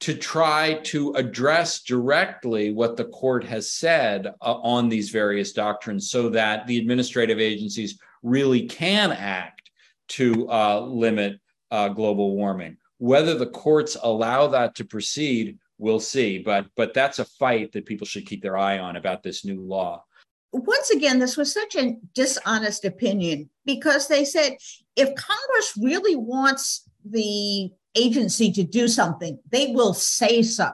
to 0.00 0.14
try 0.14 0.74
to 0.84 1.12
address 1.14 1.82
directly 1.82 2.72
what 2.72 2.96
the 2.96 3.06
court 3.06 3.44
has 3.44 3.70
said 3.70 4.26
uh, 4.40 4.54
on 4.54 4.88
these 4.88 5.10
various 5.10 5.52
doctrines 5.52 6.10
so 6.10 6.28
that 6.28 6.66
the 6.66 6.78
administrative 6.78 7.40
agencies 7.40 7.98
really 8.22 8.66
can 8.66 9.10
act 9.12 9.70
to 10.08 10.48
uh, 10.50 10.80
limit 10.80 11.40
uh, 11.70 11.88
global 11.88 12.36
warming. 12.36 12.76
Whether 12.98 13.36
the 13.36 13.46
courts 13.46 13.96
allow 14.02 14.46
that 14.48 14.74
to 14.76 14.84
proceed, 14.84 15.58
we'll 15.78 16.00
see. 16.00 16.38
But, 16.38 16.66
but 16.76 16.94
that's 16.94 17.18
a 17.18 17.24
fight 17.24 17.72
that 17.72 17.86
people 17.86 18.06
should 18.06 18.26
keep 18.26 18.42
their 18.42 18.56
eye 18.56 18.78
on 18.78 18.96
about 18.96 19.22
this 19.22 19.44
new 19.44 19.60
law. 19.60 20.04
Once 20.52 20.90
again, 20.90 21.18
this 21.18 21.36
was 21.36 21.52
such 21.52 21.76
a 21.76 21.96
dishonest 22.14 22.84
opinion 22.84 23.50
because 23.66 24.08
they 24.08 24.24
said 24.24 24.56
if 24.96 25.14
Congress 25.14 25.74
really 25.78 26.16
wants 26.16 26.88
the 27.04 27.70
agency 27.94 28.52
to 28.52 28.62
do 28.62 28.88
something, 28.88 29.38
they 29.50 29.68
will 29.68 29.94
say 29.94 30.42
so. 30.42 30.70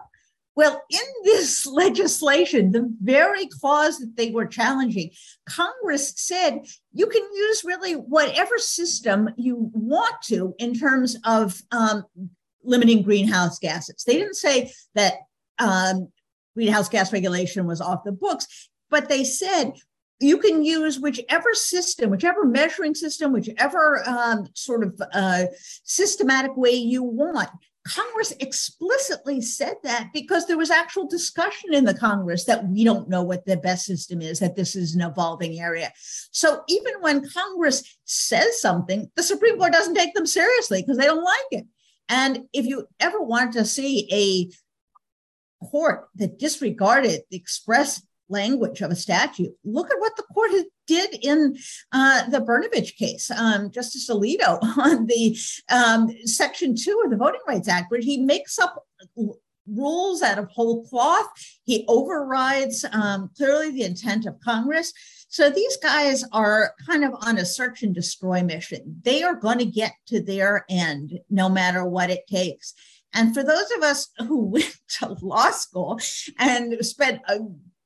Well, 0.56 0.80
in 0.90 1.00
this 1.24 1.66
legislation, 1.66 2.72
the 2.72 2.92
very 3.02 3.46
clause 3.46 3.98
that 3.98 4.16
they 4.16 4.30
were 4.30 4.46
challenging, 4.46 5.10
Congress 5.48 6.12
said 6.16 6.60
you 6.92 7.06
can 7.06 7.22
use 7.22 7.64
really 7.64 7.94
whatever 7.94 8.58
system 8.58 9.30
you 9.36 9.70
want 9.72 10.14
to 10.24 10.54
in 10.58 10.74
terms 10.74 11.16
of 11.24 11.60
um, 11.72 12.04
limiting 12.62 13.02
greenhouse 13.02 13.58
gases. 13.58 14.04
They 14.06 14.14
didn't 14.14 14.36
say 14.36 14.72
that 14.94 15.14
um, 15.58 16.08
greenhouse 16.54 16.88
gas 16.88 17.12
regulation 17.12 17.66
was 17.66 17.80
off 17.80 18.04
the 18.04 18.12
books, 18.12 18.68
but 18.90 19.08
they 19.08 19.24
said 19.24 19.72
you 20.20 20.38
can 20.38 20.64
use 20.64 21.00
whichever 21.00 21.54
system, 21.54 22.10
whichever 22.10 22.44
measuring 22.44 22.94
system, 22.94 23.32
whichever 23.32 24.02
um, 24.08 24.46
sort 24.54 24.84
of 24.84 25.00
uh, 25.12 25.44
systematic 25.82 26.56
way 26.56 26.70
you 26.70 27.02
want. 27.02 27.50
Congress 27.86 28.32
explicitly 28.40 29.42
said 29.42 29.74
that 29.82 30.08
because 30.14 30.46
there 30.46 30.56
was 30.56 30.70
actual 30.70 31.06
discussion 31.06 31.74
in 31.74 31.84
the 31.84 31.92
Congress 31.92 32.44
that 32.44 32.66
we 32.66 32.82
don't 32.82 33.10
know 33.10 33.22
what 33.22 33.44
the 33.44 33.58
best 33.58 33.84
system 33.84 34.22
is, 34.22 34.38
that 34.38 34.56
this 34.56 34.74
is 34.74 34.94
an 34.94 35.02
evolving 35.02 35.60
area. 35.60 35.92
So 36.30 36.62
even 36.68 36.94
when 37.00 37.28
Congress 37.28 37.98
says 38.04 38.58
something, 38.60 39.10
the 39.16 39.22
Supreme 39.22 39.58
Court 39.58 39.72
doesn't 39.72 39.94
take 39.94 40.14
them 40.14 40.26
seriously 40.26 40.80
because 40.80 40.96
they 40.96 41.04
don't 41.04 41.22
like 41.22 41.36
it. 41.50 41.66
And 42.08 42.44
if 42.54 42.64
you 42.64 42.86
ever 43.00 43.20
wanted 43.20 43.52
to 43.54 43.64
see 43.66 44.08
a 44.10 45.66
court 45.66 46.08
that 46.16 46.38
disregarded 46.38 47.22
the 47.30 47.36
express 47.36 48.02
language 48.28 48.80
of 48.80 48.90
a 48.90 48.96
statute. 48.96 49.52
Look 49.64 49.90
at 49.90 50.00
what 50.00 50.16
the 50.16 50.22
court 50.34 50.50
did 50.86 51.16
in 51.22 51.56
uh, 51.92 52.28
the 52.28 52.40
Brnovich 52.40 52.96
case, 52.96 53.30
um, 53.30 53.70
Justice 53.70 54.10
Alito 54.10 54.62
on 54.78 55.06
the 55.06 55.36
um, 55.70 56.08
Section 56.24 56.74
2 56.76 57.02
of 57.04 57.10
the 57.10 57.16
Voting 57.16 57.40
Rights 57.46 57.68
Act, 57.68 57.90
where 57.90 58.00
he 58.00 58.18
makes 58.18 58.58
up 58.58 58.84
rules 59.66 60.22
out 60.22 60.38
of 60.38 60.48
whole 60.50 60.84
cloth. 60.86 61.26
He 61.64 61.84
overrides 61.88 62.84
um, 62.92 63.30
clearly 63.36 63.70
the 63.70 63.84
intent 63.84 64.26
of 64.26 64.40
Congress. 64.40 64.92
So 65.28 65.50
these 65.50 65.76
guys 65.78 66.24
are 66.32 66.74
kind 66.86 67.04
of 67.04 67.12
on 67.22 67.38
a 67.38 67.44
search 67.44 67.82
and 67.82 67.94
destroy 67.94 68.42
mission. 68.42 69.00
They 69.02 69.22
are 69.22 69.34
going 69.34 69.58
to 69.58 69.64
get 69.64 69.92
to 70.08 70.22
their 70.22 70.64
end 70.68 71.18
no 71.30 71.48
matter 71.48 71.84
what 71.84 72.10
it 72.10 72.26
takes. 72.28 72.74
And 73.14 73.32
for 73.32 73.42
those 73.42 73.70
of 73.76 73.82
us 73.82 74.08
who 74.18 74.44
went 74.46 74.76
to 75.00 75.16
law 75.22 75.50
school 75.50 75.98
and 76.38 76.84
spent 76.84 77.20
a 77.28 77.38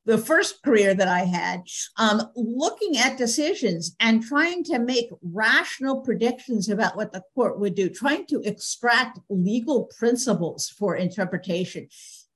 the 0.08 0.16
first 0.16 0.62
career 0.62 0.94
that 0.94 1.06
I 1.06 1.20
had, 1.20 1.64
um, 1.98 2.22
looking 2.34 2.96
at 2.96 3.18
decisions 3.18 3.94
and 4.00 4.22
trying 4.22 4.64
to 4.64 4.78
make 4.78 5.10
rational 5.20 6.00
predictions 6.00 6.70
about 6.70 6.96
what 6.96 7.12
the 7.12 7.22
court 7.34 7.60
would 7.60 7.74
do, 7.74 7.90
trying 7.90 8.24
to 8.28 8.40
extract 8.40 9.18
legal 9.28 9.84
principles 9.98 10.70
for 10.70 10.96
interpretation. 10.96 11.88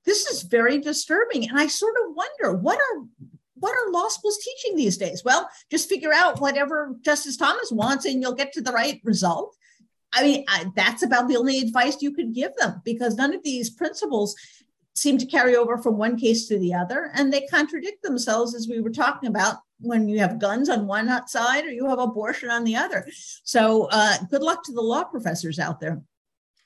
This 0.05 0.27
is 0.27 0.43
very 0.43 0.81
disturbing. 0.81 1.49
And 1.49 1.59
I 1.59 1.67
sort 1.67 1.95
of 2.05 2.15
wonder 2.15 2.59
what 2.59 2.79
are 2.79 3.07
what 3.55 3.75
are 3.75 3.93
law 3.93 4.09
schools 4.09 4.39
teaching 4.39 4.77
these 4.77 4.99
days? 4.99 5.23
Well, 5.25 5.49
just 5.71 5.89
figure 5.89 6.13
out 6.13 6.41
whatever 6.41 6.95
Justice 7.01 7.37
Thomas 7.39 7.71
wants 7.71 8.05
and 8.05 8.21
you'll 8.21 8.35
get 8.35 8.53
to 8.55 8.61
the 8.61 8.73
right 8.73 9.01
result. 9.05 9.57
I 10.13 10.23
mean, 10.25 10.45
I, 10.49 10.67
that's 10.77 11.03
about 11.03 11.29
the 11.29 11.37
only 11.37 11.61
advice 11.61 12.03
you 12.03 12.13
could 12.13 12.35
give 12.35 12.55
them 12.57 12.83
because 12.85 13.15
none 13.15 13.35
of 13.35 13.43
these 13.43 13.71
principles 13.71 14.35
seem 14.95 15.19
to 15.19 15.27
carry 15.27 15.57
over 15.57 15.79
from 15.79 15.97
one 15.97 16.19
case 16.19 16.47
to 16.49 16.59
the 16.59 16.75
other 16.75 17.11
and 17.15 17.33
they 17.33 17.47
contradict 17.47 18.03
themselves 18.03 18.55
as 18.55 18.69
we 18.69 18.81
were 18.81 18.91
talking 18.91 19.29
about 19.29 19.57
when 19.81 20.09
you 20.09 20.19
have 20.19 20.39
guns 20.39 20.69
on 20.69 20.87
one 20.87 21.11
side 21.27 21.65
or 21.65 21.71
you 21.71 21.89
have 21.89 21.99
abortion 21.99 22.51
on 22.51 22.65
the 22.65 22.77
other. 22.77 23.07
So 23.43 23.89
uh, 23.91 24.17
good 24.31 24.43
luck 24.43 24.63
to 24.65 24.73
the 24.73 24.81
law 24.81 25.05
professors 25.05 25.59
out 25.59 25.81
there. 25.81 26.03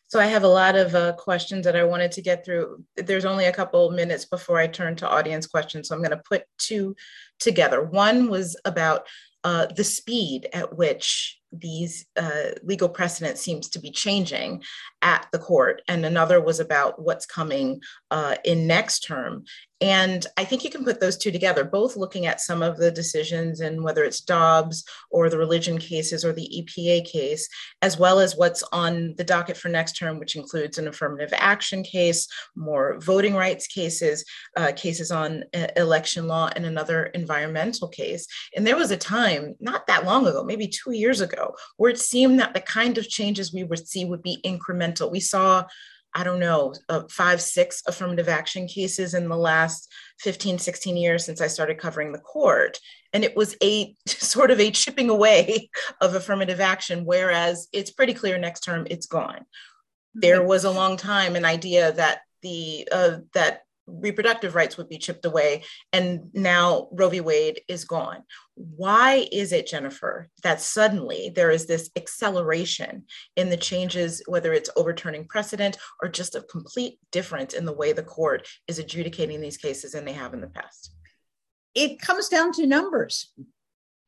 So 0.08 0.20
i 0.20 0.26
have 0.26 0.44
a 0.44 0.48
lot 0.48 0.76
of 0.76 0.94
uh, 0.94 1.14
questions 1.14 1.64
that 1.64 1.74
i 1.74 1.82
wanted 1.82 2.12
to 2.12 2.22
get 2.22 2.44
through. 2.44 2.84
There's 2.96 3.24
only 3.24 3.46
a 3.46 3.52
couple 3.52 3.90
minutes 3.90 4.24
before 4.24 4.58
i 4.58 4.66
turn 4.66 4.94
to 4.96 5.08
audience 5.08 5.46
questions 5.46 5.88
so 5.88 5.94
i'm 5.94 6.00
going 6.00 6.10
to 6.10 6.22
put 6.28 6.44
two 6.58 6.94
together. 7.38 7.82
One 7.82 8.28
was 8.28 8.56
about 8.64 9.06
uh, 9.44 9.66
the 9.66 9.84
speed 9.84 10.48
at 10.52 10.76
which 10.76 11.38
these 11.52 12.06
uh, 12.16 12.50
legal 12.62 12.88
precedent 12.88 13.38
seems 13.38 13.68
to 13.70 13.78
be 13.78 13.90
changing 13.90 14.62
at 15.02 15.26
the 15.32 15.38
court, 15.38 15.82
and 15.88 16.04
another 16.04 16.40
was 16.40 16.60
about 16.60 17.00
what's 17.00 17.26
coming 17.26 17.80
uh, 18.10 18.36
in 18.44 18.66
next 18.66 19.00
term. 19.00 19.44
And 19.80 20.26
I 20.38 20.44
think 20.44 20.64
you 20.64 20.70
can 20.70 20.84
put 20.84 21.00
those 21.00 21.18
two 21.18 21.30
together, 21.30 21.62
both 21.62 21.96
looking 21.96 22.24
at 22.24 22.40
some 22.40 22.62
of 22.62 22.78
the 22.78 22.90
decisions 22.90 23.60
and 23.60 23.84
whether 23.84 24.04
it's 24.04 24.22
Dobbs 24.22 24.84
or 25.10 25.28
the 25.28 25.36
religion 25.36 25.76
cases 25.76 26.24
or 26.24 26.32
the 26.32 26.48
EPA 26.48 27.04
case, 27.04 27.46
as 27.82 27.98
well 27.98 28.18
as 28.18 28.36
what's 28.36 28.62
on 28.72 29.14
the 29.18 29.24
docket 29.24 29.56
for 29.56 29.68
next 29.68 29.92
term, 29.98 30.18
which 30.18 30.34
includes 30.34 30.78
an 30.78 30.88
affirmative 30.88 31.34
action 31.36 31.82
case, 31.82 32.26
more 32.54 32.98
voting 33.00 33.34
rights 33.34 33.66
cases, 33.66 34.24
uh, 34.56 34.72
cases 34.74 35.10
on 35.10 35.44
uh, 35.54 35.66
election 35.76 36.26
law, 36.26 36.48
and 36.56 36.64
another 36.64 37.06
environmental 37.06 37.88
case. 37.88 38.26
And 38.56 38.66
there 38.66 38.76
was 38.76 38.90
a 38.90 38.96
time 38.96 39.56
not 39.60 39.86
that 39.88 40.06
long 40.06 40.26
ago, 40.26 40.42
maybe 40.42 40.68
two 40.68 40.92
years 40.92 41.20
ago, 41.20 41.35
where 41.76 41.90
it 41.90 41.98
seemed 41.98 42.40
that 42.40 42.54
the 42.54 42.60
kind 42.60 42.98
of 42.98 43.08
changes 43.08 43.52
we 43.52 43.64
would 43.64 43.86
see 43.86 44.04
would 44.04 44.22
be 44.22 44.40
incremental. 44.44 45.10
We 45.10 45.20
saw 45.20 45.66
I 46.16 46.24
don't 46.24 46.40
know, 46.40 46.72
uh, 46.88 47.02
five, 47.10 47.42
six 47.42 47.82
affirmative 47.86 48.26
action 48.26 48.66
cases 48.66 49.12
in 49.12 49.28
the 49.28 49.36
last 49.36 49.92
15, 50.20 50.58
16 50.58 50.96
years 50.96 51.26
since 51.26 51.42
I 51.42 51.46
started 51.46 51.76
covering 51.76 52.12
the 52.12 52.18
court. 52.18 52.78
And 53.12 53.22
it 53.22 53.36
was 53.36 53.54
a 53.62 53.94
sort 54.06 54.50
of 54.50 54.58
a 54.58 54.70
chipping 54.70 55.10
away 55.10 55.68
of 56.00 56.14
affirmative 56.14 56.58
action, 56.58 57.04
whereas 57.04 57.68
it's 57.70 57.90
pretty 57.90 58.14
clear 58.14 58.38
next 58.38 58.60
term 58.60 58.86
it's 58.88 59.06
gone. 59.06 59.44
There 60.14 60.42
was 60.42 60.64
a 60.64 60.70
long 60.70 60.96
time 60.96 61.36
an 61.36 61.44
idea 61.44 61.92
that 61.92 62.20
the 62.40 62.88
uh, 62.90 63.18
that 63.34 63.65
reproductive 63.86 64.54
rights 64.54 64.76
would 64.76 64.88
be 64.88 64.98
chipped 64.98 65.24
away 65.24 65.62
and 65.92 66.30
now 66.34 66.88
roe 66.92 67.08
v. 67.08 67.20
Wade 67.20 67.60
is 67.68 67.84
gone. 67.84 68.22
Why 68.54 69.26
is 69.32 69.52
it 69.52 69.66
jennifer 69.66 70.28
that 70.42 70.60
suddenly 70.60 71.30
there 71.34 71.50
is 71.50 71.66
this 71.66 71.90
acceleration 71.96 73.04
in 73.36 73.48
the 73.48 73.56
changes 73.56 74.22
whether 74.26 74.52
it's 74.52 74.70
overturning 74.76 75.26
precedent 75.26 75.78
or 76.02 76.08
just 76.08 76.34
a 76.34 76.42
complete 76.42 76.98
difference 77.12 77.54
in 77.54 77.64
the 77.64 77.72
way 77.72 77.92
the 77.92 78.02
court 78.02 78.48
is 78.66 78.78
adjudicating 78.78 79.40
these 79.40 79.56
cases 79.56 79.92
than 79.92 80.04
they 80.04 80.12
have 80.12 80.34
in 80.34 80.40
the 80.40 80.48
past? 80.48 80.94
It 81.74 82.00
comes 82.00 82.28
down 82.28 82.52
to 82.52 82.66
numbers. 82.66 83.32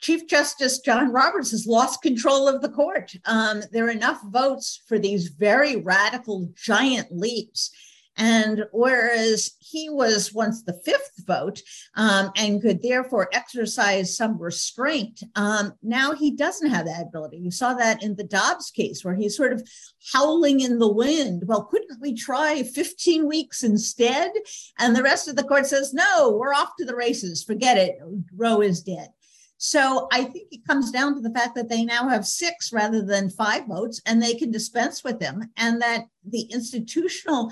Chief 0.01 0.29
Justice 0.29 0.79
John 0.79 1.13
Roberts 1.13 1.51
has 1.51 1.67
lost 1.67 2.03
control 2.03 2.47
of 2.47 2.63
the 2.63 2.69
court. 2.69 3.13
Um, 3.25 3.63
there 3.73 3.87
are 3.87 3.91
enough 3.91 4.23
votes 4.23 4.81
for 4.87 4.99
these 4.99 5.29
very 5.29 5.77
radical, 5.77 6.51
giant 6.55 7.09
leaps 7.11 7.73
and 8.19 8.65
whereas 8.73 9.53
he 9.61 9.89
was 9.89 10.35
once 10.35 10.63
the 10.63 10.79
fifth 10.85 11.13
vote 11.25 11.63
um, 11.95 12.33
and 12.37 12.61
could 12.61 12.83
therefore 12.83 13.29
exercise 13.33 14.17
some 14.17 14.37
restraint, 14.39 15.23
um, 15.37 15.73
now 15.83 16.15
he 16.15 16.33
doesn't 16.33 16.71
have 16.71 16.87
that 16.87 17.07
ability. 17.07 17.39
You 17.39 17.53
saw 17.53 17.75
that 17.75 18.03
in 18.03 18.17
the 18.17 18.25
Dobbs 18.25 18.73
case 18.73 19.05
where 19.05 19.15
he's 19.15 19.37
sort 19.37 19.53
of 19.53 19.67
howling 20.13 20.61
in 20.61 20.81
the 20.81 20.93
wind. 20.93 21.45
Well, 21.47 21.65
couldn't 21.65 22.01
we 22.01 22.15
try 22.15 22.65
15 22.65 23.29
weeks 23.29 23.63
instead? 23.63 24.33
And 24.81 24.97
the 24.97 25.03
rest 25.03 25.29
of 25.29 25.37
the 25.37 25.45
court 25.45 25.67
says, 25.67 25.95
no, 25.95 26.37
we're 26.37 26.55
off 26.55 26.73
to 26.79 26.85
the 26.85 26.97
races. 26.97 27.45
Forget 27.45 27.79
it. 27.79 27.99
Roe 28.37 28.61
is 28.61 28.83
dead. 28.83 29.11
So 29.59 30.07
I 30.13 30.25
think 30.25 30.49
it 30.53 30.67
comes 30.67 30.91
down 30.91 31.15
to 31.17 31.21
the 31.21 31.33
fact 31.33 31.57
that 31.57 31.69
they 31.69 31.85
now 31.85 32.09
have 32.09 32.27
six 32.27 32.73
rather 32.73 33.03
than 33.03 33.29
five 33.29 33.67
votes 33.67 34.01
and 34.07 34.23
they 34.23 34.35
can 34.35 34.53
dispense 34.53 35.03
with 35.03 35.19
them, 35.19 35.51
and 35.57 35.83
that 35.83 36.05
the 36.25 36.43
institutional 36.43 37.51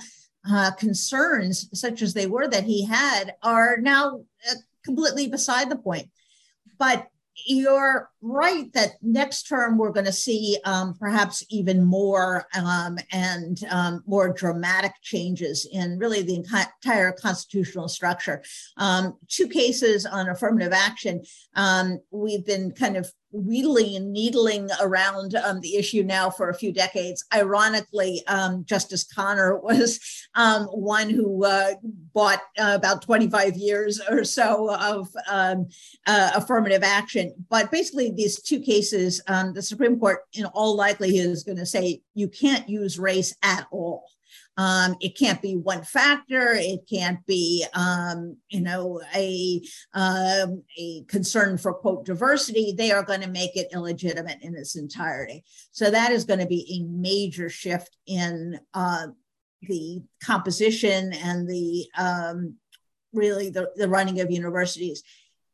uh, 0.50 0.70
concerns, 0.72 1.68
such 1.78 2.02
as 2.02 2.14
they 2.14 2.26
were 2.26 2.48
that 2.48 2.64
he 2.64 2.84
had, 2.84 3.34
are 3.42 3.76
now 3.78 4.20
uh, 4.50 4.54
completely 4.84 5.26
beside 5.28 5.70
the 5.70 5.76
point. 5.76 6.10
But 6.78 7.08
you're 7.46 8.10
right 8.22 8.72
that 8.72 8.92
next 9.02 9.44
term 9.44 9.76
we're 9.76 9.92
going 9.92 10.06
to 10.06 10.12
see 10.12 10.58
um, 10.64 10.94
perhaps 10.94 11.44
even 11.50 11.84
more 11.84 12.46
um, 12.58 12.98
and 13.12 13.62
um, 13.70 14.02
more 14.06 14.32
dramatic 14.32 14.92
changes 15.02 15.68
in 15.70 15.98
really 15.98 16.22
the 16.22 16.34
entire 16.34 17.12
constitutional 17.12 17.88
structure. 17.88 18.42
Um, 18.78 19.14
two 19.28 19.48
cases 19.48 20.06
on 20.06 20.28
affirmative 20.28 20.72
action. 20.72 21.22
Um, 21.54 22.00
we've 22.10 22.44
been 22.44 22.72
kind 22.72 22.96
of 22.96 23.12
wheedling 23.32 23.96
and 23.96 24.12
needling 24.12 24.68
around 24.80 25.34
um, 25.34 25.60
the 25.60 25.76
issue 25.76 26.02
now 26.02 26.30
for 26.30 26.48
a 26.48 26.54
few 26.54 26.72
decades. 26.72 27.24
Ironically, 27.34 28.22
um, 28.26 28.64
Justice 28.64 29.04
Connor 29.04 29.58
was 29.62 30.00
um, 30.34 30.64
one 30.66 31.10
who 31.10 31.44
uh, 31.44 31.74
bought 32.14 32.40
uh, 32.58 32.72
about 32.74 33.02
25 33.02 33.56
years 33.56 34.00
or 34.08 34.24
so 34.24 34.74
of 34.74 35.08
um, 35.28 35.68
uh, 36.06 36.30
affirmative 36.34 36.82
action. 36.82 37.32
But 37.50 37.70
basically, 37.70 38.12
these 38.12 38.40
two 38.40 38.60
cases, 38.60 39.20
um, 39.28 39.52
the 39.52 39.62
Supreme 39.62 39.98
Court, 39.98 40.20
in 40.32 40.46
all 40.46 40.76
likelihood, 40.76 41.30
is 41.30 41.44
going 41.44 41.58
to 41.58 41.66
say 41.66 42.00
you 42.16 42.28
can't 42.28 42.68
use 42.68 42.98
race 42.98 43.36
at 43.42 43.66
all. 43.70 44.08
Um, 44.56 44.96
it 45.00 45.18
can't 45.18 45.40
be 45.42 45.54
one 45.54 45.82
factor. 45.82 46.54
It 46.54 46.88
can't 46.90 47.24
be, 47.26 47.64
um, 47.74 48.38
you 48.48 48.62
know, 48.62 49.02
a 49.14 49.60
um, 49.92 50.62
a 50.78 51.04
concern 51.08 51.58
for 51.58 51.74
quote 51.74 52.06
diversity. 52.06 52.72
They 52.72 52.90
are 52.90 53.04
going 53.04 53.20
to 53.20 53.28
make 53.28 53.54
it 53.56 53.68
illegitimate 53.72 54.38
in 54.40 54.56
its 54.56 54.76
entirety. 54.76 55.44
So 55.72 55.90
that 55.90 56.10
is 56.10 56.24
going 56.24 56.40
to 56.40 56.46
be 56.46 56.80
a 56.80 56.90
major 56.90 57.50
shift 57.50 57.96
in 58.06 58.58
uh, 58.72 59.08
the 59.62 60.02
composition 60.24 61.12
and 61.12 61.48
the 61.48 61.86
um, 61.98 62.54
really 63.12 63.50
the, 63.50 63.70
the 63.76 63.88
running 63.88 64.20
of 64.20 64.30
universities. 64.30 65.02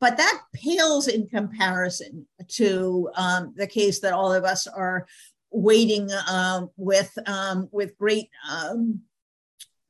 But 0.01 0.17
that 0.17 0.43
pales 0.53 1.07
in 1.07 1.29
comparison 1.29 2.27
to 2.49 3.09
um, 3.15 3.55
the 3.57 3.69
case 3.69 4.01
that 4.01 4.13
all 4.13 4.33
of 4.33 4.45
us 4.45 4.67
are 4.67 5.07
waiting 5.53 6.11
um, 6.28 6.70
with 6.76 7.16
um, 7.26 7.68
with 7.72 7.96
great 7.98 8.28
um, 8.50 9.00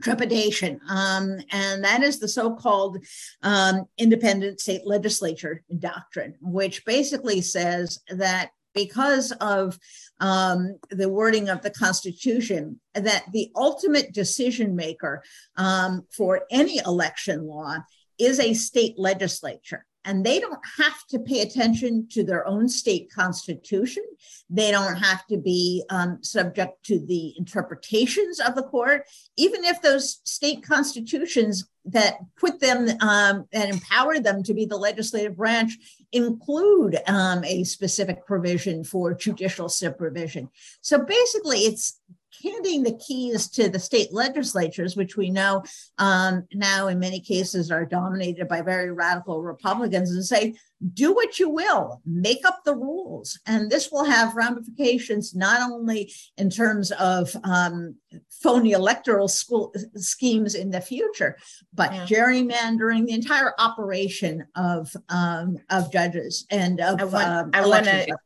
trepidation, 0.02 0.80
um, 0.88 1.38
and 1.52 1.84
that 1.84 2.02
is 2.02 2.18
the 2.18 2.28
so-called 2.28 2.98
um, 3.42 3.84
independent 3.98 4.60
state 4.60 4.82
legislature 4.84 5.62
doctrine, 5.78 6.34
which 6.40 6.84
basically 6.84 7.40
says 7.40 8.00
that 8.08 8.50
because 8.74 9.32
of 9.32 9.78
um, 10.20 10.78
the 10.90 11.08
wording 11.08 11.48
of 11.48 11.62
the 11.62 11.70
Constitution, 11.70 12.80
that 12.94 13.24
the 13.32 13.50
ultimate 13.54 14.12
decision 14.12 14.74
maker 14.74 15.22
um, 15.56 16.06
for 16.10 16.42
any 16.50 16.78
election 16.78 17.46
law 17.46 17.76
is 18.18 18.40
a 18.40 18.54
state 18.54 18.98
legislature 18.98 19.86
and 20.04 20.24
they 20.24 20.40
don't 20.40 20.60
have 20.78 21.06
to 21.10 21.18
pay 21.18 21.40
attention 21.40 22.08
to 22.10 22.24
their 22.24 22.46
own 22.46 22.68
state 22.68 23.10
constitution. 23.12 24.04
They 24.50 24.70
don't 24.70 24.96
have 24.96 25.26
to 25.28 25.36
be 25.36 25.84
um, 25.90 26.18
subject 26.22 26.84
to 26.86 26.98
the 26.98 27.34
interpretations 27.38 28.40
of 28.40 28.54
the 28.54 28.64
court, 28.64 29.04
even 29.36 29.64
if 29.64 29.80
those 29.80 30.20
state 30.24 30.62
constitutions 30.62 31.68
that 31.84 32.18
put 32.36 32.60
them 32.60 32.88
um, 33.00 33.46
and 33.52 33.70
empower 33.70 34.18
them 34.18 34.42
to 34.44 34.54
be 34.54 34.64
the 34.64 34.76
legislative 34.76 35.36
branch 35.36 35.76
include 36.12 36.98
um, 37.06 37.44
a 37.44 37.64
specific 37.64 38.24
provision 38.26 38.84
for 38.84 39.14
judicial 39.14 39.68
supervision. 39.68 40.48
So 40.80 41.04
basically, 41.04 41.60
it's 41.60 42.00
handing 42.42 42.82
the 42.82 42.96
keys 42.96 43.48
to 43.50 43.68
the 43.68 43.78
state 43.78 44.12
legislatures, 44.12 44.96
which 44.96 45.16
we 45.16 45.30
know 45.30 45.62
um, 45.98 46.46
now 46.52 46.88
in 46.88 46.98
many 46.98 47.20
cases 47.20 47.70
are 47.70 47.84
dominated 47.84 48.48
by 48.48 48.62
very 48.62 48.92
radical 48.92 49.42
Republicans, 49.42 50.10
and 50.10 50.24
say, 50.24 50.54
do 50.94 51.14
what 51.14 51.38
you 51.38 51.48
will, 51.48 52.00
make 52.04 52.44
up 52.44 52.64
the 52.64 52.74
rules. 52.74 53.38
And 53.46 53.70
this 53.70 53.90
will 53.92 54.04
have 54.04 54.34
ramifications 54.34 55.34
not 55.34 55.70
only 55.70 56.12
in 56.36 56.50
terms 56.50 56.90
of 56.92 57.34
um, 57.44 57.96
phony 58.42 58.72
electoral 58.72 59.28
school 59.28 59.72
schemes 59.96 60.54
in 60.54 60.70
the 60.70 60.80
future, 60.80 61.36
but 61.72 61.92
yeah. 61.92 62.06
gerrymandering 62.06 63.06
the 63.06 63.12
entire 63.12 63.52
operation 63.58 64.44
of 64.56 64.94
um, 65.08 65.58
of 65.70 65.92
judges 65.92 66.46
and 66.50 66.80
of 66.80 67.00
I 67.00 67.04
want, 67.04 67.28
um, 67.28 67.50
I 67.54 67.66
want 67.66 67.84
to 67.84 68.16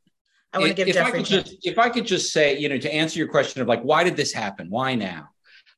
I 0.56 0.58
want 0.60 0.70
to 0.70 0.74
give 0.74 0.88
if 0.88 0.94
Jeffrey. 0.94 1.20
I 1.20 1.22
could 1.22 1.26
just, 1.26 1.56
if 1.62 1.78
I 1.78 1.88
could 1.88 2.06
just 2.06 2.32
say, 2.32 2.58
you 2.58 2.68
know, 2.68 2.78
to 2.78 2.92
answer 2.92 3.18
your 3.18 3.28
question 3.28 3.62
of 3.62 3.68
like, 3.68 3.82
why 3.82 4.04
did 4.04 4.16
this 4.16 4.32
happen? 4.32 4.68
Why 4.70 4.94
now? 4.94 5.28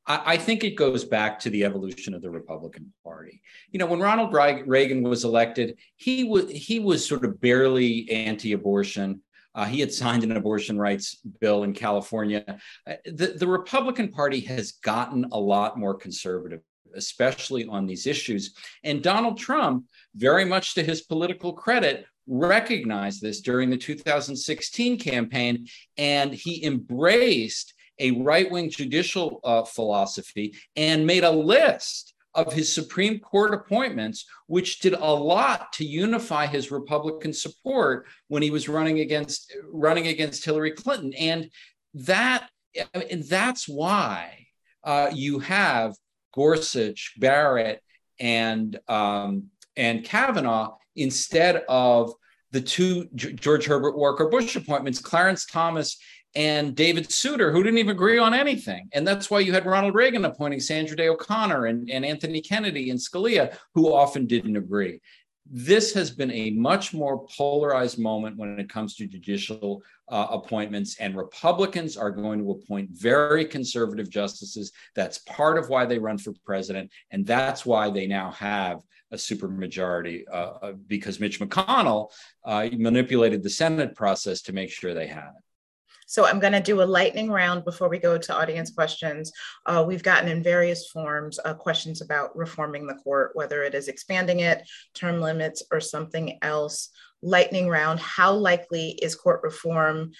I, 0.06 0.34
I 0.34 0.36
think 0.36 0.64
it 0.64 0.74
goes 0.76 1.04
back 1.04 1.38
to 1.40 1.50
the 1.50 1.64
evolution 1.64 2.14
of 2.14 2.22
the 2.22 2.30
Republican 2.30 2.92
Party. 3.04 3.42
You 3.70 3.78
know, 3.78 3.86
when 3.86 4.00
Ronald 4.00 4.32
Reagan 4.32 5.02
was 5.02 5.24
elected, 5.24 5.76
he 5.96 6.24
was 6.24 6.50
he 6.50 6.80
was 6.80 7.06
sort 7.06 7.24
of 7.24 7.40
barely 7.40 8.10
anti-abortion. 8.10 9.20
Uh, 9.54 9.64
he 9.64 9.80
had 9.80 9.92
signed 9.92 10.22
an 10.22 10.36
abortion 10.36 10.78
rights 10.78 11.18
bill 11.40 11.64
in 11.64 11.72
California. 11.72 12.44
Uh, 12.86 12.94
the, 13.06 13.28
the 13.38 13.46
Republican 13.46 14.08
Party 14.08 14.40
has 14.40 14.72
gotten 14.72 15.26
a 15.32 15.38
lot 15.38 15.76
more 15.76 15.94
conservative, 15.94 16.60
especially 16.94 17.66
on 17.66 17.86
these 17.86 18.06
issues. 18.06 18.54
And 18.84 19.02
Donald 19.02 19.36
Trump, 19.36 19.86
very 20.14 20.44
much 20.44 20.74
to 20.74 20.82
his 20.84 21.02
political 21.02 21.52
credit, 21.52 22.06
recognized 22.28 23.22
this 23.22 23.40
during 23.40 23.70
the 23.70 23.76
2016 23.76 24.98
campaign, 24.98 25.66
and 25.96 26.32
he 26.32 26.64
embraced 26.64 27.74
a 27.98 28.12
right 28.12 28.50
wing 28.50 28.70
judicial 28.70 29.40
uh, 29.42 29.64
philosophy 29.64 30.54
and 30.76 31.06
made 31.06 31.24
a 31.24 31.30
list 31.30 32.14
of 32.34 32.52
his 32.52 32.72
Supreme 32.72 33.18
Court 33.18 33.52
appointments, 33.54 34.26
which 34.46 34.78
did 34.78 34.92
a 34.92 35.12
lot 35.12 35.72
to 35.72 35.84
unify 35.84 36.46
his 36.46 36.70
Republican 36.70 37.32
support 37.32 38.06
when 38.28 38.42
he 38.42 38.50
was 38.50 38.68
running 38.68 39.00
against 39.00 39.52
running 39.72 40.06
against 40.06 40.44
Hillary 40.44 40.72
Clinton, 40.72 41.12
and 41.14 41.50
that 41.94 42.48
and 42.94 43.24
that's 43.24 43.68
why 43.68 44.46
uh, 44.84 45.10
you 45.12 45.40
have 45.40 45.96
Gorsuch, 46.34 47.14
Barrett, 47.18 47.82
and 48.20 48.78
um, 48.88 49.46
and 49.76 50.04
Kavanaugh 50.04 50.76
instead 50.98 51.64
of 51.68 52.12
the 52.50 52.60
two 52.60 53.08
George 53.14 53.66
Herbert 53.66 53.96
Walker 53.96 54.28
Bush 54.28 54.56
appointments, 54.56 55.00
Clarence 55.00 55.44
Thomas 55.44 55.98
and 56.34 56.74
David 56.74 57.10
Souter, 57.10 57.52
who 57.52 57.62
didn't 57.62 57.78
even 57.78 57.92
agree 57.92 58.18
on 58.18 58.34
anything. 58.34 58.88
And 58.92 59.06
that's 59.06 59.30
why 59.30 59.40
you 59.40 59.52
had 59.52 59.66
Ronald 59.66 59.94
Reagan 59.94 60.24
appointing 60.24 60.60
Sandra 60.60 60.96
Day 60.96 61.08
O'Connor 61.08 61.66
and, 61.66 61.90
and 61.90 62.04
Anthony 62.04 62.40
Kennedy 62.40 62.90
and 62.90 62.98
Scalia, 62.98 63.56
who 63.74 63.92
often 63.92 64.26
didn't 64.26 64.56
agree. 64.56 65.00
This 65.50 65.94
has 65.94 66.10
been 66.10 66.30
a 66.30 66.50
much 66.50 66.92
more 66.92 67.26
polarized 67.26 67.98
moment 67.98 68.36
when 68.36 68.58
it 68.60 68.68
comes 68.68 68.94
to 68.96 69.06
judicial 69.06 69.82
uh, 70.08 70.26
appointments, 70.30 70.96
and 70.98 71.16
Republicans 71.16 71.96
are 71.96 72.10
going 72.10 72.38
to 72.40 72.50
appoint 72.50 72.90
very 72.90 73.44
conservative 73.44 74.10
justices. 74.10 74.72
That's 74.94 75.18
part 75.18 75.56
of 75.56 75.70
why 75.70 75.86
they 75.86 75.98
run 75.98 76.18
for 76.18 76.34
president, 76.44 76.90
and 77.10 77.26
that's 77.26 77.64
why 77.64 77.90
they 77.90 78.06
now 78.06 78.30
have 78.32 78.82
a 79.10 79.16
supermajority 79.16 80.24
uh, 80.30 80.52
uh, 80.62 80.72
because 80.86 81.18
Mitch 81.18 81.40
McConnell 81.40 82.10
uh, 82.44 82.68
manipulated 82.76 83.42
the 83.42 83.50
Senate 83.50 83.94
process 83.94 84.42
to 84.42 84.52
make 84.52 84.70
sure 84.70 84.92
they 84.92 85.06
had 85.06 85.30
it. 85.36 85.47
So 86.08 86.24
I'm 86.24 86.40
going 86.40 86.54
to 86.54 86.60
do 86.60 86.80
a 86.80 86.84
lightning 86.84 87.30
round 87.30 87.66
before 87.66 87.90
we 87.90 87.98
go 87.98 88.16
to 88.16 88.34
audience 88.34 88.70
questions. 88.70 89.30
Uh, 89.66 89.84
we've 89.86 90.02
gotten 90.02 90.30
in 90.30 90.42
various 90.42 90.88
forms 90.88 91.38
uh, 91.44 91.52
questions 91.52 92.00
about 92.00 92.34
reforming 92.34 92.86
the 92.86 92.94
court, 92.94 93.32
whether 93.34 93.62
it 93.62 93.74
is 93.74 93.88
expanding 93.88 94.40
it, 94.40 94.66
term 94.94 95.20
limits, 95.20 95.62
or 95.70 95.80
something 95.80 96.38
else. 96.40 96.88
Lightning 97.20 97.68
round, 97.68 98.00
how 98.00 98.32
likely 98.32 98.92
is 99.02 99.14
court 99.14 99.42
reform 99.42 100.12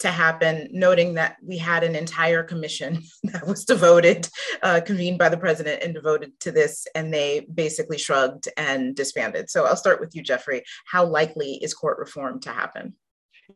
to 0.00 0.08
happen, 0.08 0.68
noting 0.72 1.14
that 1.14 1.36
we 1.40 1.58
had 1.58 1.84
an 1.84 1.94
entire 1.94 2.42
commission 2.42 3.04
that 3.22 3.46
was 3.46 3.64
devoted, 3.64 4.28
uh, 4.64 4.80
convened 4.84 5.18
by 5.18 5.28
the 5.28 5.38
president 5.38 5.80
and 5.80 5.94
devoted 5.94 6.38
to 6.40 6.50
this, 6.50 6.88
and 6.96 7.14
they 7.14 7.46
basically 7.54 7.98
shrugged 7.98 8.48
and 8.56 8.96
disbanded. 8.96 9.48
So 9.48 9.64
I'll 9.64 9.76
start 9.76 10.00
with 10.00 10.16
you, 10.16 10.24
Jeffrey. 10.24 10.64
How 10.86 11.04
likely 11.04 11.54
is 11.62 11.72
court 11.72 11.98
reform 11.98 12.40
to 12.40 12.50
happen? 12.50 12.94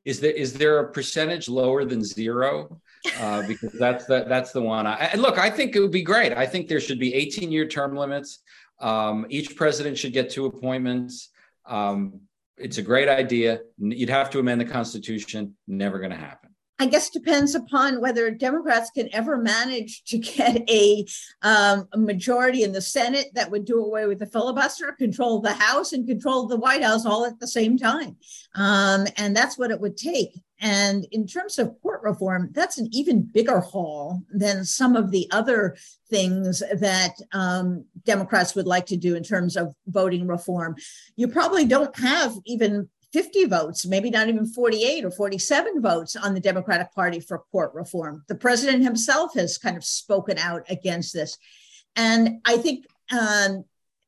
Is 0.05 0.21
there 0.21 0.33
is 0.33 0.53
there 0.53 0.79
a 0.81 0.93
percentage 0.93 1.49
lower 1.49 1.85
than 1.85 2.03
zero? 2.03 2.81
Uh, 3.19 3.47
because 3.47 3.73
that's 3.73 4.05
the 4.07 4.25
that's 4.29 4.53
the 4.53 4.61
one. 4.61 4.87
I, 4.87 5.15
look, 5.17 5.39
I 5.39 5.51
think 5.51 5.75
it 5.75 5.81
would 5.81 5.91
be 5.91 6.03
great. 6.03 6.33
I 6.33 6.47
think 6.47 6.69
there 6.69 6.81
should 6.81 6.99
be 6.99 7.15
18 7.15 7.51
year 7.51 7.67
term 7.67 7.97
limits. 7.97 8.41
Um, 8.81 9.27
each 9.29 9.57
president 9.57 9.99
should 9.99 10.13
get 10.13 10.31
two 10.31 10.47
appointments. 10.47 11.31
Um, 11.67 12.21
it's 12.57 12.79
a 12.79 12.83
great 12.83 13.09
idea. 13.09 13.61
You'd 13.79 14.11
have 14.11 14.31
to 14.31 14.39
amend 14.39 14.61
the 14.61 14.67
Constitution. 14.67 15.57
Never 15.67 15.99
going 15.99 16.11
to 16.11 16.17
happen. 16.17 16.50
I 16.81 16.87
guess 16.87 17.11
depends 17.11 17.55
upon 17.55 18.01
whether 18.01 18.31
Democrats 18.31 18.91
can 18.91 19.11
ever 19.13 19.37
manage 19.37 20.03
to 20.05 20.17
get 20.17 20.69
a, 20.71 21.05
um, 21.43 21.87
a, 21.93 21.99
majority 21.99 22.63
in 22.63 22.73
the 22.73 22.81
Senate 22.81 23.27
that 23.35 23.51
would 23.51 23.67
do 23.67 23.85
away 23.85 24.07
with 24.07 24.19
the 24.19 24.27
filibuster, 24.27 24.91
control 24.93 25.41
the 25.41 25.53
House, 25.53 25.93
and 25.93 26.09
control 26.09 26.47
the 26.47 26.57
White 26.57 26.83
House 26.83 27.05
all 27.05 27.27
at 27.27 27.39
the 27.39 27.47
same 27.47 27.77
time. 27.77 28.17
Um, 28.55 29.07
and 29.19 29.37
that's 29.37 29.59
what 29.59 29.71
it 29.71 29.79
would 29.79 29.99
take. 29.99 30.41
And 30.59 31.07
in 31.13 31.27
terms 31.27 31.59
of 31.59 31.75
court 31.83 32.03
reform, 32.03 32.49
that's 32.53 32.79
an 32.79 32.89
even 32.93 33.23
bigger 33.23 33.61
haul 33.61 34.23
than 34.33 34.65
some 34.65 34.97
of 34.97 35.11
the 35.11 35.29
other 35.33 35.77
things 36.09 36.63
that 36.79 37.13
um, 37.33 37.85
Democrats 38.05 38.55
would 38.55 38.67
like 38.67 38.87
to 38.87 38.97
do 38.97 39.17
in 39.17 39.23
terms 39.23 39.55
of 39.55 39.75
voting 39.87 40.27
reform. 40.27 40.77
You 41.17 41.29
probably 41.29 41.67
don't 41.67 41.95
have 41.99 42.35
even 42.47 42.89
50 43.13 43.47
votes, 43.47 43.87
maybe 43.87 44.11
not 44.11 44.29
even 44.29 44.47
48 44.47 45.05
or 45.05 45.11
47 45.11 45.83
votes 45.83 46.17
on 46.17 46.35
the 46.35 46.41
Democratic 46.41 46.93
Party 46.95 47.21
for 47.21 47.43
court 47.51 47.75
reform. 47.75 48.25
The 48.29 48.35
president 48.35 48.85
himself 48.85 49.35
has 49.35 49.59
kind 49.59 49.77
of 49.77 49.85
spoken 49.85 50.39
out 50.39 50.65
against 50.69 51.13
this. 51.13 51.37
And 51.97 52.41
I 52.45 52.57
think 52.57 52.87
um, 53.11 53.65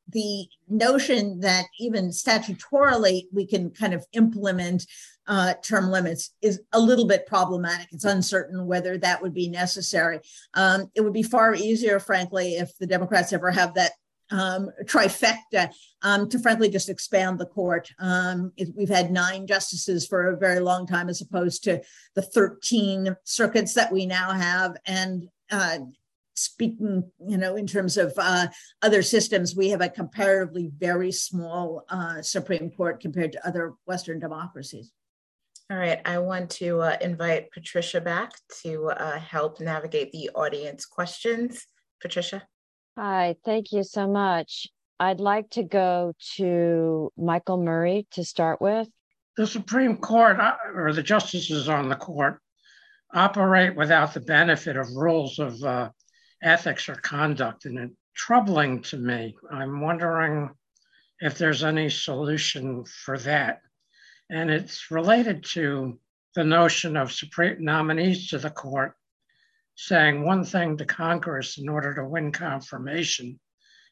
the 0.09 0.47
notion 0.69 1.41
that 1.41 1.65
even 1.81 2.09
statutorily 2.09 3.25
we 3.33 3.47
can 3.47 3.71
kind 3.71 3.95
of 3.95 4.05
implement 4.13 4.87
uh, 5.27 5.55
term 5.63 5.91
limits 5.91 6.31
is 6.43 6.61
a 6.73 6.81
little 6.81 7.07
bit 7.07 7.27
problematic. 7.27 7.89
It's 7.93 8.05
uncertain 8.05 8.67
whether 8.67 8.99
that 8.99 9.23
would 9.23 9.35
be 9.35 9.49
necessary. 9.49 10.21
Um, 10.55 10.91
it 10.95 11.01
would 11.01 11.13
be 11.13 11.23
far 11.23 11.55
easier, 11.55 12.01
frankly, 12.01 12.55
if 12.55 12.77
the 12.79 12.87
Democrats 12.87 13.33
ever 13.33 13.51
have 13.51 13.75
that 13.75 13.93
um, 14.33 14.71
trifecta 14.85 15.73
um, 16.03 16.29
to 16.29 16.39
frankly 16.39 16.69
just 16.69 16.89
expand 16.89 17.39
the 17.39 17.47
court. 17.47 17.93
Um, 17.99 18.53
it, 18.57 18.71
we've 18.77 18.89
had 18.89 19.13
nine 19.13 19.47
justices 19.47 20.07
for 20.07 20.31
a 20.31 20.37
very 20.37 20.61
long 20.61 20.87
time, 20.87 21.09
as 21.09 21.21
opposed 21.21 21.63
to 21.65 21.81
the 22.15 22.23
13 22.23 23.17
circuits 23.25 23.75
that 23.75 23.93
we 23.93 24.07
now 24.07 24.33
have. 24.33 24.77
And 24.87 25.29
uh, 25.51 25.79
speaking, 26.35 27.11
you 27.27 27.37
know, 27.37 27.57
in 27.57 27.67
terms 27.67 27.97
of 27.97 28.15
uh, 28.17 28.49
other 28.81 29.03
systems, 29.03 29.55
we 29.55 29.69
have 29.69 29.83
a 29.83 29.89
comparatively 29.89 30.71
very 30.79 31.13
small 31.13 31.85
uh, 31.89 32.23
Supreme 32.23 32.71
Court 32.71 33.01
compared 33.01 33.33
to 33.33 33.47
other 33.47 33.75
Western 33.87 34.19
democracies. 34.19 34.91
All 35.71 35.79
right, 35.79 36.01
I 36.05 36.19
want 36.19 36.51
to 36.51 36.81
uh, 36.81 36.97
invite 37.01 37.51
Patricia 37.51 38.01
back 38.01 38.33
to 38.63 38.91
uh, 38.91 39.19
help 39.19 39.61
navigate 39.61 40.13
the 40.13 40.31
audience 40.35 40.85
questions. 40.85 41.67
Patricia. 42.01 42.43
Hi, 42.97 43.37
thank 43.45 43.73
you 43.73 43.85
so 43.85 44.07
much. 44.07 44.69
I'd 45.01 45.19
like 45.19 45.49
to 45.51 45.63
go 45.63 46.13
to 46.37 47.11
Michael 47.17 47.63
Murray 47.63 48.07
to 48.13 48.25
start 48.25 48.61
with. 48.61 48.87
The 49.39 49.47
Supreme 49.47 49.97
Court 49.97 50.39
uh, 50.39 50.57
or 50.75 50.93
the 50.93 51.03
justices 51.03 51.71
on 51.71 51.89
the 51.89 51.97
court 51.97 52.39
operate 53.15 53.75
without 53.77 54.13
the 54.13 54.21
benefit 54.21 54.77
of 54.77 54.95
rules 54.95 55.39
of 55.39 55.63
uh, 55.63 55.91
ethics 56.43 56.89
or 56.91 56.97
conduct, 56.97 57.65
and 57.65 57.79
it's 57.79 57.97
troubling 58.15 58.83
to 58.83 58.99
me. 58.99 59.35
I'm 59.51 59.81
wondering 59.81 60.51
if 61.21 61.39
there's 61.39 61.65
any 61.65 61.89
solution 61.89 62.85
for 62.85 63.17
that. 63.21 63.61
And 64.29 64.51
it's 64.51 64.91
related 64.91 65.45
to 65.53 65.99
the 66.35 66.45
notion 66.45 66.99
of 66.99 67.11
Supreme 67.11 67.65
nominees 67.65 68.29
to 68.29 68.39
the 68.39 68.51
court 68.51 68.95
saying 69.75 70.25
one 70.25 70.45
thing 70.45 70.77
to 70.77 70.85
Congress 70.85 71.59
in 71.59 71.69
order 71.69 71.95
to 71.95 72.05
win 72.05 72.33
confirmation, 72.33 73.39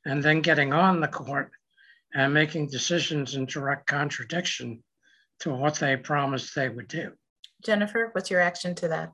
and 0.05 0.23
then 0.23 0.41
getting 0.41 0.73
on 0.73 1.01
the 1.01 1.09
court 1.09 1.51
and 2.15 2.35
making 2.35 2.69
decisions 2.69 3.35
in 3.35 3.47
direct 3.47 3.87
contradiction 3.87 4.83
to 5.41 5.51
what 5.51 5.75
they 5.75 5.97
promised 5.97 6.55
they 6.55 6.69
would 6.69 6.89
do. 6.89 7.13
Jennifer, 7.65 8.11
what's 8.13 8.31
your 8.31 8.41
action 8.41 8.75
to 8.77 8.89
that? 8.89 9.13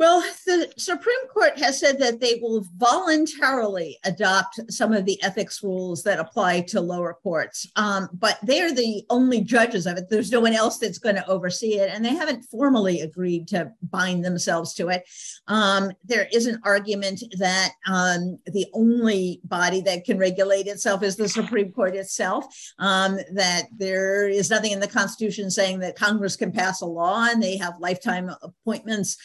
Well, 0.00 0.24
the 0.46 0.72
Supreme 0.78 1.28
Court 1.28 1.58
has 1.58 1.78
said 1.78 1.98
that 1.98 2.20
they 2.20 2.38
will 2.40 2.66
voluntarily 2.78 3.98
adopt 4.02 4.58
some 4.72 4.94
of 4.94 5.04
the 5.04 5.22
ethics 5.22 5.62
rules 5.62 6.02
that 6.04 6.18
apply 6.18 6.62
to 6.68 6.80
lower 6.80 7.18
courts, 7.22 7.70
um, 7.76 8.08
but 8.14 8.38
they're 8.42 8.72
the 8.72 9.04
only 9.10 9.42
judges 9.42 9.84
of 9.84 9.98
it. 9.98 10.08
There's 10.08 10.32
no 10.32 10.40
one 10.40 10.54
else 10.54 10.78
that's 10.78 10.96
going 10.96 11.16
to 11.16 11.28
oversee 11.28 11.74
it, 11.74 11.90
and 11.92 12.02
they 12.02 12.14
haven't 12.14 12.44
formally 12.44 13.02
agreed 13.02 13.46
to 13.48 13.72
bind 13.90 14.24
themselves 14.24 14.72
to 14.76 14.88
it. 14.88 15.06
Um, 15.48 15.92
there 16.02 16.28
is 16.32 16.46
an 16.46 16.62
argument 16.64 17.22
that 17.38 17.72
um, 17.86 18.38
the 18.46 18.68
only 18.72 19.42
body 19.44 19.82
that 19.82 20.06
can 20.06 20.16
regulate 20.16 20.66
itself 20.66 21.02
is 21.02 21.16
the 21.16 21.28
Supreme 21.28 21.72
Court 21.72 21.94
itself, 21.94 22.46
um, 22.78 23.18
that 23.34 23.64
there 23.76 24.26
is 24.26 24.48
nothing 24.48 24.72
in 24.72 24.80
the 24.80 24.88
Constitution 24.88 25.50
saying 25.50 25.80
that 25.80 25.94
Congress 25.94 26.36
can 26.36 26.52
pass 26.52 26.80
a 26.80 26.86
law 26.86 27.26
and 27.30 27.42
they 27.42 27.58
have 27.58 27.74
lifetime 27.78 28.30
appointments 28.40 29.18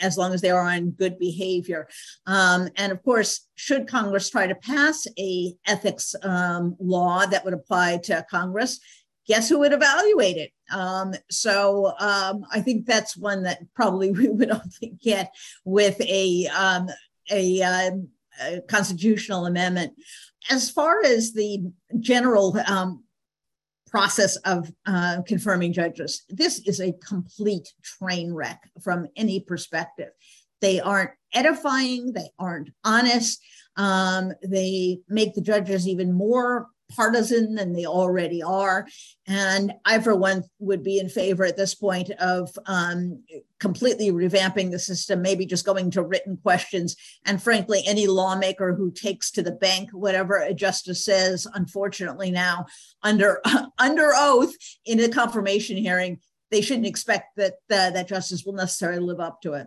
as 0.00 0.16
long 0.16 0.32
as 0.32 0.40
they 0.40 0.50
are 0.50 0.62
on 0.62 0.90
good 0.90 1.18
behavior. 1.18 1.88
Um, 2.26 2.68
and 2.76 2.92
of 2.92 3.02
course, 3.02 3.46
should 3.54 3.88
Congress 3.88 4.30
try 4.30 4.46
to 4.46 4.54
pass 4.54 5.06
a 5.18 5.54
ethics 5.66 6.14
um, 6.22 6.76
law 6.78 7.26
that 7.26 7.44
would 7.44 7.54
apply 7.54 7.98
to 8.04 8.24
Congress, 8.30 8.80
guess 9.26 9.48
who 9.48 9.58
would 9.60 9.72
evaluate 9.72 10.36
it? 10.36 10.52
Um, 10.72 11.14
so 11.30 11.92
um, 11.98 12.44
I 12.50 12.60
think 12.60 12.86
that's 12.86 13.16
one 13.16 13.42
that 13.44 13.60
probably 13.74 14.10
we 14.18 14.28
would 14.28 14.50
only 14.50 14.96
get 15.02 15.32
with 15.64 16.00
a, 16.00 16.46
um, 16.48 16.88
a, 17.30 17.62
uh, 17.62 17.90
a, 18.42 18.60
constitutional 18.62 19.46
amendment. 19.46 19.92
As 20.50 20.70
far 20.70 21.04
as 21.04 21.32
the 21.32 21.62
general 22.00 22.58
um, 22.66 23.04
process 23.90 24.36
of 24.36 24.70
uh, 24.86 25.22
confirming 25.26 25.72
judges. 25.72 26.22
This 26.28 26.60
is 26.60 26.80
a 26.80 26.92
complete 26.92 27.72
train 27.82 28.32
wreck 28.32 28.60
from 28.82 29.06
any 29.16 29.40
perspective. 29.40 30.10
They 30.60 30.80
aren't 30.80 31.10
edifying, 31.32 32.12
they 32.12 32.30
aren't 32.38 32.70
honest, 32.84 33.40
um, 33.76 34.32
they 34.42 34.98
make 35.08 35.34
the 35.34 35.40
judges 35.40 35.86
even 35.86 36.12
more 36.12 36.66
partisan 36.94 37.54
than 37.54 37.72
they 37.72 37.86
already 37.86 38.42
are. 38.42 38.86
And 39.26 39.74
I, 39.84 39.98
for 40.00 40.14
one, 40.14 40.44
would 40.58 40.82
be 40.82 40.98
in 40.98 41.08
favor 41.08 41.44
at 41.44 41.56
this 41.56 41.74
point 41.74 42.10
of 42.12 42.50
um, 42.66 43.22
completely 43.60 44.10
revamping 44.10 44.70
the 44.70 44.78
system, 44.78 45.22
maybe 45.22 45.46
just 45.46 45.66
going 45.66 45.90
to 45.92 46.02
written 46.02 46.36
questions. 46.38 46.96
And 47.26 47.42
frankly, 47.42 47.82
any 47.86 48.06
lawmaker 48.06 48.74
who 48.74 48.90
takes 48.90 49.30
to 49.32 49.42
the 49.42 49.52
bank 49.52 49.90
whatever 49.92 50.36
a 50.36 50.54
justice 50.54 51.04
says, 51.04 51.46
unfortunately 51.54 52.30
now 52.30 52.66
under 53.02 53.40
under 53.78 54.12
oath 54.14 54.54
in 54.84 55.00
a 55.00 55.08
confirmation 55.08 55.76
hearing, 55.76 56.20
they 56.50 56.60
shouldn't 56.60 56.86
expect 56.86 57.36
that 57.36 57.54
that 57.68 58.08
justice 58.08 58.44
will 58.44 58.54
necessarily 58.54 59.00
live 59.02 59.20
up 59.20 59.42
to 59.42 59.52
it. 59.52 59.66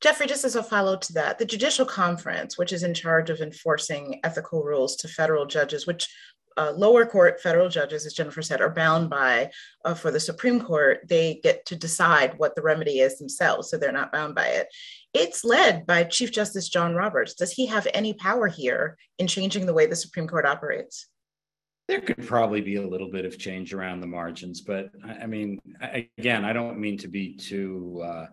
Jeffrey, 0.00 0.28
just 0.28 0.44
as 0.44 0.54
a 0.54 0.62
follow 0.62 0.96
to 0.96 1.12
that, 1.14 1.38
the 1.38 1.44
Judicial 1.44 1.84
Conference, 1.84 2.56
which 2.56 2.72
is 2.72 2.84
in 2.84 2.94
charge 2.94 3.30
of 3.30 3.40
enforcing 3.40 4.20
ethical 4.22 4.62
rules 4.62 4.94
to 4.96 5.08
federal 5.08 5.44
judges, 5.44 5.88
which 5.88 6.08
uh, 6.58 6.72
lower 6.72 7.06
court 7.06 7.40
federal 7.40 7.68
judges, 7.68 8.04
as 8.04 8.14
Jennifer 8.14 8.42
said, 8.42 8.60
are 8.60 8.68
bound 8.68 9.08
by 9.08 9.50
uh, 9.84 9.94
for 9.94 10.10
the 10.10 10.18
Supreme 10.18 10.60
Court, 10.60 11.00
they 11.08 11.40
get 11.44 11.64
to 11.66 11.76
decide 11.76 12.36
what 12.36 12.56
the 12.56 12.62
remedy 12.62 12.98
is 12.98 13.16
themselves, 13.16 13.70
so 13.70 13.78
they're 13.78 13.92
not 13.92 14.10
bound 14.10 14.34
by 14.34 14.46
it. 14.46 14.66
It's 15.14 15.44
led 15.44 15.86
by 15.86 16.02
Chief 16.04 16.32
Justice 16.32 16.68
John 16.68 16.94
Roberts. 16.94 17.34
Does 17.34 17.52
he 17.52 17.66
have 17.66 17.86
any 17.94 18.12
power 18.14 18.48
here 18.48 18.98
in 19.18 19.28
changing 19.28 19.66
the 19.66 19.72
way 19.72 19.86
the 19.86 19.94
Supreme 19.94 20.26
Court 20.26 20.46
operates? 20.46 21.06
There 21.86 22.00
could 22.00 22.26
probably 22.26 22.60
be 22.60 22.76
a 22.76 22.86
little 22.86 23.10
bit 23.10 23.24
of 23.24 23.38
change 23.38 23.72
around 23.72 24.00
the 24.00 24.06
margins, 24.06 24.60
but 24.60 24.90
I 25.22 25.26
mean, 25.26 25.60
again, 26.18 26.44
I 26.44 26.52
don't 26.52 26.78
mean 26.78 26.98
to 26.98 27.08
be 27.08 27.34
too. 27.36 28.02
Uh, 28.04 28.26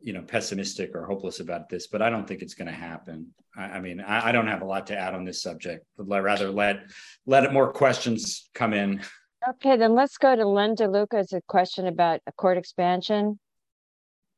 you 0.00 0.12
know 0.12 0.22
pessimistic 0.22 0.94
or 0.94 1.04
hopeless 1.04 1.40
about 1.40 1.68
this 1.68 1.86
but 1.88 2.00
i 2.00 2.08
don't 2.08 2.26
think 2.26 2.42
it's 2.42 2.54
going 2.54 2.68
to 2.68 2.72
happen. 2.72 3.26
I, 3.56 3.62
I 3.62 3.80
mean 3.80 4.00
I, 4.00 4.28
I, 4.28 4.32
don't 4.32 4.46
have 4.46 4.62
a 4.62 4.64
lot 4.64 4.86
to 4.88 4.96
add 4.96 5.14
on 5.14 5.24
this 5.24 5.42
subject. 5.42 5.84
But 5.96 6.22
rather 6.22 6.50
let 6.50 6.84
let 7.26 7.52
more 7.52 7.72
questions 7.72 8.48
come 8.54 8.72
in. 8.72 9.02
Okay 9.48 9.76
then 9.76 9.94
let's 9.94 10.18
go 10.18 10.36
to 10.36 10.46
Linda 10.46 10.88
Luca's 10.88 11.32
a 11.32 11.40
question 11.48 11.86
about 11.86 12.20
a 12.26 12.32
court 12.32 12.58
expansion. 12.58 13.38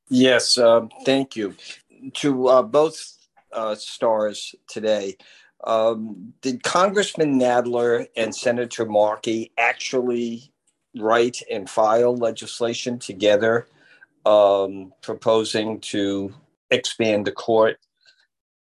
Yes 0.09 0.59
uh, 0.59 0.87
thank 1.05 1.37
you. 1.37 1.55
To 2.15 2.49
uh, 2.49 2.63
both 2.63 2.99
uh, 3.53 3.75
stars 3.75 4.55
today 4.69 5.17
um, 5.65 6.33
did 6.41 6.63
congressman 6.63 7.39
nadler 7.39 8.07
and 8.17 8.35
senator 8.35 8.87
markey 8.87 9.53
actually 9.59 10.53
write 10.97 11.43
and 11.51 11.69
file 11.69 12.17
legislation 12.17 12.99
together 12.99 13.67
um, 14.27 14.93
proposing 15.03 15.81
to 15.81 16.33
expand 16.71 17.27
the 17.27 17.33
court, 17.33 17.79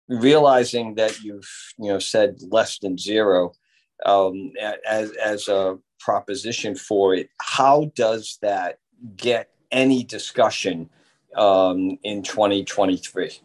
realizing 0.07 0.95
that 0.95 1.21
you've 1.21 1.49
you 1.77 1.89
know 1.89 1.99
said 1.99 2.39
less 2.49 2.79
than 2.79 2.97
zero 2.97 3.53
um, 4.05 4.51
as 4.87 5.11
as 5.11 5.47
a 5.47 5.77
proposition 5.99 6.75
for 6.75 7.13
it. 7.13 7.29
How 7.39 7.91
does 7.95 8.37
that 8.41 8.79
get 9.15 9.49
any 9.71 10.03
discussion 10.03 10.89
um, 11.35 11.97
in 12.03 12.23
2023? 12.23 13.39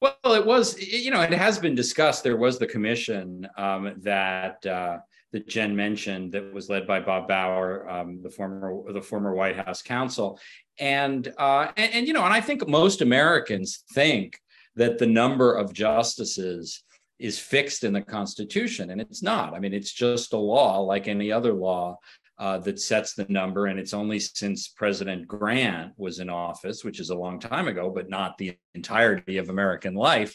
Well, 0.00 0.14
it 0.34 0.46
was, 0.46 0.80
you 0.80 1.10
know, 1.10 1.20
it 1.20 1.32
has 1.32 1.58
been 1.58 1.74
discussed. 1.74 2.24
There 2.24 2.36
was 2.36 2.58
the 2.58 2.66
commission 2.66 3.46
um, 3.58 3.94
that 3.98 4.64
uh, 4.64 4.98
that 5.32 5.48
Jen 5.48 5.76
mentioned 5.76 6.32
that 6.32 6.52
was 6.52 6.68
led 6.68 6.86
by 6.86 7.00
Bob 7.00 7.28
Bauer, 7.28 7.88
um, 7.88 8.20
the 8.22 8.30
former 8.30 8.92
the 8.92 9.02
former 9.02 9.34
White 9.34 9.56
House 9.56 9.82
counsel, 9.82 10.38
and, 10.78 11.32
uh, 11.38 11.70
and 11.76 11.92
and 11.94 12.06
you 12.06 12.12
know, 12.12 12.24
and 12.24 12.34
I 12.34 12.40
think 12.40 12.66
most 12.68 13.00
Americans 13.00 13.84
think 13.92 14.38
that 14.76 14.98
the 14.98 15.06
number 15.06 15.54
of 15.54 15.72
justices 15.72 16.82
is 17.18 17.38
fixed 17.38 17.84
in 17.84 17.92
the 17.92 18.00
Constitution, 18.00 18.90
and 18.90 19.00
it's 19.00 19.22
not. 19.22 19.54
I 19.54 19.60
mean, 19.60 19.74
it's 19.74 19.92
just 19.92 20.32
a 20.32 20.38
law 20.38 20.80
like 20.80 21.06
any 21.06 21.30
other 21.30 21.52
law. 21.52 21.98
Uh, 22.38 22.56
that 22.56 22.80
sets 22.80 23.12
the 23.12 23.26
number. 23.28 23.66
And 23.66 23.78
it's 23.78 23.92
only 23.92 24.18
since 24.18 24.68
President 24.68 25.28
Grant 25.28 25.92
was 25.98 26.20
in 26.20 26.30
office, 26.30 26.82
which 26.82 26.98
is 26.98 27.10
a 27.10 27.14
long 27.14 27.38
time 27.38 27.68
ago, 27.68 27.92
but 27.94 28.08
not 28.08 28.38
the 28.38 28.56
entirety 28.74 29.36
of 29.36 29.50
American 29.50 29.92
life, 29.92 30.34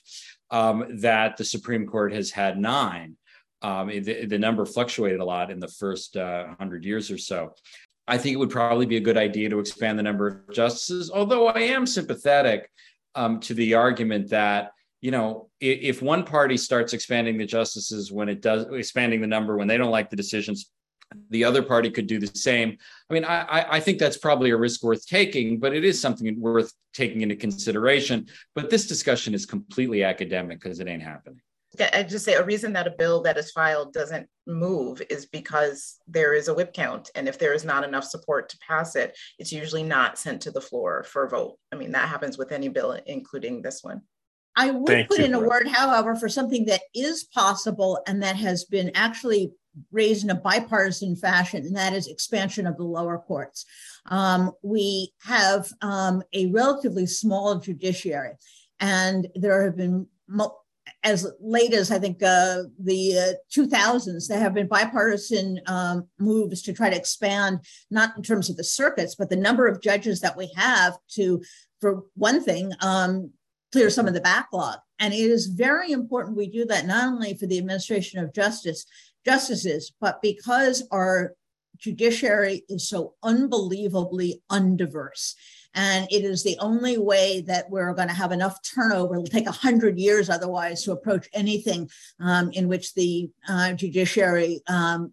um, 0.51 0.85
that 0.99 1.35
the 1.35 1.43
Supreme 1.43 1.87
Court 1.87 2.13
has 2.13 2.29
had 2.29 2.59
nine. 2.59 3.17
Um, 3.61 3.87
the, 3.87 4.25
the, 4.25 4.37
number 4.37 4.65
fluctuated 4.65 5.19
a 5.19 5.25
lot 5.25 5.49
in 5.49 5.59
the 5.59 5.67
first 5.67 6.17
uh, 6.17 6.43
100 6.43 6.83
years 6.83 7.09
or 7.09 7.17
so. 7.17 7.55
I 8.07 8.17
think 8.17 8.35
it 8.35 8.37
would 8.37 8.51
probably 8.51 8.85
be 8.85 8.97
a 8.97 9.01
good 9.01 9.17
idea 9.17 9.49
to 9.49 9.59
expand 9.59 9.97
the 9.97 10.03
number 10.03 10.27
of 10.27 10.53
justices, 10.53 11.09
although 11.09 11.47
I 11.47 11.61
am 11.61 11.87
sympathetic 11.87 12.69
um, 13.15 13.39
to 13.41 13.53
the 13.53 13.73
argument 13.73 14.29
that 14.29 14.71
you 15.01 15.11
know 15.11 15.49
if, 15.59 15.97
if, 15.97 16.01
one 16.01 16.23
party 16.23 16.57
starts 16.57 16.93
expanding 16.93 17.37
the 17.37 17.45
justices 17.45 18.11
when 18.11 18.29
it 18.29 18.41
does 18.41 18.65
expanding 18.71 19.21
the 19.21 19.27
number 19.27 19.57
when 19.57 19.67
they 19.67 19.77
don't 19.77 19.91
like 19.91 20.09
the 20.09 20.15
decisions 20.15 20.71
the 21.29 21.43
other 21.43 21.61
party 21.61 21.89
could 21.91 22.07
do 22.07 22.19
the 22.19 22.27
same. 22.37 22.77
I 23.09 23.13
mean 23.13 23.25
I, 23.25 23.65
I 23.75 23.79
think 23.79 23.99
that's 23.99 24.17
probably 24.17 24.49
a 24.49 24.57
risk 24.57 24.83
worth 24.83 25.05
taking 25.07 25.59
but 25.59 25.73
it 25.73 25.85
is 25.85 25.99
something 25.99 26.39
worth 26.39 26.73
taking 26.93 27.21
into 27.21 27.35
consideration. 27.35 28.27
But 28.53 28.69
this 28.69 28.87
discussion 28.87 29.33
is 29.33 29.45
completely 29.45 30.03
academic 30.03 30.59
because 30.59 30.79
it 30.79 30.87
ain't 30.87 31.03
happening 31.03 31.41
I 31.81 32.03
just 32.03 32.25
say 32.25 32.33
a 32.33 32.43
reason 32.43 32.73
that 32.73 32.87
a 32.87 32.95
bill 32.97 33.21
that 33.23 33.37
is 33.37 33.51
filed 33.51 33.93
doesn't 33.93 34.27
move 34.47 35.01
is 35.09 35.25
because 35.25 35.97
there 36.07 36.33
is 36.33 36.47
a 36.47 36.53
whip 36.53 36.73
count. 36.73 37.09
And 37.15 37.27
if 37.27 37.39
there 37.39 37.53
is 37.53 37.65
not 37.65 37.83
enough 37.83 38.03
support 38.03 38.49
to 38.49 38.57
pass 38.59 38.95
it, 38.95 39.17
it's 39.39 39.51
usually 39.51 39.83
not 39.83 40.17
sent 40.17 40.41
to 40.43 40.51
the 40.51 40.61
floor 40.61 41.03
for 41.03 41.23
a 41.23 41.29
vote. 41.29 41.57
I 41.71 41.75
mean, 41.75 41.91
that 41.91 42.09
happens 42.09 42.37
with 42.37 42.51
any 42.51 42.69
bill, 42.69 42.97
including 43.05 43.61
this 43.61 43.83
one. 43.83 44.01
I 44.55 44.71
would 44.71 44.87
Thank 44.87 45.09
put 45.09 45.19
you. 45.19 45.25
in 45.25 45.33
a 45.33 45.39
word, 45.39 45.67
however, 45.67 46.15
for 46.15 46.29
something 46.29 46.65
that 46.65 46.81
is 46.93 47.25
possible 47.25 47.99
and 48.07 48.23
that 48.23 48.37
has 48.37 48.63
been 48.63 48.91
actually 48.95 49.51
raised 49.91 50.23
in 50.23 50.29
a 50.29 50.35
bipartisan 50.35 51.15
fashion, 51.15 51.65
and 51.65 51.75
that 51.75 51.93
is 51.93 52.07
expansion 52.07 52.65
of 52.65 52.77
the 52.77 52.83
lower 52.83 53.17
courts. 53.17 53.65
Um, 54.05 54.51
we 54.61 55.11
have 55.23 55.67
um, 55.81 56.23
a 56.31 56.45
relatively 56.47 57.05
small 57.05 57.59
judiciary, 57.59 58.35
and 58.79 59.27
there 59.35 59.63
have 59.63 59.75
been 59.75 60.07
as 61.03 61.31
late 61.39 61.73
as 61.73 61.91
I 61.91 61.99
think 61.99 62.21
uh, 62.21 62.63
the 62.79 63.17
uh, 63.17 63.33
2000s, 63.55 64.27
there 64.27 64.39
have 64.39 64.53
been 64.53 64.67
bipartisan 64.67 65.59
um, 65.67 66.07
moves 66.19 66.61
to 66.63 66.73
try 66.73 66.89
to 66.89 66.95
expand, 66.95 67.59
not 67.91 68.15
in 68.17 68.23
terms 68.23 68.49
of 68.49 68.57
the 68.57 68.63
circuits, 68.63 69.15
but 69.15 69.29
the 69.29 69.35
number 69.35 69.67
of 69.67 69.81
judges 69.81 70.21
that 70.21 70.37
we 70.37 70.51
have 70.55 70.97
to, 71.11 71.41
for 71.81 72.03
one 72.15 72.43
thing, 72.43 72.71
um, 72.81 73.31
clear 73.71 73.89
some 73.89 74.07
of 74.07 74.13
the 74.13 74.21
backlog. 74.21 74.77
And 74.99 75.13
it 75.13 75.17
is 75.17 75.47
very 75.47 75.91
important 75.91 76.37
we 76.37 76.47
do 76.47 76.65
that 76.65 76.85
not 76.85 77.05
only 77.05 77.35
for 77.35 77.45
the 77.45 77.57
administration 77.57 78.23
of 78.23 78.33
justice, 78.33 78.85
justices, 79.25 79.91
but 79.99 80.21
because 80.21 80.87
our 80.91 81.33
judiciary 81.77 82.63
is 82.69 82.87
so 82.87 83.15
unbelievably 83.23 84.41
undiverse. 84.51 85.33
And 85.75 86.07
it 86.09 86.23
is 86.23 86.43
the 86.43 86.57
only 86.59 86.97
way 86.97 87.41
that 87.41 87.69
we're 87.69 87.93
going 87.93 88.07
to 88.07 88.13
have 88.13 88.31
enough 88.31 88.59
turnover. 88.63 89.15
It'll 89.15 89.25
take 89.25 89.45
100 89.45 89.99
years 89.99 90.29
otherwise 90.29 90.83
to 90.83 90.93
approach 90.93 91.27
anything 91.33 91.89
um, 92.19 92.49
in 92.51 92.67
which 92.67 92.93
the 92.93 93.29
uh, 93.47 93.73
judiciary 93.73 94.61
um, 94.67 95.11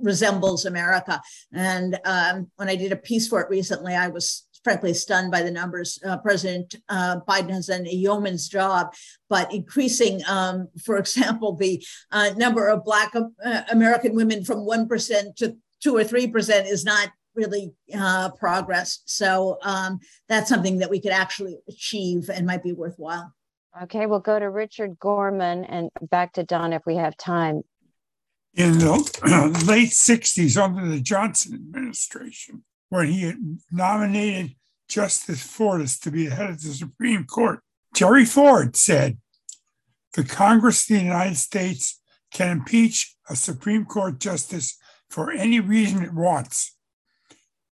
resembles 0.00 0.66
America. 0.66 1.20
And 1.52 1.98
um, 2.04 2.50
when 2.56 2.68
I 2.68 2.76
did 2.76 2.92
a 2.92 2.96
piece 2.96 3.26
for 3.26 3.40
it 3.40 3.48
recently, 3.48 3.94
I 3.94 4.08
was 4.08 4.46
frankly 4.64 4.92
stunned 4.92 5.30
by 5.30 5.42
the 5.42 5.50
numbers. 5.50 5.98
Uh, 6.04 6.18
President 6.18 6.74
uh, 6.88 7.20
Biden 7.26 7.50
has 7.50 7.66
done 7.66 7.86
a 7.86 7.90
yeoman's 7.90 8.48
job, 8.48 8.92
but 9.28 9.52
increasing, 9.52 10.20
um, 10.28 10.68
for 10.84 10.98
example, 10.98 11.54
the 11.54 11.84
uh, 12.12 12.30
number 12.36 12.68
of 12.68 12.84
Black 12.84 13.14
uh, 13.14 13.62
American 13.70 14.14
women 14.14 14.44
from 14.44 14.66
1% 14.66 15.36
to 15.36 15.56
2 15.82 15.96
or 15.96 16.04
3% 16.04 16.70
is 16.70 16.84
not 16.84 17.10
really 17.38 17.72
uh, 17.96 18.30
progress. 18.32 19.00
So 19.06 19.58
um, 19.62 20.00
that's 20.28 20.48
something 20.48 20.78
that 20.78 20.90
we 20.90 21.00
could 21.00 21.12
actually 21.12 21.58
achieve 21.68 22.28
and 22.28 22.44
might 22.44 22.64
be 22.64 22.72
worthwhile. 22.72 23.32
Okay, 23.82 24.06
we'll 24.06 24.18
go 24.18 24.38
to 24.38 24.50
Richard 24.50 24.98
Gorman 24.98 25.64
and 25.64 25.90
back 26.10 26.32
to 26.32 26.42
Don 26.42 26.72
if 26.72 26.82
we 26.84 26.96
have 26.96 27.16
time. 27.16 27.62
In 28.54 28.78
the 28.78 29.62
late 29.66 29.90
60s, 29.90 30.60
under 30.60 30.86
the 30.88 31.00
Johnson 31.00 31.54
administration, 31.54 32.64
when 32.88 33.06
he 33.06 33.32
nominated 33.70 34.56
Justice 34.88 35.46
Fortas 35.46 36.00
to 36.00 36.10
be 36.10 36.26
the 36.26 36.34
head 36.34 36.50
of 36.50 36.60
the 36.60 36.72
Supreme 36.72 37.24
Court, 37.24 37.60
Jerry 37.94 38.24
Ford 38.24 38.74
said, 38.74 39.18
The 40.14 40.24
Congress 40.24 40.90
of 40.90 40.96
the 40.96 41.04
United 41.04 41.36
States 41.36 42.00
can 42.32 42.48
impeach 42.48 43.14
a 43.30 43.36
Supreme 43.36 43.84
Court 43.84 44.18
justice 44.18 44.76
for 45.08 45.30
any 45.30 45.60
reason 45.60 46.02
it 46.02 46.12
wants. 46.12 46.74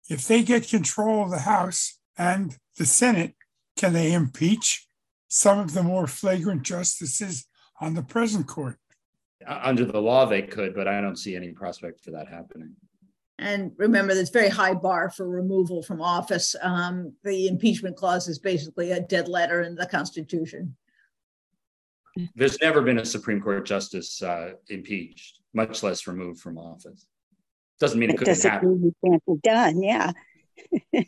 If 0.09 0.29
they 0.29 0.43
get 0.43 0.69
control 0.69 1.25
of 1.25 1.31
the 1.31 1.41
House 1.41 1.99
and 2.17 2.57
the 2.77 2.87
Senate, 2.87 3.35
can 3.77 3.93
they 3.93 4.13
impeach 4.13 4.87
some 5.29 5.59
of 5.59 5.75
the 5.75 5.83
more 5.83 6.07
flagrant 6.07 6.63
justices 6.63 7.47
on 7.81 7.95
the 7.95 8.03
present 8.03 8.47
court? 8.47 8.79
Under 9.47 9.85
the 9.85 10.01
law, 10.01 10.25
they 10.25 10.43
could, 10.43 10.75
but 10.75 10.89
I 10.89 11.01
don't 11.01 11.19
see 11.19 11.37
any 11.37 11.51
prospect 11.51 12.03
for 12.03 12.13
that 12.13 12.29
happening. 12.29 12.75
And 13.39 13.73
remember, 13.77 14.15
there's 14.15 14.31
very 14.31 14.49
high 14.49 14.75
bar 14.75 15.11
for 15.11 15.29
removal 15.29 15.83
from 15.83 16.01
office. 16.01 16.57
Um, 16.63 17.13
the 17.23 17.49
impeachment 17.49 17.97
clause 17.97 18.29
is 18.29 18.39
basically 18.39 18.93
a 18.93 19.01
dead 19.01 19.29
letter 19.29 19.63
in 19.63 19.75
the 19.75 19.87
Constitution. 19.87 20.75
There's 22.35 22.59
never 22.63 22.81
been 22.81 22.99
a 22.99 23.05
Supreme 23.05 23.43
Court 23.43 23.67
justice 23.67 24.23
uh, 24.23 24.53
impeached, 24.71 25.41
much 25.53 25.83
less 25.83 26.07
removed 26.07 26.41
from 26.41 26.57
office. 26.57 27.07
Doesn't 27.79 27.99
mean 27.99 28.11
it, 28.11 28.15
it 28.15 28.19
couldn't 28.19 28.43
happen. 28.43 28.81
Mean 28.81 28.95
it 29.03 29.09
can't 29.09 29.23
be 29.27 29.35
done. 29.43 29.83
Yeah. 29.83 30.13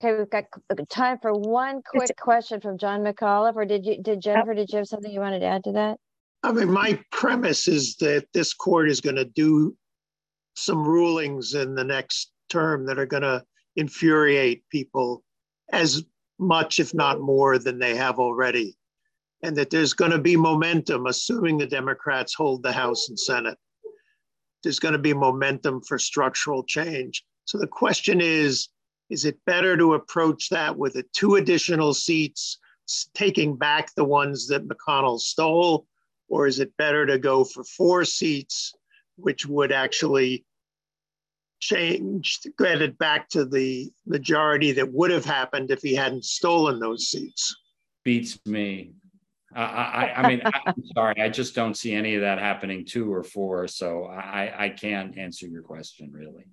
Okay, 0.00 0.16
we've 0.16 0.30
got 0.30 0.44
uh, 0.70 0.76
time 0.88 1.18
for 1.20 1.32
one 1.32 1.82
quick 1.82 2.16
question 2.16 2.60
from 2.60 2.78
John 2.78 3.00
McAuliffe. 3.00 3.56
Or 3.56 3.64
did 3.64 3.84
you, 3.84 4.00
did 4.00 4.18
oh. 4.18 4.20
Jennifer, 4.20 4.54
did 4.54 4.70
you 4.70 4.78
have 4.78 4.86
something 4.86 5.10
you 5.10 5.20
wanted 5.20 5.40
to 5.40 5.46
add 5.46 5.64
to 5.64 5.72
that? 5.72 5.98
I 6.44 6.52
mean, 6.52 6.70
my 6.70 7.00
premise 7.10 7.66
is 7.66 7.96
that 7.96 8.26
this 8.32 8.54
court 8.54 8.88
is 8.88 9.00
going 9.00 9.16
to 9.16 9.24
do 9.24 9.76
some 10.54 10.86
rulings 10.86 11.54
in 11.54 11.74
the 11.74 11.82
next 11.82 12.30
term 12.48 12.86
that 12.86 12.98
are 12.98 13.06
going 13.06 13.24
to 13.24 13.42
infuriate 13.74 14.62
people 14.70 15.24
as 15.72 16.04
much, 16.38 16.78
if 16.78 16.94
not 16.94 17.20
more, 17.20 17.58
than 17.58 17.80
they 17.80 17.96
have 17.96 18.20
already. 18.20 18.76
And 19.42 19.56
that 19.56 19.70
there's 19.70 19.94
going 19.94 20.12
to 20.12 20.18
be 20.18 20.36
momentum, 20.36 21.06
assuming 21.06 21.58
the 21.58 21.66
Democrats 21.66 22.34
hold 22.34 22.62
the 22.62 22.72
House 22.72 23.08
and 23.08 23.18
Senate 23.18 23.58
there's 24.62 24.78
going 24.78 24.92
to 24.92 24.98
be 24.98 25.14
momentum 25.14 25.80
for 25.82 25.98
structural 25.98 26.64
change. 26.64 27.24
So 27.44 27.58
the 27.58 27.66
question 27.66 28.20
is 28.20 28.68
is 29.10 29.24
it 29.24 29.38
better 29.46 29.76
to 29.76 29.94
approach 29.94 30.50
that 30.50 30.76
with 30.76 30.92
the 30.94 31.04
two 31.14 31.36
additional 31.36 31.94
seats, 31.94 32.58
taking 33.14 33.56
back 33.56 33.94
the 33.94 34.04
ones 34.04 34.48
that 34.48 34.68
McConnell 34.68 35.18
stole? 35.18 35.86
Or 36.28 36.46
is 36.46 36.58
it 36.58 36.76
better 36.76 37.06
to 37.06 37.18
go 37.18 37.42
for 37.42 37.64
four 37.64 38.04
seats, 38.04 38.74
which 39.16 39.46
would 39.46 39.72
actually 39.72 40.44
change, 41.58 42.38
get 42.58 42.82
it 42.82 42.98
back 42.98 43.30
to 43.30 43.46
the 43.46 43.90
majority 44.06 44.72
that 44.72 44.92
would 44.92 45.10
have 45.10 45.24
happened 45.24 45.70
if 45.70 45.80
he 45.80 45.94
hadn't 45.94 46.26
stolen 46.26 46.78
those 46.78 47.08
seats? 47.08 47.56
Beats 48.04 48.38
me. 48.44 48.92
I, 49.54 49.62
I, 49.62 50.12
I 50.16 50.28
mean, 50.28 50.42
I'm 50.44 50.84
sorry, 50.94 51.20
I 51.20 51.28
just 51.28 51.54
don't 51.54 51.76
see 51.76 51.94
any 51.94 52.14
of 52.14 52.20
that 52.20 52.38
happening 52.38 52.84
two 52.84 53.12
or 53.12 53.22
four. 53.22 53.66
So 53.68 54.04
I, 54.04 54.52
I 54.64 54.68
can't 54.68 55.16
answer 55.16 55.46
your 55.46 55.62
question 55.62 56.10
really. 56.12 56.44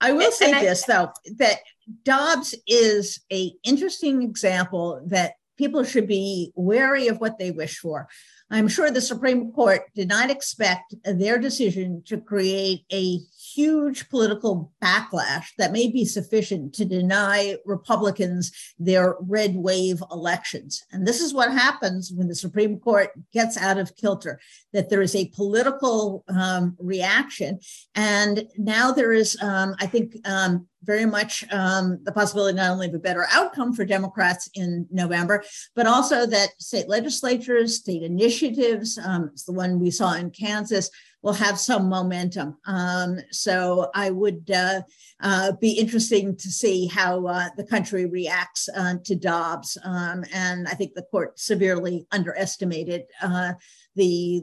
I 0.00 0.12
will 0.12 0.32
say 0.32 0.52
this 0.52 0.84
though, 0.84 1.10
that 1.38 1.60
Dobbs 2.02 2.54
is 2.66 3.20
a 3.32 3.52
interesting 3.64 4.22
example 4.22 5.02
that 5.06 5.34
people 5.56 5.84
should 5.84 6.06
be 6.06 6.52
wary 6.54 7.08
of 7.08 7.20
what 7.20 7.38
they 7.38 7.50
wish 7.50 7.78
for. 7.78 8.08
I'm 8.50 8.68
sure 8.68 8.90
the 8.90 9.00
Supreme 9.00 9.52
Court 9.52 9.82
did 9.94 10.08
not 10.08 10.30
expect 10.30 10.94
their 11.04 11.38
decision 11.38 12.02
to 12.06 12.20
create 12.20 12.84
a 12.92 13.20
huge 13.54 14.08
political 14.08 14.72
backlash 14.82 15.46
that 15.58 15.72
may 15.72 15.88
be 15.90 16.04
sufficient 16.04 16.74
to 16.74 16.84
deny 16.84 17.56
Republicans 17.64 18.52
their 18.78 19.16
red 19.20 19.54
wave 19.54 20.02
elections. 20.10 20.82
And 20.92 21.06
this 21.06 21.20
is 21.20 21.32
what 21.32 21.52
happens 21.52 22.12
when 22.14 22.28
the 22.28 22.34
Supreme 22.34 22.78
Court 22.78 23.10
gets 23.32 23.56
out 23.56 23.78
of 23.78 23.96
kilter, 23.96 24.40
that 24.72 24.90
there 24.90 25.02
is 25.02 25.14
a 25.14 25.28
political 25.28 26.24
um, 26.28 26.76
reaction. 26.78 27.60
And 27.94 28.48
now 28.56 28.92
there 28.92 29.12
is, 29.12 29.40
um, 29.42 29.74
I 29.80 29.86
think, 29.86 30.16
um, 30.26 30.66
very 30.82 31.06
much 31.06 31.44
um, 31.50 31.98
the 32.04 32.12
possibility 32.12 32.56
not 32.56 32.70
only 32.70 32.88
of 32.88 32.94
a 32.94 32.98
better 32.98 33.26
outcome 33.32 33.72
for 33.72 33.84
Democrats 33.84 34.50
in 34.54 34.86
November, 34.90 35.42
but 35.74 35.86
also 35.86 36.26
that 36.26 36.50
state 36.60 36.88
legislatures, 36.88 37.76
state 37.76 38.02
initiatives, 38.02 38.98
um, 38.98 39.30
it's 39.32 39.44
the 39.44 39.52
one 39.52 39.80
we 39.80 39.90
saw 39.90 40.14
in 40.14 40.30
Kansas, 40.30 40.90
will 41.24 41.32
have 41.32 41.58
some 41.58 41.88
momentum. 41.88 42.58
Um, 42.66 43.18
so 43.30 43.90
I 43.94 44.10
would 44.10 44.50
uh, 44.50 44.82
uh, 45.20 45.52
be 45.52 45.72
interesting 45.72 46.36
to 46.36 46.48
see 46.50 46.86
how 46.86 47.26
uh, 47.26 47.48
the 47.56 47.64
country 47.64 48.04
reacts 48.04 48.68
uh, 48.76 48.96
to 49.04 49.14
Dobbs. 49.14 49.78
Um, 49.82 50.22
and 50.34 50.68
I 50.68 50.72
think 50.72 50.92
the 50.92 51.06
court 51.10 51.40
severely 51.40 52.06
underestimated 52.12 53.04
uh, 53.22 53.54
the 53.96 54.42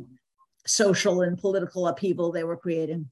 social 0.66 1.22
and 1.22 1.38
political 1.38 1.88
upheaval 1.88 2.32
they 2.32 2.44
were 2.44 2.58
creating. 2.58 3.08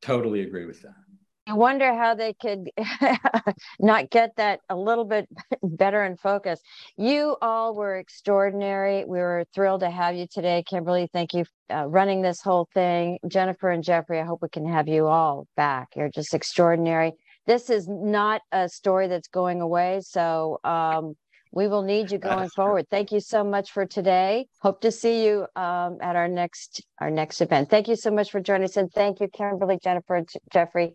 Totally 0.00 0.40
agree 0.40 0.64
with 0.64 0.80
that. 0.80 1.03
I 1.46 1.52
wonder 1.52 1.92
how 1.92 2.14
they 2.14 2.32
could 2.32 2.70
not 3.78 4.10
get 4.10 4.36
that 4.36 4.60
a 4.70 4.76
little 4.76 5.04
bit 5.04 5.28
better 5.62 6.02
in 6.04 6.16
focus. 6.16 6.60
You 6.96 7.36
all 7.42 7.74
were 7.74 7.98
extraordinary. 7.98 9.04
We 9.04 9.18
were 9.18 9.44
thrilled 9.54 9.80
to 9.80 9.90
have 9.90 10.14
you 10.14 10.26
today. 10.26 10.64
Kimberly, 10.66 11.08
thank 11.12 11.34
you 11.34 11.44
uh, 11.70 11.86
running 11.86 12.22
this 12.22 12.40
whole 12.40 12.66
thing. 12.72 13.18
Jennifer 13.28 13.70
and 13.70 13.84
Jeffrey, 13.84 14.20
I 14.20 14.24
hope 14.24 14.40
we 14.40 14.48
can 14.48 14.66
have 14.66 14.88
you 14.88 15.06
all 15.06 15.46
back. 15.54 15.88
You're 15.96 16.08
just 16.08 16.32
extraordinary. 16.32 17.12
This 17.46 17.68
is 17.68 17.86
not 17.88 18.40
a 18.50 18.66
story 18.70 19.08
that's 19.08 19.28
going 19.28 19.60
away. 19.60 20.00
So 20.00 20.60
um, 20.64 21.14
we 21.52 21.68
will 21.68 21.82
need 21.82 22.10
you 22.10 22.16
going 22.16 22.48
forward. 22.56 22.86
Thank 22.90 23.12
you 23.12 23.20
so 23.20 23.44
much 23.44 23.70
for 23.70 23.84
today. 23.84 24.46
Hope 24.60 24.80
to 24.80 24.90
see 24.90 25.26
you 25.26 25.46
um, 25.56 25.98
at 26.00 26.16
our 26.16 26.28
next 26.28 26.82
our 27.02 27.10
next 27.10 27.42
event. 27.42 27.68
Thank 27.68 27.88
you 27.88 27.96
so 27.96 28.10
much 28.10 28.30
for 28.30 28.40
joining 28.40 28.64
us, 28.64 28.78
and 28.78 28.90
thank 28.90 29.20
you, 29.20 29.28
Kimberly, 29.28 29.78
Jennifer, 29.82 30.24
Jeffrey 30.50 30.94